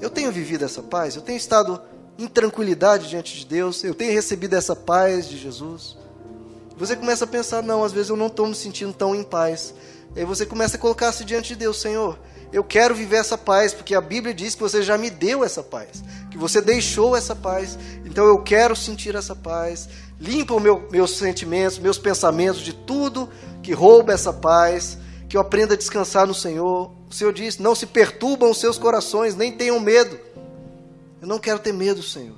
Eu 0.00 0.10
tenho 0.10 0.30
vivido 0.30 0.64
essa 0.64 0.82
paz, 0.82 1.16
eu 1.16 1.22
tenho 1.22 1.36
estado 1.36 1.80
em 2.18 2.26
tranquilidade 2.26 3.08
diante 3.08 3.36
de 3.36 3.46
Deus, 3.46 3.82
eu 3.82 3.94
tenho 3.94 4.12
recebido 4.12 4.54
essa 4.54 4.76
paz 4.76 5.28
de 5.28 5.38
Jesus. 5.38 5.96
Você 6.76 6.94
começa 6.94 7.24
a 7.24 7.28
pensar, 7.28 7.62
não, 7.62 7.82
às 7.82 7.92
vezes 7.92 8.10
eu 8.10 8.16
não 8.16 8.28
estou 8.28 8.46
me 8.46 8.54
sentindo 8.54 8.92
tão 8.92 9.14
em 9.14 9.24
paz. 9.24 9.74
E 10.14 10.20
aí 10.20 10.24
você 10.24 10.46
começa 10.46 10.76
a 10.76 10.80
colocar-se 10.80 11.24
diante 11.24 11.48
de 11.48 11.56
Deus, 11.56 11.80
Senhor, 11.80 12.18
eu 12.52 12.64
quero 12.64 12.94
viver 12.94 13.16
essa 13.16 13.36
paz, 13.36 13.74
porque 13.74 13.94
a 13.94 14.00
Bíblia 14.00 14.32
diz 14.32 14.54
que 14.54 14.60
você 14.60 14.82
já 14.82 14.96
me 14.96 15.10
deu 15.10 15.44
essa 15.44 15.62
paz, 15.62 16.02
que 16.30 16.38
você 16.38 16.60
deixou 16.60 17.16
essa 17.16 17.34
paz, 17.34 17.78
então 18.04 18.24
eu 18.26 18.42
quero 18.42 18.74
sentir 18.74 19.14
essa 19.14 19.34
paz. 19.34 19.88
Limpa 20.20 20.58
meu, 20.58 20.88
meus 20.90 21.16
sentimentos, 21.16 21.78
meus 21.78 21.98
pensamentos 21.98 22.60
de 22.60 22.72
tudo 22.72 23.28
que 23.62 23.72
rouba 23.72 24.12
essa 24.12 24.32
paz, 24.32 24.98
que 25.28 25.36
eu 25.36 25.40
aprenda 25.40 25.74
a 25.74 25.76
descansar 25.76 26.26
no 26.26 26.34
Senhor. 26.34 26.90
O 27.08 27.14
Senhor 27.14 27.32
diz: 27.32 27.58
Não 27.58 27.74
se 27.74 27.86
perturbam 27.86 28.50
os 28.50 28.58
seus 28.58 28.78
corações, 28.78 29.36
nem 29.36 29.52
tenham 29.52 29.78
medo. 29.78 30.18
Eu 31.20 31.28
não 31.28 31.38
quero 31.38 31.58
ter 31.58 31.72
medo, 31.72 32.02
Senhor. 32.02 32.36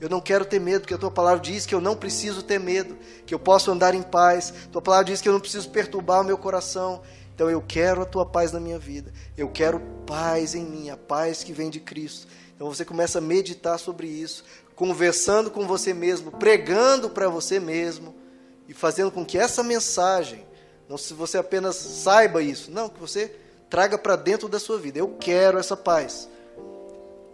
Eu 0.00 0.08
não 0.08 0.20
quero 0.20 0.46
ter 0.46 0.58
medo, 0.58 0.80
porque 0.80 0.94
a 0.94 0.98
tua 0.98 1.10
palavra 1.10 1.40
diz 1.40 1.66
que 1.66 1.74
eu 1.74 1.80
não 1.80 1.94
preciso 1.94 2.42
ter 2.42 2.58
medo, 2.58 2.96
que 3.26 3.34
eu 3.34 3.38
posso 3.38 3.70
andar 3.70 3.94
em 3.94 4.02
paz. 4.02 4.54
A 4.66 4.68
tua 4.68 4.80
palavra 4.80 5.04
diz 5.04 5.20
que 5.20 5.28
eu 5.28 5.32
não 5.32 5.40
preciso 5.40 5.68
perturbar 5.68 6.22
o 6.22 6.24
meu 6.24 6.38
coração. 6.38 7.02
Então 7.34 7.50
eu 7.50 7.60
quero 7.60 8.00
a 8.00 8.06
tua 8.06 8.24
paz 8.24 8.50
na 8.50 8.60
minha 8.60 8.78
vida. 8.78 9.12
Eu 9.36 9.50
quero 9.50 9.80
paz 10.06 10.54
em 10.54 10.64
mim, 10.64 10.88
a 10.88 10.96
paz 10.96 11.44
que 11.44 11.52
vem 11.52 11.68
de 11.68 11.80
Cristo. 11.80 12.26
Então 12.54 12.68
você 12.68 12.84
começa 12.84 13.16
a 13.16 13.22
meditar 13.22 13.78
sobre 13.78 14.06
isso, 14.06 14.44
conversando 14.80 15.50
com 15.50 15.66
você 15.66 15.92
mesmo, 15.92 16.30
pregando 16.30 17.10
para 17.10 17.28
você 17.28 17.60
mesmo 17.60 18.14
e 18.66 18.72
fazendo 18.72 19.10
com 19.10 19.26
que 19.26 19.36
essa 19.36 19.62
mensagem, 19.62 20.42
não 20.88 20.96
se 20.96 21.12
você 21.12 21.36
apenas 21.36 21.76
saiba 21.76 22.42
isso, 22.42 22.70
não, 22.70 22.88
que 22.88 22.98
você 22.98 23.30
traga 23.68 23.98
para 23.98 24.16
dentro 24.16 24.48
da 24.48 24.58
sua 24.58 24.78
vida. 24.78 24.98
Eu 24.98 25.18
quero 25.20 25.58
essa 25.58 25.76
paz. 25.76 26.30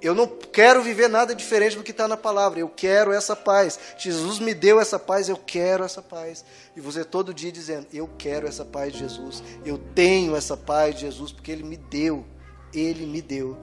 Eu 0.03 0.12
não 0.12 0.26
quero 0.26 0.82
viver 0.82 1.07
nada 1.09 1.36
diferente 1.36 1.76
do 1.76 1.84
que 1.84 1.92
está 1.92 2.09
na 2.09 2.16
palavra. 2.16 2.59
Eu 2.59 2.68
quero 2.68 3.12
essa 3.12 3.36
paz. 3.36 3.78
Jesus 3.97 4.40
me 4.40 4.53
deu 4.53 4.80
essa 4.80 4.99
paz, 4.99 5.28
eu 5.28 5.36
quero 5.36 5.84
essa 5.84 6.03
paz. 6.03 6.44
E 6.74 6.80
você 6.80 7.05
todo 7.05 7.32
dia 7.32 7.53
dizendo: 7.53 7.86
Eu 7.94 8.11
quero 8.18 8.49
essa 8.49 8.64
paz 8.64 8.92
de 8.92 8.99
Jesus. 8.99 9.40
Eu 9.64 9.78
tenho 9.94 10.34
essa 10.34 10.57
paz 10.57 10.97
de 10.97 11.03
Jesus, 11.03 11.30
porque 11.30 11.53
Ele 11.53 11.62
me 11.62 11.76
deu. 11.76 12.26
Ele 12.74 13.07
me 13.07 13.22
deu. 13.22 13.57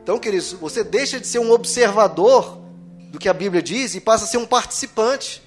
Então, 0.00 0.16
queridos, 0.16 0.52
você 0.52 0.84
deixa 0.84 1.18
de 1.18 1.26
ser 1.26 1.40
um 1.40 1.50
observador 1.50 2.64
do 3.10 3.18
que 3.18 3.28
a 3.28 3.34
Bíblia 3.34 3.62
diz 3.62 3.94
e 3.94 4.00
passa 4.00 4.24
a 4.24 4.28
ser 4.28 4.38
um 4.38 4.46
participante. 4.46 5.42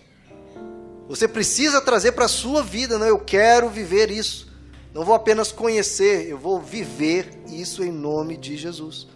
Você 1.07 1.27
precisa 1.27 1.81
trazer 1.81 2.11
para 2.11 2.25
a 2.25 2.29
sua 2.29 2.61
vida, 2.61 2.97
não, 2.97 3.07
eu 3.07 3.19
quero 3.19 3.69
viver 3.69 4.11
isso. 4.11 4.47
Não 4.93 5.03
vou 5.03 5.15
apenas 5.15 5.51
conhecer, 5.51 6.27
eu 6.27 6.37
vou 6.37 6.59
viver 6.59 7.29
isso 7.47 7.83
em 7.83 7.91
nome 7.91 8.37
de 8.37 8.57
Jesus. 8.57 9.07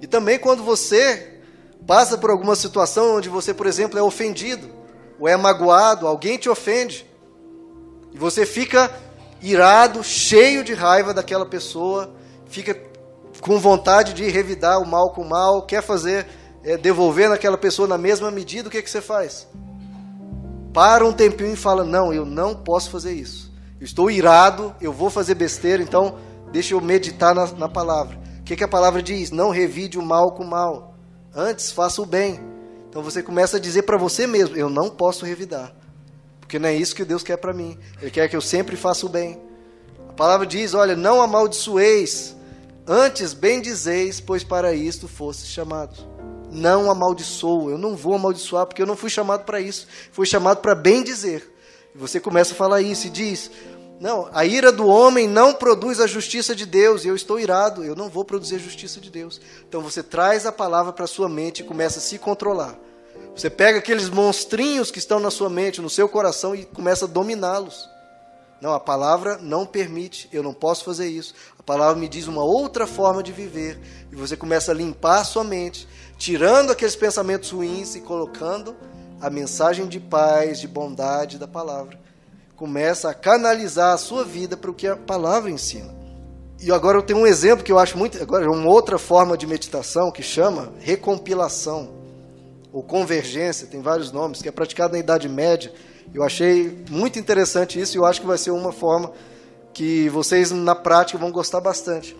E 0.00 0.06
também 0.06 0.38
quando 0.38 0.62
você 0.62 1.40
passa 1.86 2.16
por 2.16 2.30
alguma 2.30 2.56
situação 2.56 3.16
onde 3.16 3.28
você, 3.28 3.52
por 3.52 3.66
exemplo, 3.66 3.98
é 3.98 4.02
ofendido, 4.02 4.68
ou 5.18 5.28
é 5.28 5.36
magoado, 5.36 6.06
alguém 6.06 6.36
te 6.36 6.48
ofende, 6.48 7.06
e 8.12 8.18
você 8.18 8.44
fica 8.44 8.92
irado, 9.40 10.02
cheio 10.02 10.62
de 10.62 10.74
raiva 10.74 11.12
daquela 11.12 11.46
pessoa, 11.46 12.14
fica 12.46 12.78
com 13.40 13.58
vontade 13.58 14.12
de 14.12 14.28
revidar 14.28 14.80
o 14.80 14.86
mal 14.86 15.12
com 15.12 15.22
o 15.22 15.28
mal, 15.28 15.66
quer 15.66 15.82
fazer 15.82 16.26
é, 16.64 16.76
devolver 16.76 17.28
naquela 17.28 17.58
pessoa 17.58 17.88
na 17.88 17.98
mesma 17.98 18.30
medida, 18.30 18.68
o 18.68 18.70
que, 18.70 18.82
que 18.82 18.90
você 18.90 19.00
faz? 19.00 19.48
Para 20.72 21.04
um 21.04 21.12
tempinho 21.12 21.52
e 21.52 21.56
fala: 21.56 21.84
Não, 21.84 22.12
eu 22.12 22.24
não 22.24 22.54
posso 22.54 22.90
fazer 22.90 23.12
isso. 23.12 23.52
Eu 23.80 23.84
estou 23.84 24.10
irado, 24.10 24.74
eu 24.80 24.92
vou 24.92 25.10
fazer 25.10 25.34
besteira, 25.34 25.82
então 25.82 26.18
deixa 26.52 26.74
eu 26.74 26.80
meditar 26.80 27.34
na, 27.34 27.46
na 27.52 27.68
palavra. 27.68 28.18
O 28.40 28.44
que, 28.44 28.56
que 28.56 28.64
a 28.64 28.68
palavra 28.68 29.02
diz? 29.02 29.30
Não 29.30 29.50
revide 29.50 29.98
o 29.98 30.02
mal 30.02 30.32
com 30.32 30.44
o 30.44 30.48
mal. 30.48 30.94
Antes, 31.34 31.72
faça 31.72 32.00
o 32.00 32.06
bem. 32.06 32.40
Então 32.88 33.02
você 33.02 33.22
começa 33.22 33.56
a 33.56 33.60
dizer 33.60 33.82
para 33.82 33.98
você 33.98 34.26
mesmo: 34.26 34.56
Eu 34.56 34.70
não 34.70 34.88
posso 34.88 35.24
revidar. 35.24 35.74
Porque 36.40 36.58
não 36.58 36.68
é 36.68 36.74
isso 36.74 36.94
que 36.94 37.04
Deus 37.04 37.22
quer 37.22 37.38
para 37.38 37.52
mim. 37.52 37.78
Ele 38.00 38.10
quer 38.10 38.28
que 38.28 38.36
eu 38.36 38.40
sempre 38.40 38.76
faça 38.76 39.04
o 39.04 39.08
bem. 39.08 39.40
A 40.08 40.12
palavra 40.12 40.46
diz: 40.46 40.74
Olha, 40.74 40.94
não 40.94 41.20
amaldiçoeis, 41.20 42.36
antes 42.86 43.34
bendizeis, 43.34 44.20
pois 44.20 44.44
para 44.44 44.72
isto 44.72 45.08
fosse 45.08 45.46
chamados 45.46 46.12
não 46.52 46.90
amaldiçoo, 46.90 47.70
eu 47.70 47.78
não 47.78 47.96
vou 47.96 48.14
amaldiçoar 48.14 48.66
porque 48.66 48.82
eu 48.82 48.86
não 48.86 48.96
fui 48.96 49.10
chamado 49.10 49.44
para 49.44 49.60
isso, 49.60 49.86
fui 50.12 50.26
chamado 50.26 50.58
para 50.58 50.74
bem 50.74 51.02
dizer. 51.02 51.50
E 51.94 51.98
você 51.98 52.20
começa 52.20 52.52
a 52.52 52.56
falar 52.56 52.82
isso 52.82 53.06
e 53.06 53.10
diz: 53.10 53.50
Não, 53.98 54.28
a 54.32 54.44
ira 54.44 54.70
do 54.70 54.86
homem 54.86 55.26
não 55.26 55.54
produz 55.54 56.00
a 56.00 56.06
justiça 56.06 56.54
de 56.54 56.66
Deus, 56.66 57.04
e 57.04 57.08
eu 57.08 57.16
estou 57.16 57.40
irado, 57.40 57.84
eu 57.84 57.96
não 57.96 58.08
vou 58.08 58.24
produzir 58.24 58.56
a 58.56 58.58
justiça 58.58 59.00
de 59.00 59.10
Deus. 59.10 59.40
Então 59.68 59.80
você 59.80 60.02
traz 60.02 60.46
a 60.46 60.52
palavra 60.52 60.92
para 60.92 61.04
a 61.04 61.08
sua 61.08 61.28
mente 61.28 61.60
e 61.60 61.64
começa 61.64 61.98
a 61.98 62.02
se 62.02 62.18
controlar. 62.18 62.78
Você 63.34 63.48
pega 63.48 63.78
aqueles 63.78 64.10
monstrinhos 64.10 64.90
que 64.90 64.98
estão 64.98 65.18
na 65.18 65.30
sua 65.30 65.48
mente, 65.48 65.80
no 65.80 65.88
seu 65.88 66.08
coração 66.08 66.54
e 66.54 66.64
começa 66.66 67.06
a 67.06 67.08
dominá-los. 67.08 67.90
Não, 68.60 68.72
a 68.72 68.78
palavra 68.78 69.38
não 69.38 69.66
permite, 69.66 70.28
eu 70.32 70.42
não 70.42 70.54
posso 70.54 70.84
fazer 70.84 71.08
isso. 71.08 71.34
A 71.58 71.62
palavra 71.62 71.98
me 71.98 72.08
diz 72.08 72.28
uma 72.28 72.44
outra 72.44 72.86
forma 72.86 73.20
de 73.20 73.32
viver. 73.32 73.80
E 74.12 74.14
você 74.14 74.36
começa 74.36 74.70
a 74.70 74.74
limpar 74.74 75.22
a 75.22 75.24
sua 75.24 75.42
mente 75.42 75.88
tirando 76.22 76.70
aqueles 76.70 76.94
pensamentos 76.94 77.50
ruins 77.50 77.96
e 77.96 78.00
colocando 78.00 78.76
a 79.20 79.28
mensagem 79.28 79.88
de 79.88 79.98
paz, 79.98 80.60
de 80.60 80.68
bondade 80.68 81.36
da 81.36 81.48
palavra. 81.48 81.98
Começa 82.54 83.10
a 83.10 83.14
canalizar 83.14 83.92
a 83.92 83.98
sua 83.98 84.22
vida 84.22 84.56
para 84.56 84.70
o 84.70 84.74
que 84.74 84.86
a 84.86 84.94
palavra 84.94 85.50
ensina. 85.50 85.92
E 86.60 86.70
agora 86.70 86.96
eu 86.96 87.02
tenho 87.02 87.18
um 87.18 87.26
exemplo 87.26 87.64
que 87.64 87.72
eu 87.72 87.78
acho 87.78 87.98
muito. 87.98 88.22
Agora, 88.22 88.48
uma 88.48 88.70
outra 88.70 89.00
forma 89.00 89.36
de 89.36 89.48
meditação 89.48 90.12
que 90.12 90.22
chama 90.22 90.72
recompilação 90.78 91.90
ou 92.72 92.84
convergência, 92.84 93.66
tem 93.66 93.82
vários 93.82 94.12
nomes, 94.12 94.40
que 94.40 94.48
é 94.48 94.52
praticado 94.52 94.92
na 94.92 95.00
Idade 95.00 95.28
Média. 95.28 95.74
Eu 96.14 96.22
achei 96.22 96.84
muito 96.88 97.18
interessante 97.18 97.80
isso 97.80 97.96
e 97.96 97.98
eu 97.98 98.04
acho 98.04 98.20
que 98.20 98.26
vai 98.28 98.38
ser 98.38 98.52
uma 98.52 98.70
forma 98.70 99.10
que 99.74 100.08
vocês 100.10 100.52
na 100.52 100.76
prática 100.76 101.18
vão 101.18 101.32
gostar 101.32 101.60
bastante. 101.60 102.16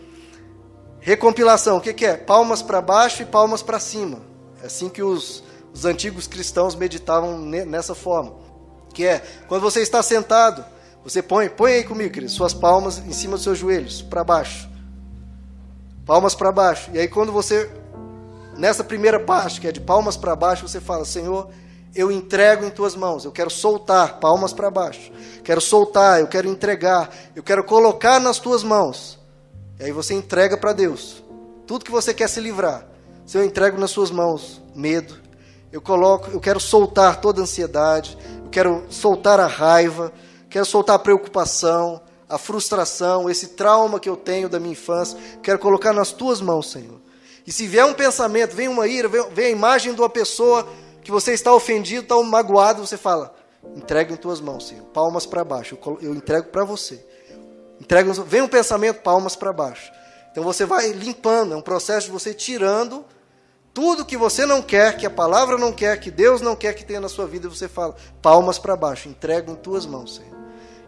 Recompilação, 1.03 1.78
o 1.78 1.80
que, 1.80 1.92
que 1.92 2.07
é? 2.07 2.16
Palmas 2.16 2.62
para 2.62 2.80
baixo 2.80 3.22
e 3.22 3.26
palmas 3.26 3.61
para 3.61 3.80
cima. 3.80 4.20
É 4.62 4.66
assim 4.66 4.88
que 4.88 5.03
os, 5.03 5.42
os 5.74 5.84
antigos 5.84 6.28
cristãos 6.28 6.76
meditavam 6.76 7.36
nessa 7.40 7.92
forma. 7.92 8.34
Que 8.94 9.05
é, 9.05 9.20
quando 9.48 9.62
você 9.62 9.80
está 9.80 10.00
sentado, 10.00 10.64
você 11.03 11.20
põe, 11.20 11.48
põe 11.48 11.72
aí 11.72 11.84
comigo, 11.84 12.14
querido, 12.14 12.30
suas 12.30 12.55
palmas 12.55 12.98
em 12.98 13.11
cima 13.11 13.34
dos 13.34 13.42
seus 13.42 13.59
joelhos, 13.59 14.00
para 14.00 14.22
baixo. 14.22 14.70
Palmas 16.07 16.36
para 16.36 16.53
baixo. 16.53 16.88
E 16.94 17.00
aí 17.00 17.09
quando 17.09 17.32
você, 17.32 17.68
nessa 18.57 18.84
primeira 18.84 19.18
parte, 19.18 19.61
que 19.61 19.66
é 19.66 19.72
de 19.72 19.80
palmas 19.80 20.16
para 20.16 20.36
baixo, 20.36 20.68
você 20.68 20.80
fala, 20.80 21.05
Senhor, 21.05 21.50
eu 21.96 22.12
entrego 22.12 22.64
em 22.64 22.70
tuas 22.70 22.94
mãos, 22.94 23.24
eu 23.24 23.32
quero 23.32 23.50
soltar, 23.50 24.20
palmas 24.20 24.53
para 24.53 24.70
baixo. 24.70 25.11
Quero 25.42 25.61
soltar, 25.61 26.20
eu 26.20 26.28
quero 26.28 26.48
entregar, 26.48 27.11
eu 27.34 27.42
quero 27.42 27.64
colocar 27.64 28.20
nas 28.20 28.38
tuas 28.38 28.62
mãos 28.62 29.20
e 29.78 29.84
aí 29.84 29.92
você 29.92 30.14
entrega 30.14 30.56
para 30.56 30.72
Deus 30.72 31.22
tudo 31.66 31.84
que 31.84 31.90
você 31.90 32.12
quer 32.12 32.28
se 32.28 32.40
livrar. 32.40 32.86
Se 33.24 33.38
eu 33.38 33.44
entrego 33.44 33.78
nas 33.78 33.90
suas 33.90 34.10
mãos 34.10 34.60
medo, 34.74 35.16
eu 35.72 35.80
coloco, 35.80 36.30
eu 36.30 36.40
quero 36.40 36.60
soltar 36.60 37.20
toda 37.20 37.40
a 37.40 37.44
ansiedade, 37.44 38.18
eu 38.44 38.50
quero 38.50 38.84
soltar 38.90 39.40
a 39.40 39.46
raiva, 39.46 40.12
quero 40.50 40.66
soltar 40.66 40.96
a 40.96 40.98
preocupação, 40.98 42.00
a 42.28 42.36
frustração, 42.36 43.30
esse 43.30 43.48
trauma 43.48 43.98
que 43.98 44.08
eu 44.08 44.16
tenho 44.16 44.48
da 44.48 44.60
minha 44.60 44.72
infância, 44.72 45.18
quero 45.42 45.58
colocar 45.58 45.92
nas 45.92 46.12
tuas 46.12 46.40
mãos, 46.40 46.70
Senhor. 46.70 47.00
E 47.46 47.52
se 47.52 47.66
vier 47.66 47.84
um 47.84 47.94
pensamento, 47.94 48.54
vem 48.54 48.68
uma 48.68 48.86
ira, 48.86 49.08
vem, 49.08 49.30
vem 49.30 49.46
a 49.46 49.50
imagem 49.50 49.94
de 49.94 50.00
uma 50.00 50.10
pessoa 50.10 50.66
que 51.02 51.10
você 51.10 51.32
está 51.32 51.52
ofendido, 51.52 52.02
está 52.02 52.22
magoado, 52.22 52.86
você 52.86 52.96
fala: 52.96 53.34
entrega 53.76 54.12
em 54.12 54.16
tuas 54.16 54.40
mãos, 54.40 54.68
Senhor. 54.68 54.84
Palmas 54.86 55.26
para 55.26 55.44
baixo, 55.44 55.78
eu, 55.84 55.98
eu 56.00 56.14
entrego 56.14 56.48
para 56.48 56.64
você. 56.64 57.04
Entrega, 57.83 58.12
vem 58.12 58.43
um 58.43 58.49
pensamento, 58.49 59.01
palmas 59.01 59.35
para 59.35 59.53
baixo. 59.53 59.91
Então 60.30 60.45
você 60.45 60.64
vai 60.64 60.93
limpando, 60.93 61.53
é 61.53 61.57
um 61.57 61.61
processo 61.61 62.07
de 62.07 62.12
você 62.12 62.33
tirando 62.33 63.05
tudo 63.74 64.05
que 64.05 64.16
você 64.16 64.47
não 64.47 64.62
quer, 64.62 64.97
que 64.97 65.05
a 65.05 65.11
palavra 65.11 65.59
não 65.59 65.72
quer, 65.72 65.99
que 65.99 66.09
Deus 66.09 66.41
não 66.41 66.55
quer 66.55 66.74
que 66.74 66.85
tenha 66.85 67.01
na 67.01 67.09
sua 67.09 67.26
vida, 67.26 67.49
você 67.49 67.66
fala, 67.66 67.97
palmas 68.22 68.57
para 68.57 68.76
baixo, 68.76 69.09
entrega 69.09 69.51
em 69.51 69.57
tuas 69.57 69.85
mãos, 69.85 70.14
Senhor. 70.14 70.39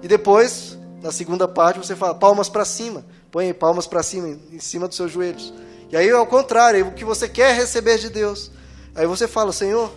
E 0.02 0.06
depois, 0.06 0.78
na 1.02 1.10
segunda 1.10 1.48
parte, 1.48 1.80
você 1.80 1.96
fala, 1.96 2.14
palmas 2.14 2.48
para 2.48 2.64
cima, 2.64 3.04
põe 3.28 3.52
palmas 3.52 3.88
para 3.88 4.00
cima, 4.00 4.28
em 4.28 4.60
cima 4.60 4.86
dos 4.86 4.96
seus 4.96 5.10
joelhos. 5.10 5.52
E 5.90 5.96
aí, 5.96 6.08
ao 6.12 6.26
contrário, 6.28 6.86
o 6.86 6.92
que 6.92 7.04
você 7.04 7.28
quer 7.28 7.56
receber 7.56 7.98
de 7.98 8.08
Deus. 8.08 8.52
Aí 8.94 9.06
você 9.06 9.26
fala, 9.26 9.52
Senhor, 9.52 9.90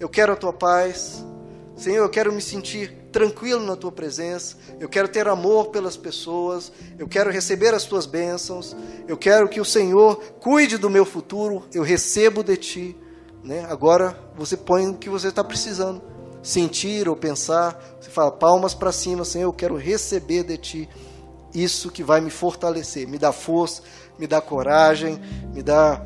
eu 0.00 0.08
quero 0.08 0.32
a 0.32 0.36
tua 0.36 0.52
paz, 0.52 1.24
Senhor, 1.76 2.02
eu 2.02 2.10
quero 2.10 2.32
me 2.32 2.42
sentir 2.42 2.99
tranquilo 3.12 3.64
na 3.64 3.76
tua 3.76 3.90
presença, 3.90 4.56
eu 4.78 4.88
quero 4.88 5.08
ter 5.08 5.26
amor 5.28 5.68
pelas 5.68 5.96
pessoas, 5.96 6.72
eu 6.98 7.08
quero 7.08 7.30
receber 7.30 7.74
as 7.74 7.84
tuas 7.84 8.06
bênçãos, 8.06 8.76
eu 9.08 9.16
quero 9.16 9.48
que 9.48 9.60
o 9.60 9.64
Senhor 9.64 10.16
cuide 10.40 10.78
do 10.78 10.88
meu 10.88 11.04
futuro, 11.04 11.64
eu 11.74 11.82
recebo 11.82 12.42
de 12.42 12.56
ti. 12.56 12.96
Né? 13.42 13.66
Agora 13.68 14.18
você 14.36 14.56
põe 14.56 14.88
o 14.88 14.94
que 14.94 15.08
você 15.08 15.28
está 15.28 15.42
precisando. 15.42 16.02
sentir 16.42 17.06
ou 17.06 17.14
pensar. 17.14 17.78
Você 18.00 18.08
fala 18.08 18.32
palmas 18.32 18.72
para 18.72 18.90
cima, 18.92 19.24
Senhor, 19.26 19.46
eu 19.46 19.52
quero 19.52 19.76
receber 19.76 20.42
de 20.42 20.56
Ti 20.56 20.88
isso 21.54 21.90
que 21.90 22.02
vai 22.02 22.20
me 22.20 22.30
fortalecer, 22.30 23.06
me 23.08 23.18
dá 23.18 23.32
força, 23.32 23.82
me 24.18 24.26
dá 24.26 24.40
coragem, 24.40 25.20
me 25.52 25.62
dá 25.62 26.00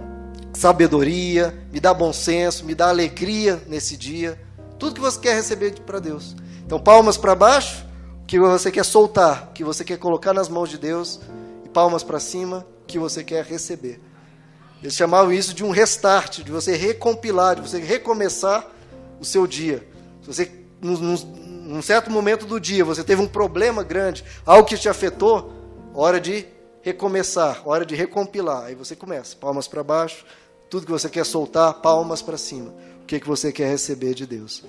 sabedoria, 0.54 1.54
me 1.72 1.80
dá 1.80 1.92
bom 1.92 2.12
senso, 2.12 2.64
me 2.64 2.74
dá 2.74 2.88
alegria 2.88 3.62
nesse 3.66 3.96
dia. 3.96 4.40
Tudo 4.78 4.94
que 4.94 5.00
você 5.00 5.18
quer 5.20 5.34
receber 5.34 5.78
para 5.80 5.98
Deus. 5.98 6.34
Então, 6.64 6.80
palmas 6.80 7.16
para 7.16 7.34
baixo, 7.34 7.84
que 8.26 8.38
você 8.38 8.70
quer 8.70 8.84
soltar, 8.84 9.52
que 9.54 9.62
você 9.62 9.84
quer 9.84 9.98
colocar 9.98 10.32
nas 10.32 10.48
mãos 10.48 10.70
de 10.70 10.78
Deus, 10.78 11.20
e 11.64 11.68
palmas 11.68 12.02
para 12.02 12.18
cima, 12.18 12.66
que 12.86 12.98
você 12.98 13.22
quer 13.22 13.44
receber. 13.44 14.00
Eles 14.82 14.94
chamavam 14.94 15.32
isso 15.32 15.54
de 15.54 15.64
um 15.64 15.70
restart, 15.70 16.42
de 16.42 16.50
você 16.50 16.76
recompilar, 16.76 17.56
de 17.56 17.62
você 17.62 17.78
recomeçar 17.78 18.66
o 19.20 19.24
seu 19.24 19.46
dia. 19.46 19.86
Se 20.22 20.26
você, 20.26 20.52
num, 20.80 21.16
num 21.64 21.82
certo 21.82 22.10
momento 22.10 22.46
do 22.46 22.60
dia, 22.60 22.84
você 22.84 23.02
teve 23.02 23.22
um 23.22 23.28
problema 23.28 23.82
grande, 23.82 24.24
algo 24.44 24.68
que 24.68 24.76
te 24.76 24.88
afetou, 24.88 25.52
hora 25.94 26.20
de 26.20 26.46
recomeçar, 26.82 27.62
hora 27.64 27.84
de 27.84 27.94
recompilar. 27.94 28.64
Aí 28.64 28.74
você 28.74 28.94
começa, 28.94 29.36
palmas 29.36 29.66
para 29.66 29.82
baixo, 29.82 30.24
tudo 30.68 30.86
que 30.86 30.92
você 30.92 31.08
quer 31.08 31.24
soltar, 31.24 31.72
palmas 31.74 32.20
para 32.20 32.36
cima. 32.36 32.74
O 33.02 33.06
que, 33.06 33.20
que 33.20 33.26
você 33.26 33.52
quer 33.52 33.68
receber 33.68 34.14
de 34.14 34.26
Deus. 34.26 34.64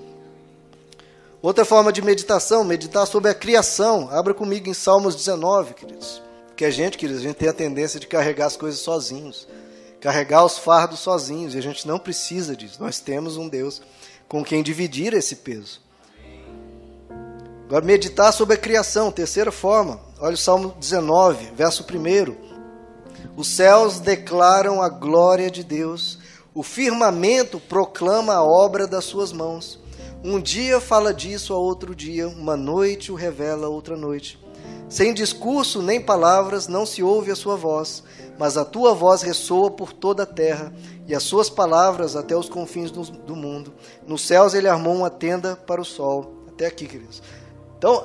Outra 1.45 1.63
forma 1.63 1.93
de 1.93 2.01
meditação, 2.01 2.63
meditar 2.63 3.05
sobre 3.05 3.29
a 3.29 3.33
criação. 3.35 4.09
Abra 4.11 4.33
comigo 4.33 4.67
em 4.67 4.73
Salmos 4.73 5.15
19, 5.15 5.75
queridos. 5.75 6.19
Porque 6.47 6.65
a 6.65 6.71
gente, 6.71 6.97
queridos, 6.97 7.21
a 7.21 7.27
gente 7.27 7.35
tem 7.35 7.47
a 7.47 7.53
tendência 7.53 7.99
de 7.99 8.07
carregar 8.07 8.47
as 8.47 8.57
coisas 8.57 8.79
sozinhos, 8.79 9.47
carregar 10.01 10.43
os 10.43 10.57
fardos 10.57 11.01
sozinhos, 11.01 11.53
e 11.53 11.59
a 11.59 11.61
gente 11.61 11.87
não 11.87 11.99
precisa 11.99 12.55
disso. 12.55 12.81
Nós 12.81 12.99
temos 12.99 13.37
um 13.37 13.47
Deus 13.47 13.79
com 14.27 14.43
quem 14.43 14.63
dividir 14.63 15.13
esse 15.13 15.35
peso. 15.35 15.81
Agora, 17.67 17.85
meditar 17.85 18.33
sobre 18.33 18.55
a 18.55 18.59
criação, 18.59 19.11
terceira 19.11 19.51
forma. 19.51 19.99
Olha 20.19 20.33
o 20.33 20.37
Salmo 20.37 20.75
19, 20.79 21.51
verso 21.55 21.83
1. 21.83 23.35
Os 23.37 23.49
céus 23.49 23.99
declaram 23.99 24.81
a 24.81 24.89
glória 24.89 25.51
de 25.51 25.63
Deus, 25.63 26.17
o 26.55 26.63
firmamento 26.63 27.59
proclama 27.59 28.33
a 28.33 28.43
obra 28.43 28.87
das 28.87 29.05
suas 29.05 29.31
mãos. 29.31 29.84
Um 30.27 30.41
dia 30.41 30.81
fala 30.81 31.13
disso 31.13 31.53
a 31.53 31.57
outro 31.59 31.93
dia, 31.93 32.27
uma 32.27 32.57
noite 32.57 33.11
o 33.11 33.15
revela 33.15 33.67
a 33.67 33.69
outra 33.69 33.95
noite. 33.95 34.39
Sem 34.89 35.13
discurso 35.13 35.83
nem 35.83 36.01
palavras 36.01 36.67
não 36.67 36.83
se 36.83 37.03
ouve 37.03 37.29
a 37.29 37.35
sua 37.35 37.55
voz, 37.55 38.01
mas 38.35 38.57
a 38.57 38.65
tua 38.65 38.95
voz 38.95 39.21
ressoa 39.21 39.69
por 39.69 39.93
toda 39.93 40.23
a 40.23 40.25
terra 40.25 40.73
e 41.07 41.13
as 41.13 41.21
suas 41.21 41.47
palavras 41.47 42.15
até 42.15 42.35
os 42.35 42.49
confins 42.49 42.89
do, 42.89 43.03
do 43.03 43.35
mundo. 43.35 43.71
Nos 44.07 44.25
céus 44.25 44.55
ele 44.55 44.67
armou 44.67 44.95
uma 44.95 45.11
tenda 45.11 45.55
para 45.55 45.79
o 45.79 45.85
sol. 45.85 46.33
Até 46.47 46.65
aqui, 46.65 46.87
queridos. 46.87 47.21
Então, 47.77 48.03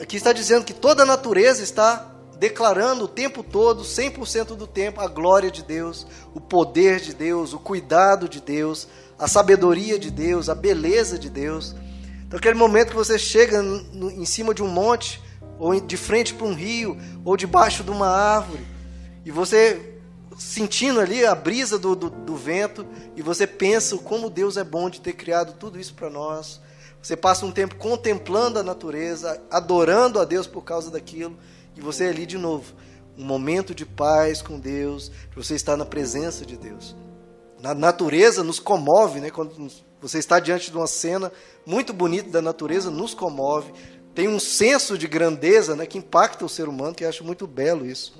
aqui 0.00 0.16
está 0.16 0.32
dizendo 0.32 0.64
que 0.64 0.72
toda 0.72 1.02
a 1.02 1.06
natureza 1.06 1.62
está 1.62 2.12
declarando 2.38 3.04
o 3.04 3.08
tempo 3.08 3.42
todo, 3.42 3.84
100% 3.84 4.56
do 4.56 4.66
tempo, 4.66 5.02
a 5.02 5.06
glória 5.06 5.50
de 5.50 5.62
Deus, 5.62 6.06
o 6.34 6.40
poder 6.40 6.98
de 6.98 7.14
Deus, 7.14 7.52
o 7.52 7.58
cuidado 7.58 8.26
de 8.26 8.40
Deus, 8.40 8.88
a 9.18 9.28
sabedoria 9.28 9.98
de 9.98 10.10
Deus, 10.10 10.48
a 10.48 10.54
beleza 10.54 11.18
de 11.18 11.30
Deus. 11.30 11.74
Então, 12.26 12.38
aquele 12.38 12.54
momento 12.54 12.90
que 12.90 12.96
você 12.96 13.18
chega 13.18 13.62
em 13.94 14.24
cima 14.24 14.54
de 14.54 14.62
um 14.62 14.68
monte, 14.68 15.22
ou 15.58 15.78
de 15.80 15.96
frente 15.96 16.34
para 16.34 16.46
um 16.46 16.54
rio, 16.54 16.96
ou 17.24 17.36
debaixo 17.36 17.84
de 17.84 17.90
uma 17.90 18.08
árvore, 18.08 18.66
e 19.24 19.30
você 19.30 19.98
sentindo 20.38 20.98
ali 20.98 21.24
a 21.24 21.34
brisa 21.34 21.78
do, 21.78 21.94
do, 21.94 22.10
do 22.10 22.36
vento, 22.36 22.86
e 23.14 23.22
você 23.22 23.46
pensa 23.46 23.96
como 23.98 24.30
Deus 24.30 24.56
é 24.56 24.64
bom 24.64 24.88
de 24.90 25.00
ter 25.00 25.12
criado 25.12 25.54
tudo 25.58 25.78
isso 25.78 25.94
para 25.94 26.10
nós 26.10 26.60
você 27.02 27.16
passa 27.16 27.44
um 27.44 27.50
tempo 27.50 27.74
contemplando 27.74 28.60
a 28.60 28.62
natureza, 28.62 29.42
adorando 29.50 30.20
a 30.20 30.24
Deus 30.24 30.46
por 30.46 30.62
causa 30.62 30.88
daquilo, 30.88 31.36
e 31.76 31.80
você 31.80 32.04
é 32.04 32.08
ali 32.10 32.24
de 32.24 32.38
novo. 32.38 32.72
Um 33.18 33.24
momento 33.24 33.74
de 33.74 33.84
paz 33.84 34.40
com 34.40 34.58
Deus, 34.58 35.10
você 35.34 35.56
está 35.56 35.76
na 35.76 35.84
presença 35.84 36.46
de 36.46 36.56
Deus. 36.56 36.94
Na 37.62 37.74
natureza 37.74 38.42
nos 38.42 38.58
comove, 38.58 39.20
né? 39.20 39.30
Quando 39.30 39.70
você 40.00 40.18
está 40.18 40.38
diante 40.38 40.70
de 40.70 40.76
uma 40.76 40.86
cena 40.86 41.32
muito 41.64 41.92
bonita 41.92 42.28
da 42.28 42.42
natureza, 42.42 42.90
nos 42.90 43.14
comove. 43.14 43.72
Tem 44.14 44.28
um 44.28 44.38
senso 44.38 44.98
de 44.98 45.06
grandeza 45.06 45.74
né, 45.74 45.86
que 45.86 45.96
impacta 45.96 46.44
o 46.44 46.48
ser 46.48 46.68
humano, 46.68 46.94
que 46.94 47.04
eu 47.04 47.08
acho 47.08 47.24
muito 47.24 47.46
belo 47.46 47.86
isso. 47.86 48.12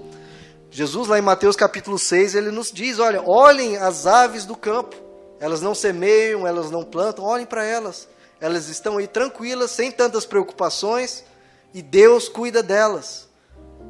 Jesus, 0.70 1.08
lá 1.08 1.18
em 1.18 1.22
Mateus 1.22 1.56
capítulo 1.56 1.98
6, 1.98 2.34
ele 2.34 2.50
nos 2.50 2.72
diz: 2.72 2.98
olha, 2.98 3.22
olhem 3.26 3.76
as 3.76 4.06
aves 4.06 4.46
do 4.46 4.56
campo. 4.56 4.96
Elas 5.38 5.60
não 5.60 5.74
semeiam, 5.74 6.46
elas 6.46 6.70
não 6.70 6.84
plantam, 6.84 7.24
olhem 7.24 7.44
para 7.44 7.64
elas 7.64 8.08
elas 8.42 8.68
estão 8.68 8.98
aí 8.98 9.06
tranquilas, 9.06 9.70
sem 9.70 9.92
tantas 9.92 10.26
preocupações, 10.26 11.24
e 11.72 11.80
Deus 11.80 12.28
cuida 12.28 12.60
delas. 12.60 13.28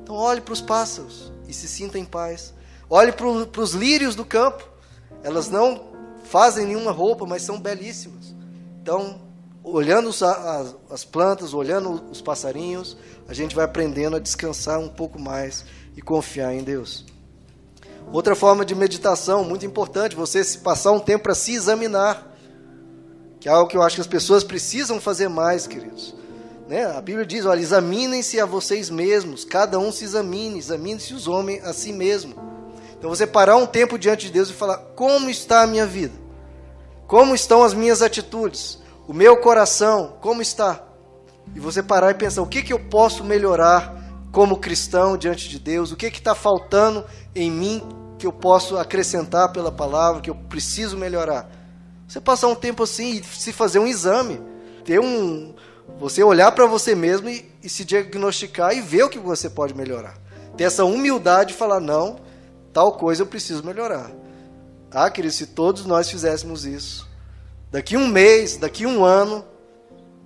Então 0.02 0.14
olhe 0.14 0.42
para 0.42 0.52
os 0.52 0.60
pássaros 0.60 1.32
e 1.48 1.54
se 1.54 1.66
sinta 1.66 1.98
em 1.98 2.04
paz. 2.04 2.52
Olhe 2.88 3.12
para 3.12 3.26
os 3.26 3.72
lírios 3.72 4.14
do 4.14 4.26
campo. 4.26 4.62
Elas 5.22 5.48
não 5.48 5.82
fazem 6.24 6.66
nenhuma 6.66 6.90
roupa, 6.90 7.26
mas 7.26 7.42
são 7.42 7.60
belíssimas. 7.60 8.34
Então, 8.80 9.20
olhando 9.62 10.08
as, 10.08 10.22
as 10.90 11.04
plantas, 11.04 11.54
olhando 11.54 12.02
os 12.10 12.20
passarinhos, 12.20 12.96
a 13.28 13.34
gente 13.34 13.54
vai 13.54 13.64
aprendendo 13.64 14.16
a 14.16 14.18
descansar 14.18 14.78
um 14.78 14.88
pouco 14.88 15.18
mais 15.18 15.64
e 15.96 16.02
confiar 16.02 16.54
em 16.54 16.62
Deus. 16.62 17.04
Outra 18.12 18.34
forma 18.34 18.64
de 18.64 18.74
meditação 18.74 19.44
muito 19.44 19.64
importante, 19.64 20.16
você 20.16 20.42
passar 20.58 20.92
um 20.92 20.98
tempo 20.98 21.24
para 21.24 21.34
se 21.34 21.54
examinar 21.54 22.32
que 23.42 23.48
é 23.48 23.52
algo 23.52 23.68
que 23.68 23.76
eu 23.76 23.82
acho 23.82 23.96
que 23.96 24.00
as 24.00 24.06
pessoas 24.06 24.44
precisam 24.44 25.00
fazer 25.00 25.28
mais, 25.28 25.66
queridos. 25.66 26.14
Né? 26.68 26.84
A 26.86 27.00
Bíblia 27.00 27.26
diz: 27.26 27.44
olha, 27.44 27.58
examinem-se 27.58 28.38
a 28.38 28.46
vocês 28.46 28.88
mesmos, 28.88 29.44
cada 29.44 29.80
um 29.80 29.90
se 29.90 30.04
examine, 30.04 30.60
examine-se 30.60 31.12
os 31.12 31.26
homens 31.26 31.64
a 31.64 31.72
si 31.72 31.92
mesmo. 31.92 32.36
Então 33.02 33.10
você 33.10 33.26
parar 33.26 33.56
um 33.56 33.66
tempo 33.66 33.98
diante 33.98 34.26
de 34.26 34.32
Deus 34.32 34.48
e 34.48 34.52
falar: 34.52 34.78
como 34.94 35.28
está 35.28 35.62
a 35.62 35.66
minha 35.66 35.84
vida? 35.84 36.14
Como 37.04 37.34
estão 37.34 37.64
as 37.64 37.74
minhas 37.74 38.00
atitudes? 38.00 38.78
O 39.08 39.12
meu 39.12 39.38
coração, 39.38 40.16
como 40.20 40.40
está? 40.40 40.84
E 41.52 41.58
você 41.58 41.82
parar 41.82 42.12
e 42.12 42.14
pensar: 42.14 42.42
o 42.42 42.46
que, 42.46 42.62
que 42.62 42.72
eu 42.72 42.78
posso 42.78 43.24
melhorar 43.24 43.92
como 44.30 44.56
cristão 44.56 45.16
diante 45.16 45.48
de 45.48 45.58
Deus? 45.58 45.90
O 45.90 45.96
que 45.96 46.06
está 46.06 46.32
faltando 46.32 47.04
em 47.34 47.50
mim 47.50 47.82
que 48.20 48.24
eu 48.24 48.32
posso 48.32 48.78
acrescentar 48.78 49.50
pela 49.50 49.72
palavra, 49.72 50.20
que 50.20 50.30
eu 50.30 50.36
preciso 50.36 50.96
melhorar? 50.96 51.50
Você 52.06 52.20
passar 52.20 52.46
um 52.46 52.54
tempo 52.54 52.84
assim 52.84 53.14
e 53.14 53.24
se 53.24 53.52
fazer 53.52 53.80
um 53.80 53.86
exame, 53.88 54.40
ter 54.84 55.00
um, 55.00 55.56
você 55.98 56.22
olhar 56.22 56.52
para 56.52 56.66
você 56.66 56.94
mesmo 56.94 57.28
e, 57.28 57.50
e, 57.64 57.68
se 57.68 57.84
diagnosticar 57.84 58.72
e 58.76 58.80
ver 58.80 59.02
o 59.02 59.08
que 59.08 59.18
você 59.18 59.50
pode 59.50 59.74
melhorar. 59.74 60.16
Ter 60.56 60.62
essa 60.62 60.84
humildade 60.84 61.52
e 61.52 61.56
falar 61.56 61.80
não, 61.80 62.30
tal 62.72 62.92
coisa 62.92 63.22
eu 63.22 63.26
preciso 63.26 63.64
melhorar. 63.64 64.10
Ah, 64.90 65.10
querido, 65.10 65.34
se 65.34 65.46
todos 65.46 65.86
nós 65.86 66.10
fizéssemos 66.10 66.64
isso, 66.64 67.08
daqui 67.70 67.96
um 67.96 68.06
mês, 68.06 68.56
daqui 68.56 68.84
um 68.86 69.04
ano, 69.04 69.44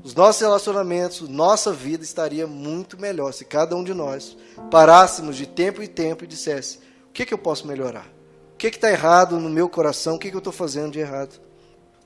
os 0.02 0.14
nossos 0.14 0.40
relacionamentos, 0.40 1.28
nossa 1.28 1.72
vida 1.72 2.04
estaria 2.04 2.46
muito 2.46 3.00
melhor 3.00 3.32
se 3.32 3.44
cada 3.44 3.74
um 3.74 3.82
de 3.82 3.92
nós 3.92 4.36
parássemos 4.70 5.36
de 5.36 5.46
tempo 5.46 5.82
em 5.82 5.86
tempo 5.86 6.24
e 6.24 6.26
dissesse: 6.26 6.78
o 7.08 7.12
que, 7.12 7.26
que 7.26 7.34
eu 7.34 7.38
posso 7.38 7.66
melhorar? 7.66 8.06
O 8.54 8.56
que 8.56 8.68
está 8.68 8.90
errado 8.90 9.38
no 9.38 9.50
meu 9.50 9.68
coração? 9.68 10.14
O 10.14 10.18
que, 10.18 10.30
que 10.30 10.36
eu 10.36 10.38
estou 10.38 10.52
fazendo 10.52 10.92
de 10.92 11.00
errado? 11.00 11.40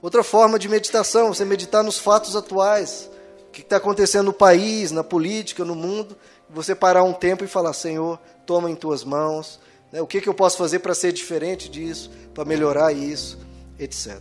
Outra 0.03 0.25
forma 0.25 0.59
de 0.59 0.69
meditação, 0.69 1.33
você 1.33 1.45
meditar 1.45 1.85
nos 1.85 1.99
fatos 1.99 2.35
atuais, 2.35 3.11
o 3.47 3.51
que 3.51 3.61
está 3.61 3.77
acontecendo 3.77 4.27
no 4.27 4.33
país, 4.33 4.91
na 4.91 5.05
política, 5.05 5.65
no 5.65 5.75
mundo, 5.75 6.17
você 6.49 6.75
parar 6.75 7.05
um 7.05 7.13
tempo 7.13 7.45
e 7.45 7.49
falar: 7.49 7.73
Senhor, 7.73 8.19
toma 8.47 8.71
em 8.71 8.75
tuas 8.75 9.05
mãos, 9.05 9.61
né? 9.93 10.01
o 10.01 10.07
que, 10.07 10.21
que 10.21 10.29
eu 10.29 10.35
posso 10.35 10.57
fazer 10.57 10.79
para 10.81 10.95
ser 10.95 11.13
diferente 11.13 11.69
disso, 11.69 12.11
para 12.35 12.45
melhorar 12.45 12.93
isso, 12.93 13.39
etc. 13.79 14.21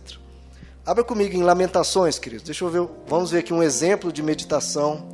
Abra 0.84 1.04
comigo 1.04 1.36
em 1.36 1.42
Lamentações, 1.42 2.18
queridos. 2.18 2.44
Deixa 2.44 2.64
eu 2.64 2.70
ver, 2.70 2.88
vamos 3.06 3.30
ver 3.30 3.38
aqui 3.38 3.52
um 3.52 3.62
exemplo 3.62 4.12
de 4.12 4.22
meditação 4.22 5.06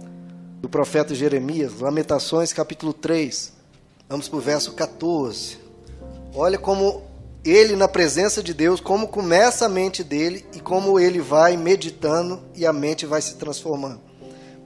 do 0.60 0.68
profeta 0.68 1.14
Jeremias, 1.14 1.80
Lamentações, 1.80 2.52
capítulo 2.52 2.92
3. 2.92 3.52
Vamos 4.08 4.28
para 4.28 4.38
o 4.38 4.40
verso 4.40 4.72
14. 4.72 5.58
Olha 6.34 6.58
como 6.58 7.02
ele 7.44 7.76
na 7.76 7.88
presença 7.88 8.42
de 8.42 8.52
Deus, 8.52 8.80
como 8.80 9.08
começa 9.08 9.66
a 9.66 9.68
mente 9.68 10.02
dele 10.02 10.44
e 10.54 10.60
como 10.60 10.98
ele 10.98 11.20
vai 11.20 11.56
meditando 11.56 12.42
e 12.54 12.66
a 12.66 12.72
mente 12.72 13.06
vai 13.06 13.22
se 13.22 13.34
transformando. 13.34 14.00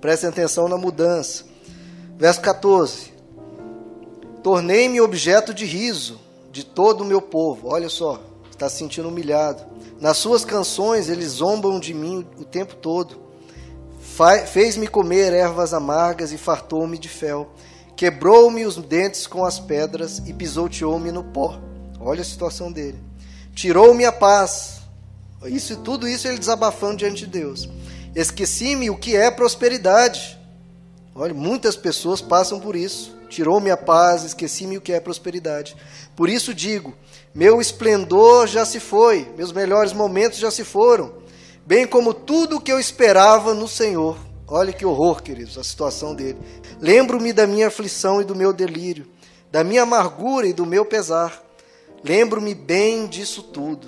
Prestem 0.00 0.30
atenção 0.30 0.68
na 0.68 0.78
mudança. 0.78 1.44
Verso 2.16 2.40
14: 2.40 3.09
Tornei-me 4.42 5.00
objeto 5.00 5.52
de 5.52 5.64
riso 5.64 6.18
de 6.50 6.64
todo 6.64 7.02
o 7.02 7.04
meu 7.04 7.20
povo. 7.20 7.68
Olha 7.68 7.88
só, 7.88 8.20
está 8.50 8.68
se 8.68 8.78
sentindo 8.78 9.08
humilhado. 9.08 9.62
Nas 10.00 10.16
suas 10.16 10.44
canções 10.44 11.08
eles 11.08 11.32
zombam 11.32 11.78
de 11.78 11.92
mim 11.92 12.26
o 12.38 12.44
tempo 12.44 12.74
todo. 12.74 13.20
Fez-me 14.46 14.86
comer 14.86 15.32
ervas 15.32 15.72
amargas 15.72 16.32
e 16.32 16.38
fartou-me 16.38 16.98
de 16.98 17.08
fel. 17.08 17.52
Quebrou-me 17.96 18.64
os 18.64 18.76
dentes 18.76 19.26
com 19.26 19.44
as 19.44 19.58
pedras 19.58 20.22
e 20.26 20.32
pisoteou-me 20.32 21.12
no 21.12 21.24
pó. 21.24 21.58
Olha 21.98 22.22
a 22.22 22.24
situação 22.24 22.72
dele. 22.72 22.98
Tirou-me 23.54 24.04
a 24.06 24.12
paz. 24.12 24.80
Isso 25.44 25.76
tudo 25.76 26.08
isso 26.08 26.26
ele 26.26 26.38
desabafando 26.38 26.96
diante 26.96 27.24
de 27.24 27.26
Deus. 27.26 27.68
Esqueci-me 28.14 28.90
o 28.90 28.96
que 28.96 29.16
é 29.16 29.30
prosperidade. 29.30 30.38
Olha, 31.14 31.34
muitas 31.34 31.76
pessoas 31.76 32.20
passam 32.20 32.58
por 32.58 32.74
isso. 32.74 33.19
Tirou-me 33.30 33.70
a 33.70 33.76
paz, 33.76 34.24
esqueci-me 34.24 34.76
o 34.76 34.80
que 34.80 34.92
é 34.92 34.98
prosperidade. 34.98 35.76
Por 36.16 36.28
isso 36.28 36.52
digo: 36.52 36.92
meu 37.32 37.60
esplendor 37.60 38.48
já 38.48 38.66
se 38.66 38.80
foi, 38.80 39.32
meus 39.36 39.52
melhores 39.52 39.92
momentos 39.92 40.40
já 40.40 40.50
se 40.50 40.64
foram, 40.64 41.14
bem 41.64 41.86
como 41.86 42.12
tudo 42.12 42.56
o 42.56 42.60
que 42.60 42.72
eu 42.72 42.80
esperava 42.80 43.54
no 43.54 43.68
Senhor. 43.68 44.18
Olha 44.48 44.72
que 44.72 44.84
horror, 44.84 45.22
queridos, 45.22 45.56
a 45.56 45.62
situação 45.62 46.12
dele. 46.12 46.38
Lembro-me 46.80 47.32
da 47.32 47.46
minha 47.46 47.68
aflição 47.68 48.20
e 48.20 48.24
do 48.24 48.34
meu 48.34 48.52
delírio, 48.52 49.06
da 49.48 49.62
minha 49.62 49.82
amargura 49.82 50.48
e 50.48 50.52
do 50.52 50.66
meu 50.66 50.84
pesar. 50.84 51.40
Lembro-me 52.02 52.52
bem 52.52 53.06
disso 53.06 53.44
tudo, 53.44 53.86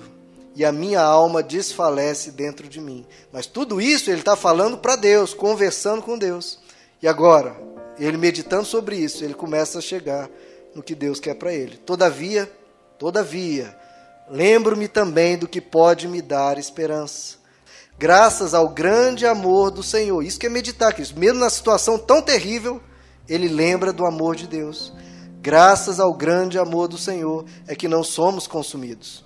e 0.55 0.63
a 0.63 0.71
minha 0.71 1.01
alma 1.01 1.43
desfalece 1.43 2.31
dentro 2.31 2.69
de 2.69 2.79
mim. 2.79 3.05
Mas 3.29 3.45
tudo 3.45 3.81
isso 3.81 4.09
ele 4.09 4.19
está 4.19 4.37
falando 4.37 4.77
para 4.77 4.95
Deus, 4.95 5.33
conversando 5.33 6.01
com 6.01 6.17
Deus. 6.17 6.59
E 7.01 7.07
agora, 7.09 7.72
ele 7.97 8.17
meditando 8.17 8.65
sobre 8.65 8.95
isso, 8.95 9.23
ele 9.23 9.33
começa 9.33 9.79
a 9.79 9.81
chegar 9.81 10.29
no 10.73 10.81
que 10.81 10.95
Deus 10.95 11.19
quer 11.19 11.35
para 11.35 11.53
ele. 11.53 11.77
Todavia, 11.77 12.51
todavia, 12.97 13.77
lembro-me 14.29 14.87
também 14.87 15.37
do 15.37 15.47
que 15.47 15.61
pode 15.61 16.07
me 16.07 16.21
dar 16.21 16.57
esperança. 16.57 17.37
Graças 17.97 18.53
ao 18.53 18.69
grande 18.69 19.25
amor 19.25 19.69
do 19.69 19.83
Senhor. 19.83 20.23
Isso 20.23 20.39
que 20.39 20.47
é 20.47 20.49
meditar, 20.49 20.93
Cristo. 20.93 21.17
Mesmo 21.17 21.39
na 21.39 21.49
situação 21.49 21.97
tão 21.97 22.21
terrível, 22.21 22.81
ele 23.29 23.47
lembra 23.47 23.93
do 23.93 24.05
amor 24.05 24.35
de 24.35 24.47
Deus. 24.47 24.91
Graças 25.41 25.99
ao 25.99 26.13
grande 26.13 26.57
amor 26.57 26.87
do 26.87 26.97
Senhor 26.97 27.45
é 27.67 27.75
que 27.75 27.87
não 27.87 28.03
somos 28.03 28.47
consumidos, 28.47 29.25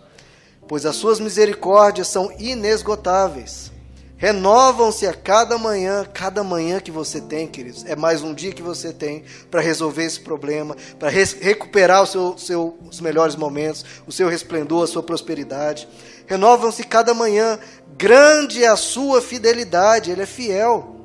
pois 0.68 0.86
as 0.86 0.96
suas 0.96 1.20
misericórdias 1.20 2.08
são 2.08 2.32
inesgotáveis 2.40 3.72
renovam-se 4.18 5.06
a 5.06 5.14
cada 5.14 5.58
manhã, 5.58 6.04
cada 6.12 6.44
manhã 6.44 6.80
que 6.80 6.90
você 6.90 7.22
tem, 7.22 7.48
queridos. 7.48 7.86
É 7.86 7.96
mais 7.96 8.24
um 8.24 8.34
dia 8.34 8.52
que 8.52 8.64
você 8.64 8.92
tem 8.92 9.24
para 9.50 9.62
resolver 9.62 10.04
esse 10.04 10.20
problema, 10.20 10.76
para 11.00 11.10
recuperar 11.10 12.02
o 12.02 12.08
seu, 12.08 12.38
seu, 12.38 12.78
os 12.90 13.00
melhores 13.00 13.36
momentos, 13.36 13.86
o 14.08 14.12
seu 14.12 14.28
resplendor, 14.28 14.84
a 14.84 14.88
sua 14.88 15.04
prosperidade. 15.04 15.88
Renovam-se 16.26 16.84
cada 16.84 17.14
manhã. 17.14 17.60
Grande 17.96 18.64
é 18.64 18.68
a 18.68 18.76
sua 18.76 19.22
fidelidade, 19.22 20.12
ele 20.12 20.24
é 20.24 20.26
fiel. 20.26 20.96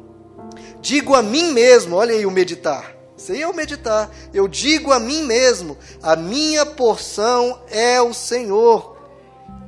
Digo 0.80 1.14
a 1.14 1.22
mim 1.22 1.52
mesmo, 1.52 1.96
olha 1.96 2.14
aí 2.14 2.24
o 2.26 2.30
meditar. 2.30 2.96
Isso 3.16 3.30
aí 3.30 3.42
é 3.42 3.52
meditar. 3.52 4.10
Eu 4.34 4.48
digo 4.48 4.90
a 4.90 4.98
mim 4.98 5.22
mesmo: 5.22 5.76
a 6.02 6.16
minha 6.16 6.66
porção 6.66 7.60
é 7.70 8.00
o 8.00 8.12
Senhor. 8.12 8.96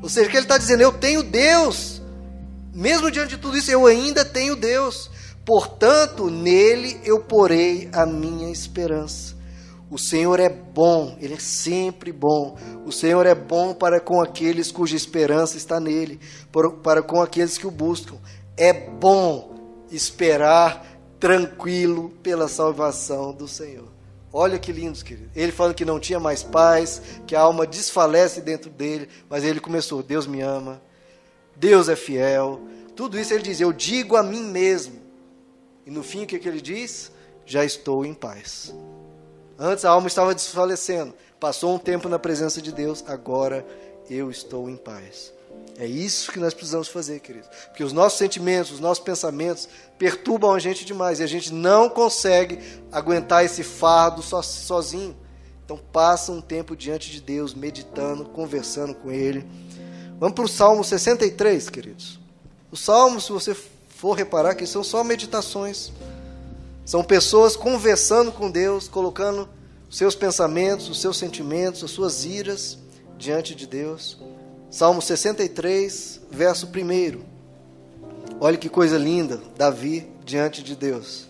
Ou 0.02 0.08
seja, 0.08 0.28
que 0.28 0.36
ele 0.36 0.44
está 0.44 0.58
dizendo, 0.58 0.82
eu 0.82 0.92
tenho 0.92 1.22
Deus 1.22 1.93
mesmo 2.74 3.10
diante 3.10 3.36
de 3.36 3.38
tudo 3.38 3.56
isso, 3.56 3.70
eu 3.70 3.86
ainda 3.86 4.24
tenho 4.24 4.56
Deus. 4.56 5.10
Portanto, 5.44 6.28
nele 6.30 7.00
eu 7.04 7.20
porei 7.20 7.88
a 7.92 8.04
minha 8.04 8.50
esperança. 8.50 9.34
O 9.90 9.98
Senhor 9.98 10.40
é 10.40 10.48
bom, 10.48 11.16
Ele 11.20 11.34
é 11.34 11.38
sempre 11.38 12.10
bom. 12.10 12.56
O 12.84 12.90
Senhor 12.90 13.26
é 13.26 13.34
bom 13.34 13.74
para 13.74 14.00
com 14.00 14.20
aqueles 14.20 14.72
cuja 14.72 14.96
esperança 14.96 15.56
está 15.56 15.78
nele, 15.78 16.18
para 16.82 17.02
com 17.02 17.20
aqueles 17.20 17.56
que 17.56 17.66
o 17.66 17.70
buscam. 17.70 18.16
É 18.56 18.72
bom 18.72 19.54
esperar 19.92 20.84
tranquilo 21.20 22.10
pela 22.22 22.48
salvação 22.48 23.32
do 23.32 23.46
Senhor. 23.46 23.88
Olha 24.32 24.58
que 24.58 24.72
lindo, 24.72 24.98
querido. 25.04 25.30
Ele 25.36 25.52
falando 25.52 25.76
que 25.76 25.84
não 25.84 26.00
tinha 26.00 26.18
mais 26.18 26.42
paz, 26.42 27.00
que 27.24 27.36
a 27.36 27.40
alma 27.40 27.64
desfalece 27.64 28.40
dentro 28.40 28.68
dele, 28.68 29.08
mas 29.30 29.44
ele 29.44 29.60
começou: 29.60 30.02
Deus 30.02 30.26
me 30.26 30.40
ama, 30.40 30.82
Deus 31.56 31.88
é 31.88 31.96
fiel. 31.96 32.60
Tudo 32.94 33.18
isso 33.18 33.32
ele 33.32 33.42
diz: 33.42 33.60
Eu 33.60 33.72
digo 33.72 34.16
a 34.16 34.22
mim 34.22 34.42
mesmo. 34.42 35.00
E 35.86 35.90
no 35.90 36.02
fim, 36.02 36.24
o 36.24 36.26
que, 36.26 36.38
que 36.38 36.48
ele 36.48 36.60
diz? 36.60 37.12
Já 37.44 37.64
estou 37.64 38.04
em 38.04 38.14
paz. 38.14 38.74
Antes 39.58 39.84
a 39.84 39.90
alma 39.90 40.06
estava 40.06 40.34
desfalecendo. 40.34 41.14
Passou 41.38 41.74
um 41.74 41.78
tempo 41.78 42.08
na 42.08 42.18
presença 42.18 42.62
de 42.62 42.72
Deus, 42.72 43.04
agora 43.06 43.66
eu 44.08 44.30
estou 44.30 44.68
em 44.68 44.76
paz. 44.76 45.32
É 45.76 45.86
isso 45.86 46.30
que 46.30 46.38
nós 46.38 46.54
precisamos 46.54 46.88
fazer, 46.88 47.20
querido. 47.20 47.48
Porque 47.66 47.82
os 47.82 47.92
nossos 47.92 48.18
sentimentos, 48.18 48.72
os 48.72 48.80
nossos 48.80 49.02
pensamentos 49.02 49.68
perturbam 49.98 50.54
a 50.54 50.58
gente 50.58 50.84
demais 50.84 51.20
e 51.20 51.22
a 51.22 51.26
gente 51.26 51.52
não 51.52 51.88
consegue 51.88 52.58
aguentar 52.92 53.44
esse 53.44 53.62
fardo 53.62 54.22
so, 54.22 54.40
sozinho. 54.42 55.16
Então 55.64 55.76
passa 55.76 56.30
um 56.30 56.40
tempo 56.40 56.76
diante 56.76 57.10
de 57.10 57.20
Deus, 57.20 57.54
meditando, 57.54 58.24
conversando 58.26 58.94
com 58.94 59.10
Ele 59.10 59.44
Vamos 60.18 60.34
para 60.34 60.44
o 60.44 60.48
Salmo 60.48 60.84
63, 60.84 61.68
queridos. 61.68 62.20
Os 62.70 62.80
salmos, 62.80 63.26
se 63.26 63.32
você 63.32 63.54
for 63.88 64.12
reparar, 64.12 64.54
que 64.54 64.66
são 64.66 64.84
só 64.84 65.02
meditações. 65.02 65.92
São 66.84 67.02
pessoas 67.02 67.56
conversando 67.56 68.30
com 68.30 68.50
Deus, 68.50 68.88
colocando 68.88 69.48
seus 69.90 70.14
pensamentos, 70.14 70.88
os 70.88 71.00
seus 71.00 71.16
sentimentos, 71.16 71.82
as 71.82 71.90
suas 71.90 72.24
iras 72.24 72.78
diante 73.18 73.54
de 73.54 73.66
Deus. 73.66 74.18
Salmo 74.70 75.00
63, 75.00 76.20
verso 76.30 76.66
1. 76.66 77.20
Olha 78.40 78.56
que 78.56 78.68
coisa 78.68 78.98
linda, 78.98 79.40
Davi 79.56 80.08
diante 80.24 80.62
de 80.62 80.74
Deus. 80.74 81.26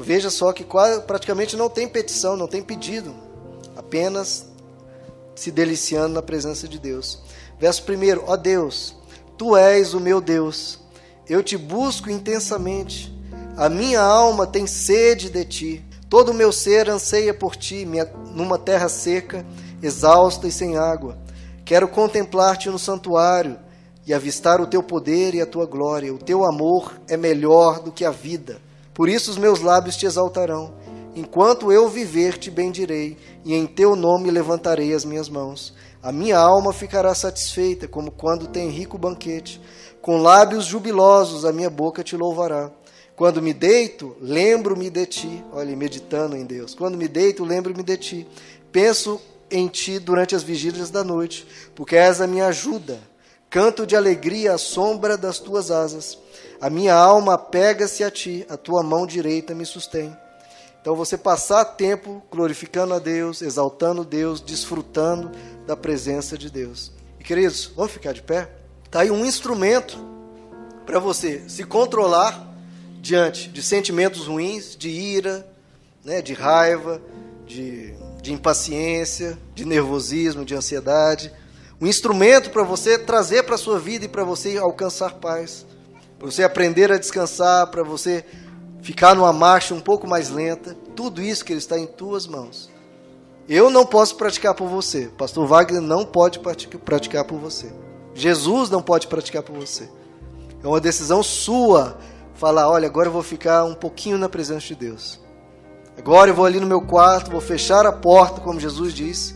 Veja 0.00 0.30
só 0.30 0.52
que 0.52 0.64
quase, 0.64 1.02
praticamente 1.02 1.56
não 1.56 1.68
tem 1.68 1.88
petição, 1.88 2.36
não 2.36 2.46
tem 2.46 2.62
pedido, 2.62 3.14
apenas 3.76 4.46
se 5.34 5.50
deliciando 5.50 6.14
na 6.14 6.22
presença 6.22 6.66
de 6.66 6.78
Deus. 6.78 7.20
Verso 7.58 7.82
1: 7.82 8.24
Ó 8.26 8.36
Deus, 8.36 8.94
tu 9.36 9.56
és 9.56 9.94
o 9.94 10.00
meu 10.00 10.20
Deus, 10.20 10.78
eu 11.28 11.42
te 11.42 11.56
busco 11.56 12.10
intensamente, 12.10 13.12
a 13.56 13.68
minha 13.68 14.00
alma 14.00 14.46
tem 14.46 14.66
sede 14.66 15.28
de 15.28 15.44
ti, 15.44 15.84
todo 16.08 16.30
o 16.30 16.34
meu 16.34 16.52
ser 16.52 16.88
anseia 16.88 17.34
por 17.34 17.56
ti, 17.56 17.86
numa 18.34 18.58
terra 18.58 18.88
seca, 18.88 19.44
exausta 19.82 20.46
e 20.46 20.52
sem 20.52 20.76
água. 20.76 21.18
Quero 21.64 21.88
contemplar-te 21.88 22.70
no 22.70 22.78
santuário 22.78 23.58
e 24.06 24.14
avistar 24.14 24.58
o 24.60 24.66
teu 24.66 24.82
poder 24.82 25.34
e 25.34 25.40
a 25.40 25.46
tua 25.46 25.66
glória. 25.66 26.14
O 26.14 26.18
teu 26.18 26.44
amor 26.44 26.98
é 27.06 27.16
melhor 27.16 27.80
do 27.80 27.92
que 27.92 28.06
a 28.06 28.10
vida. 28.10 28.58
Por 28.94 29.06
isso 29.06 29.30
os 29.30 29.36
meus 29.36 29.60
lábios 29.60 29.96
te 29.96 30.06
exaltarão. 30.06 30.72
Enquanto 31.14 31.70
eu 31.70 31.88
viver, 31.88 32.38
te 32.38 32.50
bendirei, 32.50 33.18
e 33.44 33.52
em 33.54 33.66
teu 33.66 33.94
nome 33.94 34.30
levantarei 34.30 34.94
as 34.94 35.04
minhas 35.04 35.28
mãos. 35.28 35.74
A 36.08 36.12
minha 36.12 36.38
alma 36.38 36.72
ficará 36.72 37.14
satisfeita, 37.14 37.86
como 37.86 38.10
quando 38.10 38.48
tem 38.48 38.70
rico 38.70 38.96
banquete. 38.96 39.60
Com 40.00 40.22
lábios 40.22 40.64
jubilosos 40.64 41.44
a 41.44 41.52
minha 41.52 41.68
boca 41.68 42.02
te 42.02 42.16
louvará. 42.16 42.70
Quando 43.14 43.42
me 43.42 43.52
deito, 43.52 44.16
lembro-me 44.18 44.88
de 44.88 45.04
ti. 45.04 45.44
Olha, 45.52 45.76
meditando 45.76 46.34
em 46.34 46.46
Deus. 46.46 46.74
Quando 46.74 46.96
me 46.96 47.08
deito, 47.08 47.44
lembro-me 47.44 47.82
de 47.82 47.98
ti. 47.98 48.28
Penso 48.72 49.20
em 49.50 49.68
ti 49.68 49.98
durante 49.98 50.34
as 50.34 50.42
vigílias 50.42 50.88
da 50.88 51.04
noite, 51.04 51.46
porque 51.74 51.94
és 51.94 52.22
a 52.22 52.26
minha 52.26 52.46
ajuda. 52.46 52.98
Canto 53.50 53.86
de 53.86 53.94
alegria 53.94 54.54
à 54.54 54.58
sombra 54.58 55.14
das 55.14 55.38
tuas 55.38 55.70
asas. 55.70 56.16
A 56.58 56.70
minha 56.70 56.94
alma 56.94 57.36
pega-se 57.36 58.02
a 58.02 58.10
ti, 58.10 58.46
a 58.48 58.56
tua 58.56 58.82
mão 58.82 59.06
direita 59.06 59.54
me 59.54 59.66
sustém. 59.66 60.16
Então 60.88 60.96
você 60.96 61.18
passar 61.18 61.66
tempo 61.66 62.22
glorificando 62.30 62.94
a 62.94 62.98
Deus, 62.98 63.42
exaltando 63.42 64.06
Deus, 64.06 64.40
desfrutando 64.40 65.30
da 65.66 65.76
presença 65.76 66.38
de 66.38 66.50
Deus. 66.50 66.92
E 67.20 67.24
queridos, 67.24 67.70
vamos 67.76 67.92
ficar 67.92 68.14
de 68.14 68.22
pé? 68.22 68.48
Está 68.86 69.00
aí 69.00 69.10
um 69.10 69.22
instrumento 69.22 69.98
para 70.86 70.98
você 70.98 71.42
se 71.46 71.62
controlar 71.62 72.42
diante 73.02 73.50
de 73.50 73.62
sentimentos 73.62 74.28
ruins, 74.28 74.74
de 74.74 74.88
ira, 74.88 75.46
né, 76.02 76.22
de 76.22 76.32
raiva, 76.32 77.02
de, 77.46 77.92
de 78.22 78.32
impaciência, 78.32 79.38
de 79.54 79.66
nervosismo, 79.66 80.42
de 80.42 80.54
ansiedade. 80.54 81.30
Um 81.78 81.86
instrumento 81.86 82.48
para 82.48 82.62
você 82.62 82.96
trazer 82.96 83.42
para 83.42 83.56
a 83.56 83.58
sua 83.58 83.78
vida 83.78 84.06
e 84.06 84.08
para 84.08 84.24
você 84.24 84.56
alcançar 84.56 85.16
paz. 85.16 85.66
Para 86.18 86.30
você 86.30 86.42
aprender 86.42 86.90
a 86.90 86.96
descansar, 86.96 87.66
para 87.66 87.82
você 87.82 88.24
ficar 88.82 89.14
numa 89.14 89.32
marcha 89.32 89.74
um 89.74 89.80
pouco 89.80 90.06
mais 90.06 90.30
lenta. 90.30 90.76
Tudo 90.94 91.22
isso 91.22 91.44
que 91.44 91.52
ele 91.52 91.58
está 91.58 91.78
em 91.78 91.86
tuas 91.86 92.26
mãos. 92.26 92.70
Eu 93.48 93.70
não 93.70 93.86
posso 93.86 94.16
praticar 94.16 94.54
por 94.54 94.68
você. 94.68 95.10
Pastor 95.16 95.46
Wagner 95.46 95.80
não 95.80 96.04
pode 96.04 96.38
praticar 96.84 97.24
por 97.24 97.38
você. 97.38 97.72
Jesus 98.14 98.68
não 98.68 98.82
pode 98.82 99.06
praticar 99.06 99.42
por 99.42 99.54
você. 99.56 99.88
É 100.62 100.66
uma 100.66 100.80
decisão 100.80 101.22
sua 101.22 101.96
falar: 102.34 102.68
olha, 102.68 102.86
agora 102.86 103.08
eu 103.08 103.12
vou 103.12 103.22
ficar 103.22 103.64
um 103.64 103.74
pouquinho 103.74 104.18
na 104.18 104.28
presença 104.28 104.66
de 104.66 104.74
Deus. 104.74 105.20
Agora 105.96 106.30
eu 106.30 106.34
vou 106.34 106.44
ali 106.44 106.60
no 106.60 106.66
meu 106.66 106.80
quarto, 106.82 107.30
vou 107.30 107.40
fechar 107.40 107.84
a 107.84 107.92
porta, 107.92 108.40
como 108.40 108.60
Jesus 108.60 108.94
disse, 108.94 109.34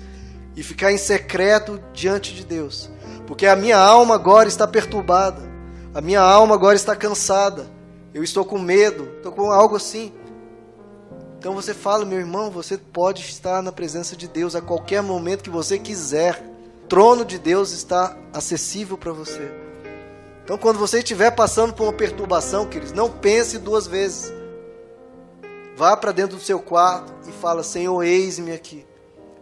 e 0.54 0.62
ficar 0.62 0.92
em 0.92 0.98
secreto 0.98 1.82
diante 1.92 2.34
de 2.34 2.44
Deus. 2.44 2.90
Porque 3.26 3.46
a 3.46 3.56
minha 3.56 3.78
alma 3.78 4.14
agora 4.14 4.48
está 4.48 4.66
perturbada. 4.66 5.42
A 5.94 6.00
minha 6.00 6.20
alma 6.20 6.54
agora 6.54 6.76
está 6.76 6.94
cansada. 6.94 7.66
Eu 8.14 8.22
estou 8.22 8.44
com 8.44 8.58
medo, 8.58 9.08
estou 9.16 9.32
com 9.32 9.50
algo 9.50 9.76
assim. 9.76 10.12
Então 11.38 11.54
você 11.54 11.74
fala, 11.74 12.04
meu 12.04 12.18
irmão, 12.18 12.50
você 12.50 12.78
pode 12.78 13.22
estar 13.22 13.62
na 13.62 13.72
presença 13.72 14.14
de 14.14 14.28
Deus 14.28 14.54
a 14.54 14.60
qualquer 14.60 15.02
momento 15.02 15.42
que 15.42 15.50
você 15.50 15.78
quiser. 15.78 16.40
O 16.84 16.86
trono 16.86 17.24
de 17.24 17.38
Deus 17.38 17.72
está 17.72 18.16
acessível 18.32 18.96
para 18.96 19.12
você. 19.12 19.50
Então 20.44 20.58
quando 20.58 20.78
você 20.78 20.98
estiver 20.98 21.30
passando 21.30 21.72
por 21.72 21.84
uma 21.84 21.92
perturbação, 21.92 22.66
queridos, 22.66 22.92
não 22.92 23.10
pense 23.10 23.58
duas 23.58 23.86
vezes. 23.86 24.32
Vá 25.74 25.96
para 25.96 26.12
dentro 26.12 26.36
do 26.36 26.42
seu 26.42 26.60
quarto 26.60 27.12
e 27.26 27.32
fala: 27.32 27.62
Senhor, 27.62 28.02
eis-me 28.02 28.52
aqui. 28.52 28.86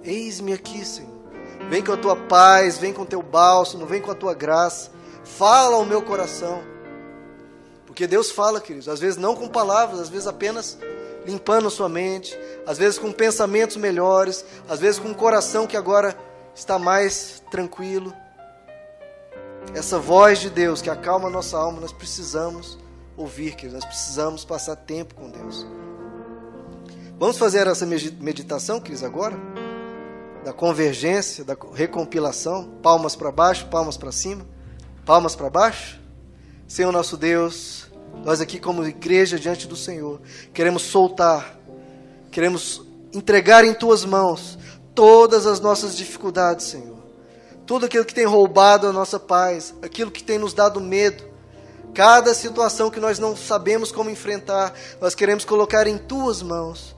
Eis-me 0.03 0.53
aqui, 0.53 0.85
Senhor. 0.85 1.11
Vem 1.69 1.85
com 1.85 1.93
a 1.93 1.97
tua 1.97 2.17
paz, 2.17 2.79
vem 2.79 2.93
com 2.93 3.03
o 3.03 3.07
teu 3.07 3.23
bálsamo, 3.23 3.85
vem 3.85 4.01
com 4.01 4.11
a 4.11 4.15
tua 4.15 4.33
graça. 4.33 4.91
Fala 5.25 5.77
ao 5.77 5.85
meu 5.85 6.01
coração. 6.03 6.63
Porque 7.91 8.07
Deus 8.07 8.31
fala, 8.31 8.61
queridos, 8.61 8.89
às 8.89 9.01
vezes 9.01 9.17
não 9.17 9.35
com 9.35 9.49
palavras, 9.49 9.99
às 9.99 10.09
vezes 10.09 10.29
apenas 10.29 10.79
limpando 11.27 11.67
a 11.67 11.71
sua 11.71 11.89
mente, 11.89 12.39
às 12.65 12.79
vezes 12.79 13.01
com 13.01 13.11
pensamentos 13.11 13.77
melhores, 13.77 14.45
às 14.69 14.79
vezes 14.79 15.01
com 15.01 15.09
um 15.09 15.13
coração 15.13 15.67
que 15.67 15.77
agora 15.77 16.17
está 16.55 16.79
mais 16.79 17.43
tranquilo. 17.51 18.15
Essa 19.75 19.99
voz 19.99 20.39
de 20.39 20.49
Deus 20.49 20.81
que 20.81 20.89
acalma 20.89 21.27
a 21.27 21.31
nossa 21.33 21.59
alma, 21.59 21.81
nós 21.81 21.93
precisamos 21.93 22.79
ouvir, 23.17 23.57
queridos, 23.57 23.83
nós 23.83 23.85
precisamos 23.85 24.45
passar 24.45 24.77
tempo 24.77 25.17
com 25.17 25.29
Deus. 25.29 25.67
Vamos 27.19 27.39
fazer 27.39 27.67
essa 27.67 27.85
meditação, 27.85 28.79
queridos, 28.79 29.03
agora? 29.03 29.37
Da 30.45 30.53
convergência, 30.53 31.43
da 31.43 31.57
recompilação, 31.75 32.71
palmas 32.85 33.17
para 33.17 33.33
baixo, 33.33 33.67
palmas 33.67 33.97
para 33.97 34.13
cima, 34.13 34.47
palmas 35.05 35.35
para 35.35 35.51
baixo. 35.51 36.00
Senhor 36.71 36.93
nosso 36.93 37.17
Deus, 37.17 37.87
nós 38.25 38.41
aqui 38.41 38.61
como 38.61 38.87
igreja 38.87 39.41
diante 39.41 39.67
do 39.67 39.75
Senhor, 39.75 40.21
queremos 40.55 40.83
soltar, 40.83 41.59
queremos 42.31 42.81
entregar 43.13 43.65
em 43.65 43.75
tuas 43.75 44.05
mãos 44.05 44.57
todas 44.95 45.49
as 45.49 45.59
nossas 45.59 45.97
dificuldades, 45.97 46.67
Senhor. 46.67 46.99
Tudo 47.67 47.87
aquilo 47.87 48.05
que 48.05 48.15
tem 48.15 48.25
roubado 48.25 48.87
a 48.87 48.93
nossa 48.93 49.19
paz, 49.19 49.75
aquilo 49.83 50.13
que 50.13 50.23
tem 50.23 50.39
nos 50.39 50.55
dado 50.55 50.81
medo, 50.81 51.25
cada 51.93 52.33
situação 52.35 52.89
que 52.89 53.01
nós 53.01 53.19
não 53.19 53.37
sabemos 53.37 53.91
como 53.91 54.09
enfrentar, 54.09 54.73
nós 55.01 55.13
queremos 55.13 55.45
colocar 55.45 55.89
em 55.89 55.99
tuas 55.99 56.41
mãos. 56.41 56.95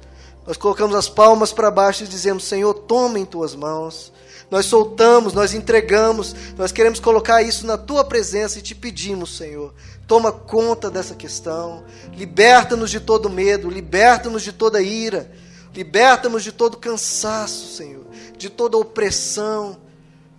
Nós 0.46 0.58
colocamos 0.58 0.94
as 0.94 1.08
palmas 1.08 1.50
para 1.50 1.70
baixo 1.70 2.04
e 2.04 2.08
dizemos: 2.08 2.44
Senhor, 2.44 2.74
toma 2.74 3.18
em 3.18 3.24
tuas 3.24 3.54
mãos. 3.54 4.12
Nós 4.52 4.66
soltamos, 4.66 5.32
nós 5.32 5.54
entregamos, 5.54 6.36
nós 6.58 6.70
queremos 6.70 7.00
colocar 7.00 7.42
isso 7.42 7.66
na 7.66 7.78
tua 7.78 8.04
presença 8.04 8.58
e 8.58 8.62
te 8.62 8.74
pedimos, 8.74 9.34
Senhor, 9.38 9.72
toma 10.06 10.30
conta 10.30 10.90
dessa 10.90 11.14
questão, 11.14 11.82
liberta-nos 12.14 12.90
de 12.90 13.00
todo 13.00 13.30
medo, 13.30 13.70
liberta-nos 13.70 14.42
de 14.42 14.52
toda 14.52 14.82
ira, 14.82 15.32
liberta-nos 15.74 16.44
de 16.44 16.52
todo 16.52 16.76
cansaço, 16.76 17.74
Senhor, 17.74 18.04
de 18.36 18.50
toda 18.50 18.76
opressão, 18.76 19.78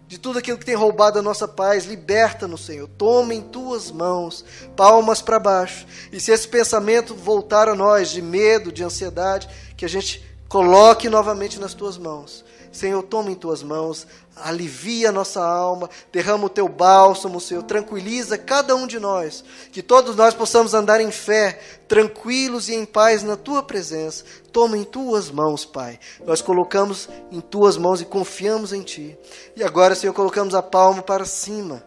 de 0.07 0.19
tudo 0.19 0.37
aquilo 0.37 0.59
que 0.59 0.65
tem 0.65 0.75
roubado 0.75 1.17
a 1.17 1.23
nossa 1.23 1.47
paz, 1.47 1.85
liberta-nos, 1.85 2.67
Senhor. 2.67 2.87
Toma 2.95 3.33
em 3.33 3.41
tuas 3.41 3.89
mãos, 3.89 4.45
palmas 4.75 5.23
para 5.23 5.39
baixo. 5.39 5.87
E 6.11 6.19
se 6.19 6.31
esse 6.31 6.47
pensamento 6.47 7.15
voltar 7.15 7.67
a 7.67 7.73
nós 7.73 8.11
de 8.11 8.21
medo, 8.21 8.71
de 8.71 8.83
ansiedade, 8.83 9.49
que 9.75 9.85
a 9.85 9.89
gente 9.89 10.23
coloque 10.47 11.09
novamente 11.09 11.59
nas 11.59 11.73
tuas 11.73 11.97
mãos. 11.97 12.45
Senhor, 12.73 13.03
toma 13.03 13.29
em 13.29 13.35
tuas 13.35 13.61
mãos, 13.61 14.07
alivia 14.35 15.11
nossa 15.11 15.39
alma, 15.45 15.87
derrama 16.11 16.47
o 16.47 16.49
teu 16.49 16.67
bálsamo, 16.67 17.39
Senhor, 17.39 17.61
tranquiliza 17.61 18.35
cada 18.35 18.75
um 18.75 18.87
de 18.87 18.99
nós, 18.99 19.45
que 19.71 19.83
todos 19.83 20.15
nós 20.15 20.33
possamos 20.33 20.73
andar 20.73 20.99
em 20.99 21.11
fé, 21.11 21.59
tranquilos 21.87 22.69
e 22.69 22.73
em 22.73 22.83
paz 22.83 23.21
na 23.21 23.37
tua 23.37 23.61
presença. 23.61 24.25
Toma 24.51 24.75
em 24.75 24.83
tuas 24.83 25.29
mãos, 25.29 25.63
Pai. 25.65 25.99
Nós 26.25 26.41
colocamos 26.41 27.07
em 27.31 27.39
tuas 27.39 27.77
mãos 27.77 28.01
e 28.01 28.05
confiamos 28.05 28.73
em 28.73 28.81
ti. 28.81 29.15
E 29.55 29.63
agora, 29.63 29.93
Senhor, 29.93 30.13
colocamos 30.13 30.55
a 30.55 30.63
palma 30.63 31.03
para 31.03 31.25
cima 31.25 31.83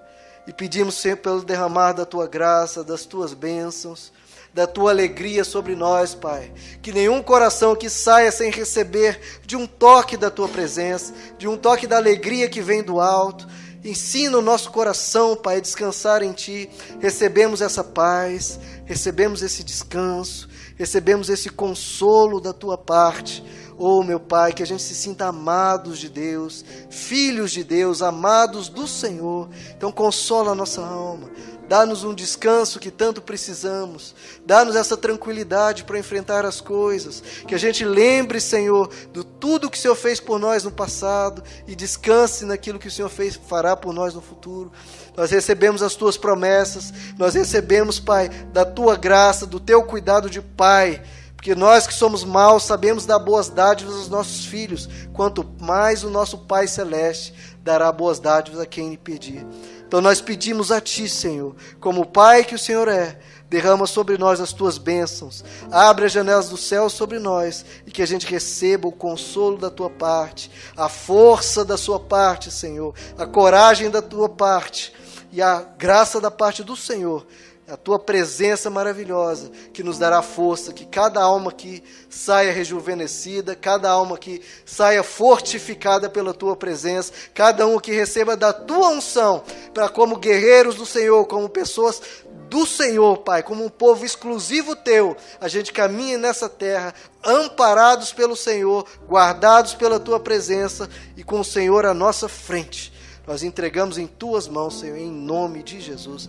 e 0.46 0.52
pedimos, 0.52 0.94
Senhor, 0.94 1.16
pelo 1.16 1.42
derramar 1.42 1.94
da 1.94 2.06
tua 2.06 2.28
graça, 2.28 2.84
das 2.84 3.04
tuas 3.04 3.34
bênçãos 3.34 4.12
da 4.56 4.66
tua 4.66 4.90
alegria 4.90 5.44
sobre 5.44 5.76
nós, 5.76 6.14
Pai. 6.14 6.50
Que 6.80 6.90
nenhum 6.90 7.22
coração 7.22 7.76
que 7.76 7.90
saia 7.90 8.32
sem 8.32 8.50
receber 8.50 9.20
de 9.44 9.54
um 9.54 9.66
toque 9.66 10.16
da 10.16 10.30
tua 10.30 10.48
presença, 10.48 11.12
de 11.36 11.46
um 11.46 11.58
toque 11.58 11.86
da 11.86 11.98
alegria 11.98 12.48
que 12.48 12.62
vem 12.62 12.82
do 12.82 12.98
alto. 12.98 13.46
Ensina 13.84 14.38
o 14.38 14.42
nosso 14.42 14.70
coração, 14.72 15.36
Pai, 15.36 15.58
a 15.58 15.60
descansar 15.60 16.22
em 16.22 16.32
Ti. 16.32 16.70
Recebemos 16.98 17.60
essa 17.60 17.84
paz, 17.84 18.58
recebemos 18.86 19.42
esse 19.42 19.62
descanso, 19.62 20.48
recebemos 20.74 21.28
esse 21.28 21.50
consolo 21.50 22.40
da 22.40 22.54
Tua 22.54 22.78
parte. 22.78 23.44
Oh, 23.76 24.02
meu 24.02 24.18
Pai, 24.18 24.54
que 24.54 24.62
a 24.62 24.66
gente 24.66 24.82
se 24.82 24.94
sinta 24.94 25.26
amados 25.26 25.98
de 25.98 26.08
Deus, 26.08 26.64
filhos 26.88 27.52
de 27.52 27.62
Deus, 27.62 28.00
amados 28.00 28.70
do 28.70 28.88
Senhor. 28.88 29.50
Então, 29.76 29.92
consola 29.92 30.52
a 30.52 30.54
nossa 30.54 30.80
alma 30.80 31.30
Dá-nos 31.68 32.04
um 32.04 32.14
descanso 32.14 32.78
que 32.78 32.90
tanto 32.90 33.20
precisamos. 33.20 34.14
Dá-nos 34.44 34.76
essa 34.76 34.96
tranquilidade 34.96 35.84
para 35.84 35.98
enfrentar 35.98 36.44
as 36.44 36.60
coisas. 36.60 37.22
Que 37.46 37.54
a 37.54 37.58
gente 37.58 37.84
lembre, 37.84 38.40
Senhor, 38.40 38.88
do 39.12 39.24
tudo 39.24 39.70
que 39.70 39.76
o 39.76 39.80
Senhor 39.80 39.96
fez 39.96 40.20
por 40.20 40.38
nós 40.38 40.62
no 40.62 40.70
passado 40.70 41.42
e 41.66 41.74
descanse 41.74 42.44
naquilo 42.44 42.78
que 42.78 42.88
o 42.88 42.90
Senhor 42.90 43.08
fez, 43.08 43.34
fará 43.34 43.76
por 43.76 43.92
nós 43.92 44.14
no 44.14 44.20
futuro. 44.20 44.70
Nós 45.16 45.30
recebemos 45.30 45.82
as 45.82 45.94
tuas 45.94 46.16
promessas, 46.16 46.92
nós 47.18 47.34
recebemos, 47.34 47.98
Pai, 47.98 48.28
da 48.28 48.64
tua 48.64 48.96
graça, 48.96 49.46
do 49.46 49.58
teu 49.58 49.82
cuidado 49.82 50.30
de 50.30 50.40
Pai. 50.40 51.02
Porque 51.34 51.54
nós 51.54 51.86
que 51.86 51.94
somos 51.94 52.24
maus 52.24 52.64
sabemos 52.64 53.06
dar 53.06 53.18
boas 53.18 53.48
dádivas 53.48 53.94
aos 53.94 54.08
nossos 54.08 54.46
filhos, 54.46 54.88
quanto 55.12 55.44
mais 55.60 56.02
o 56.02 56.10
nosso 56.10 56.38
Pai 56.38 56.66
Celeste 56.66 57.34
dará 57.62 57.92
boas 57.92 58.18
dádivas 58.18 58.60
a 58.60 58.66
quem 58.66 58.90
lhe 58.90 58.96
pedir. 58.96 59.46
Então 59.86 60.00
nós 60.00 60.20
pedimos 60.20 60.72
a 60.72 60.80
Ti, 60.80 61.08
Senhor, 61.08 61.54
como 61.80 62.02
o 62.02 62.06
Pai 62.06 62.44
que 62.44 62.54
o 62.54 62.58
Senhor 62.58 62.88
é, 62.88 63.18
derrama 63.48 63.86
sobre 63.86 64.18
nós 64.18 64.40
as 64.40 64.52
Tuas 64.52 64.78
bênçãos, 64.78 65.44
abre 65.70 66.06
as 66.06 66.12
janelas 66.12 66.48
do 66.48 66.56
céu 66.56 66.90
sobre 66.90 67.18
nós 67.18 67.64
e 67.86 67.90
que 67.90 68.02
a 68.02 68.06
gente 68.06 68.26
receba 68.26 68.88
o 68.88 68.92
consolo 68.92 69.56
da 69.56 69.70
Tua 69.70 69.88
parte, 69.88 70.50
a 70.76 70.88
força 70.88 71.64
da 71.64 71.76
Sua 71.76 72.00
parte, 72.00 72.50
Senhor, 72.50 72.94
a 73.16 73.26
coragem 73.26 73.90
da 73.90 74.02
Tua 74.02 74.28
parte 74.28 74.92
e 75.32 75.40
a 75.40 75.64
graça 75.78 76.20
da 76.20 76.30
parte 76.30 76.64
do 76.64 76.76
Senhor 76.76 77.26
a 77.68 77.76
tua 77.76 77.98
presença 77.98 78.70
maravilhosa 78.70 79.50
que 79.72 79.82
nos 79.82 79.98
dará 79.98 80.22
força, 80.22 80.72
que 80.72 80.86
cada 80.86 81.20
alma 81.20 81.50
aqui 81.50 81.82
saia 82.08 82.52
rejuvenescida, 82.52 83.56
cada 83.56 83.90
alma 83.90 84.14
aqui 84.14 84.40
saia 84.64 85.02
fortificada 85.02 86.08
pela 86.08 86.32
tua 86.32 86.54
presença, 86.54 87.12
cada 87.34 87.66
um 87.66 87.80
que 87.80 87.92
receba 87.92 88.36
da 88.36 88.52
tua 88.52 88.88
unção, 88.90 89.42
para 89.74 89.88
como 89.88 90.16
guerreiros 90.16 90.76
do 90.76 90.86
Senhor, 90.86 91.26
como 91.26 91.48
pessoas 91.48 92.00
do 92.48 92.64
Senhor, 92.64 93.18
Pai, 93.18 93.42
como 93.42 93.64
um 93.64 93.68
povo 93.68 94.04
exclusivo 94.04 94.76
teu, 94.76 95.16
a 95.40 95.48
gente 95.48 95.72
caminha 95.72 96.16
nessa 96.16 96.48
terra 96.48 96.94
amparados 97.24 98.12
pelo 98.12 98.36
Senhor, 98.36 98.86
guardados 99.08 99.74
pela 99.74 99.98
tua 99.98 100.20
presença 100.20 100.88
e 101.16 101.24
com 101.24 101.40
o 101.40 101.44
Senhor 101.44 101.84
à 101.84 101.92
nossa 101.92 102.28
frente. 102.28 102.92
Nós 103.26 103.42
entregamos 103.42 103.98
em 103.98 104.06
tuas 104.06 104.46
mãos, 104.46 104.78
Senhor, 104.78 104.96
em 104.96 105.10
nome 105.10 105.64
de 105.64 105.80
Jesus. 105.80 106.28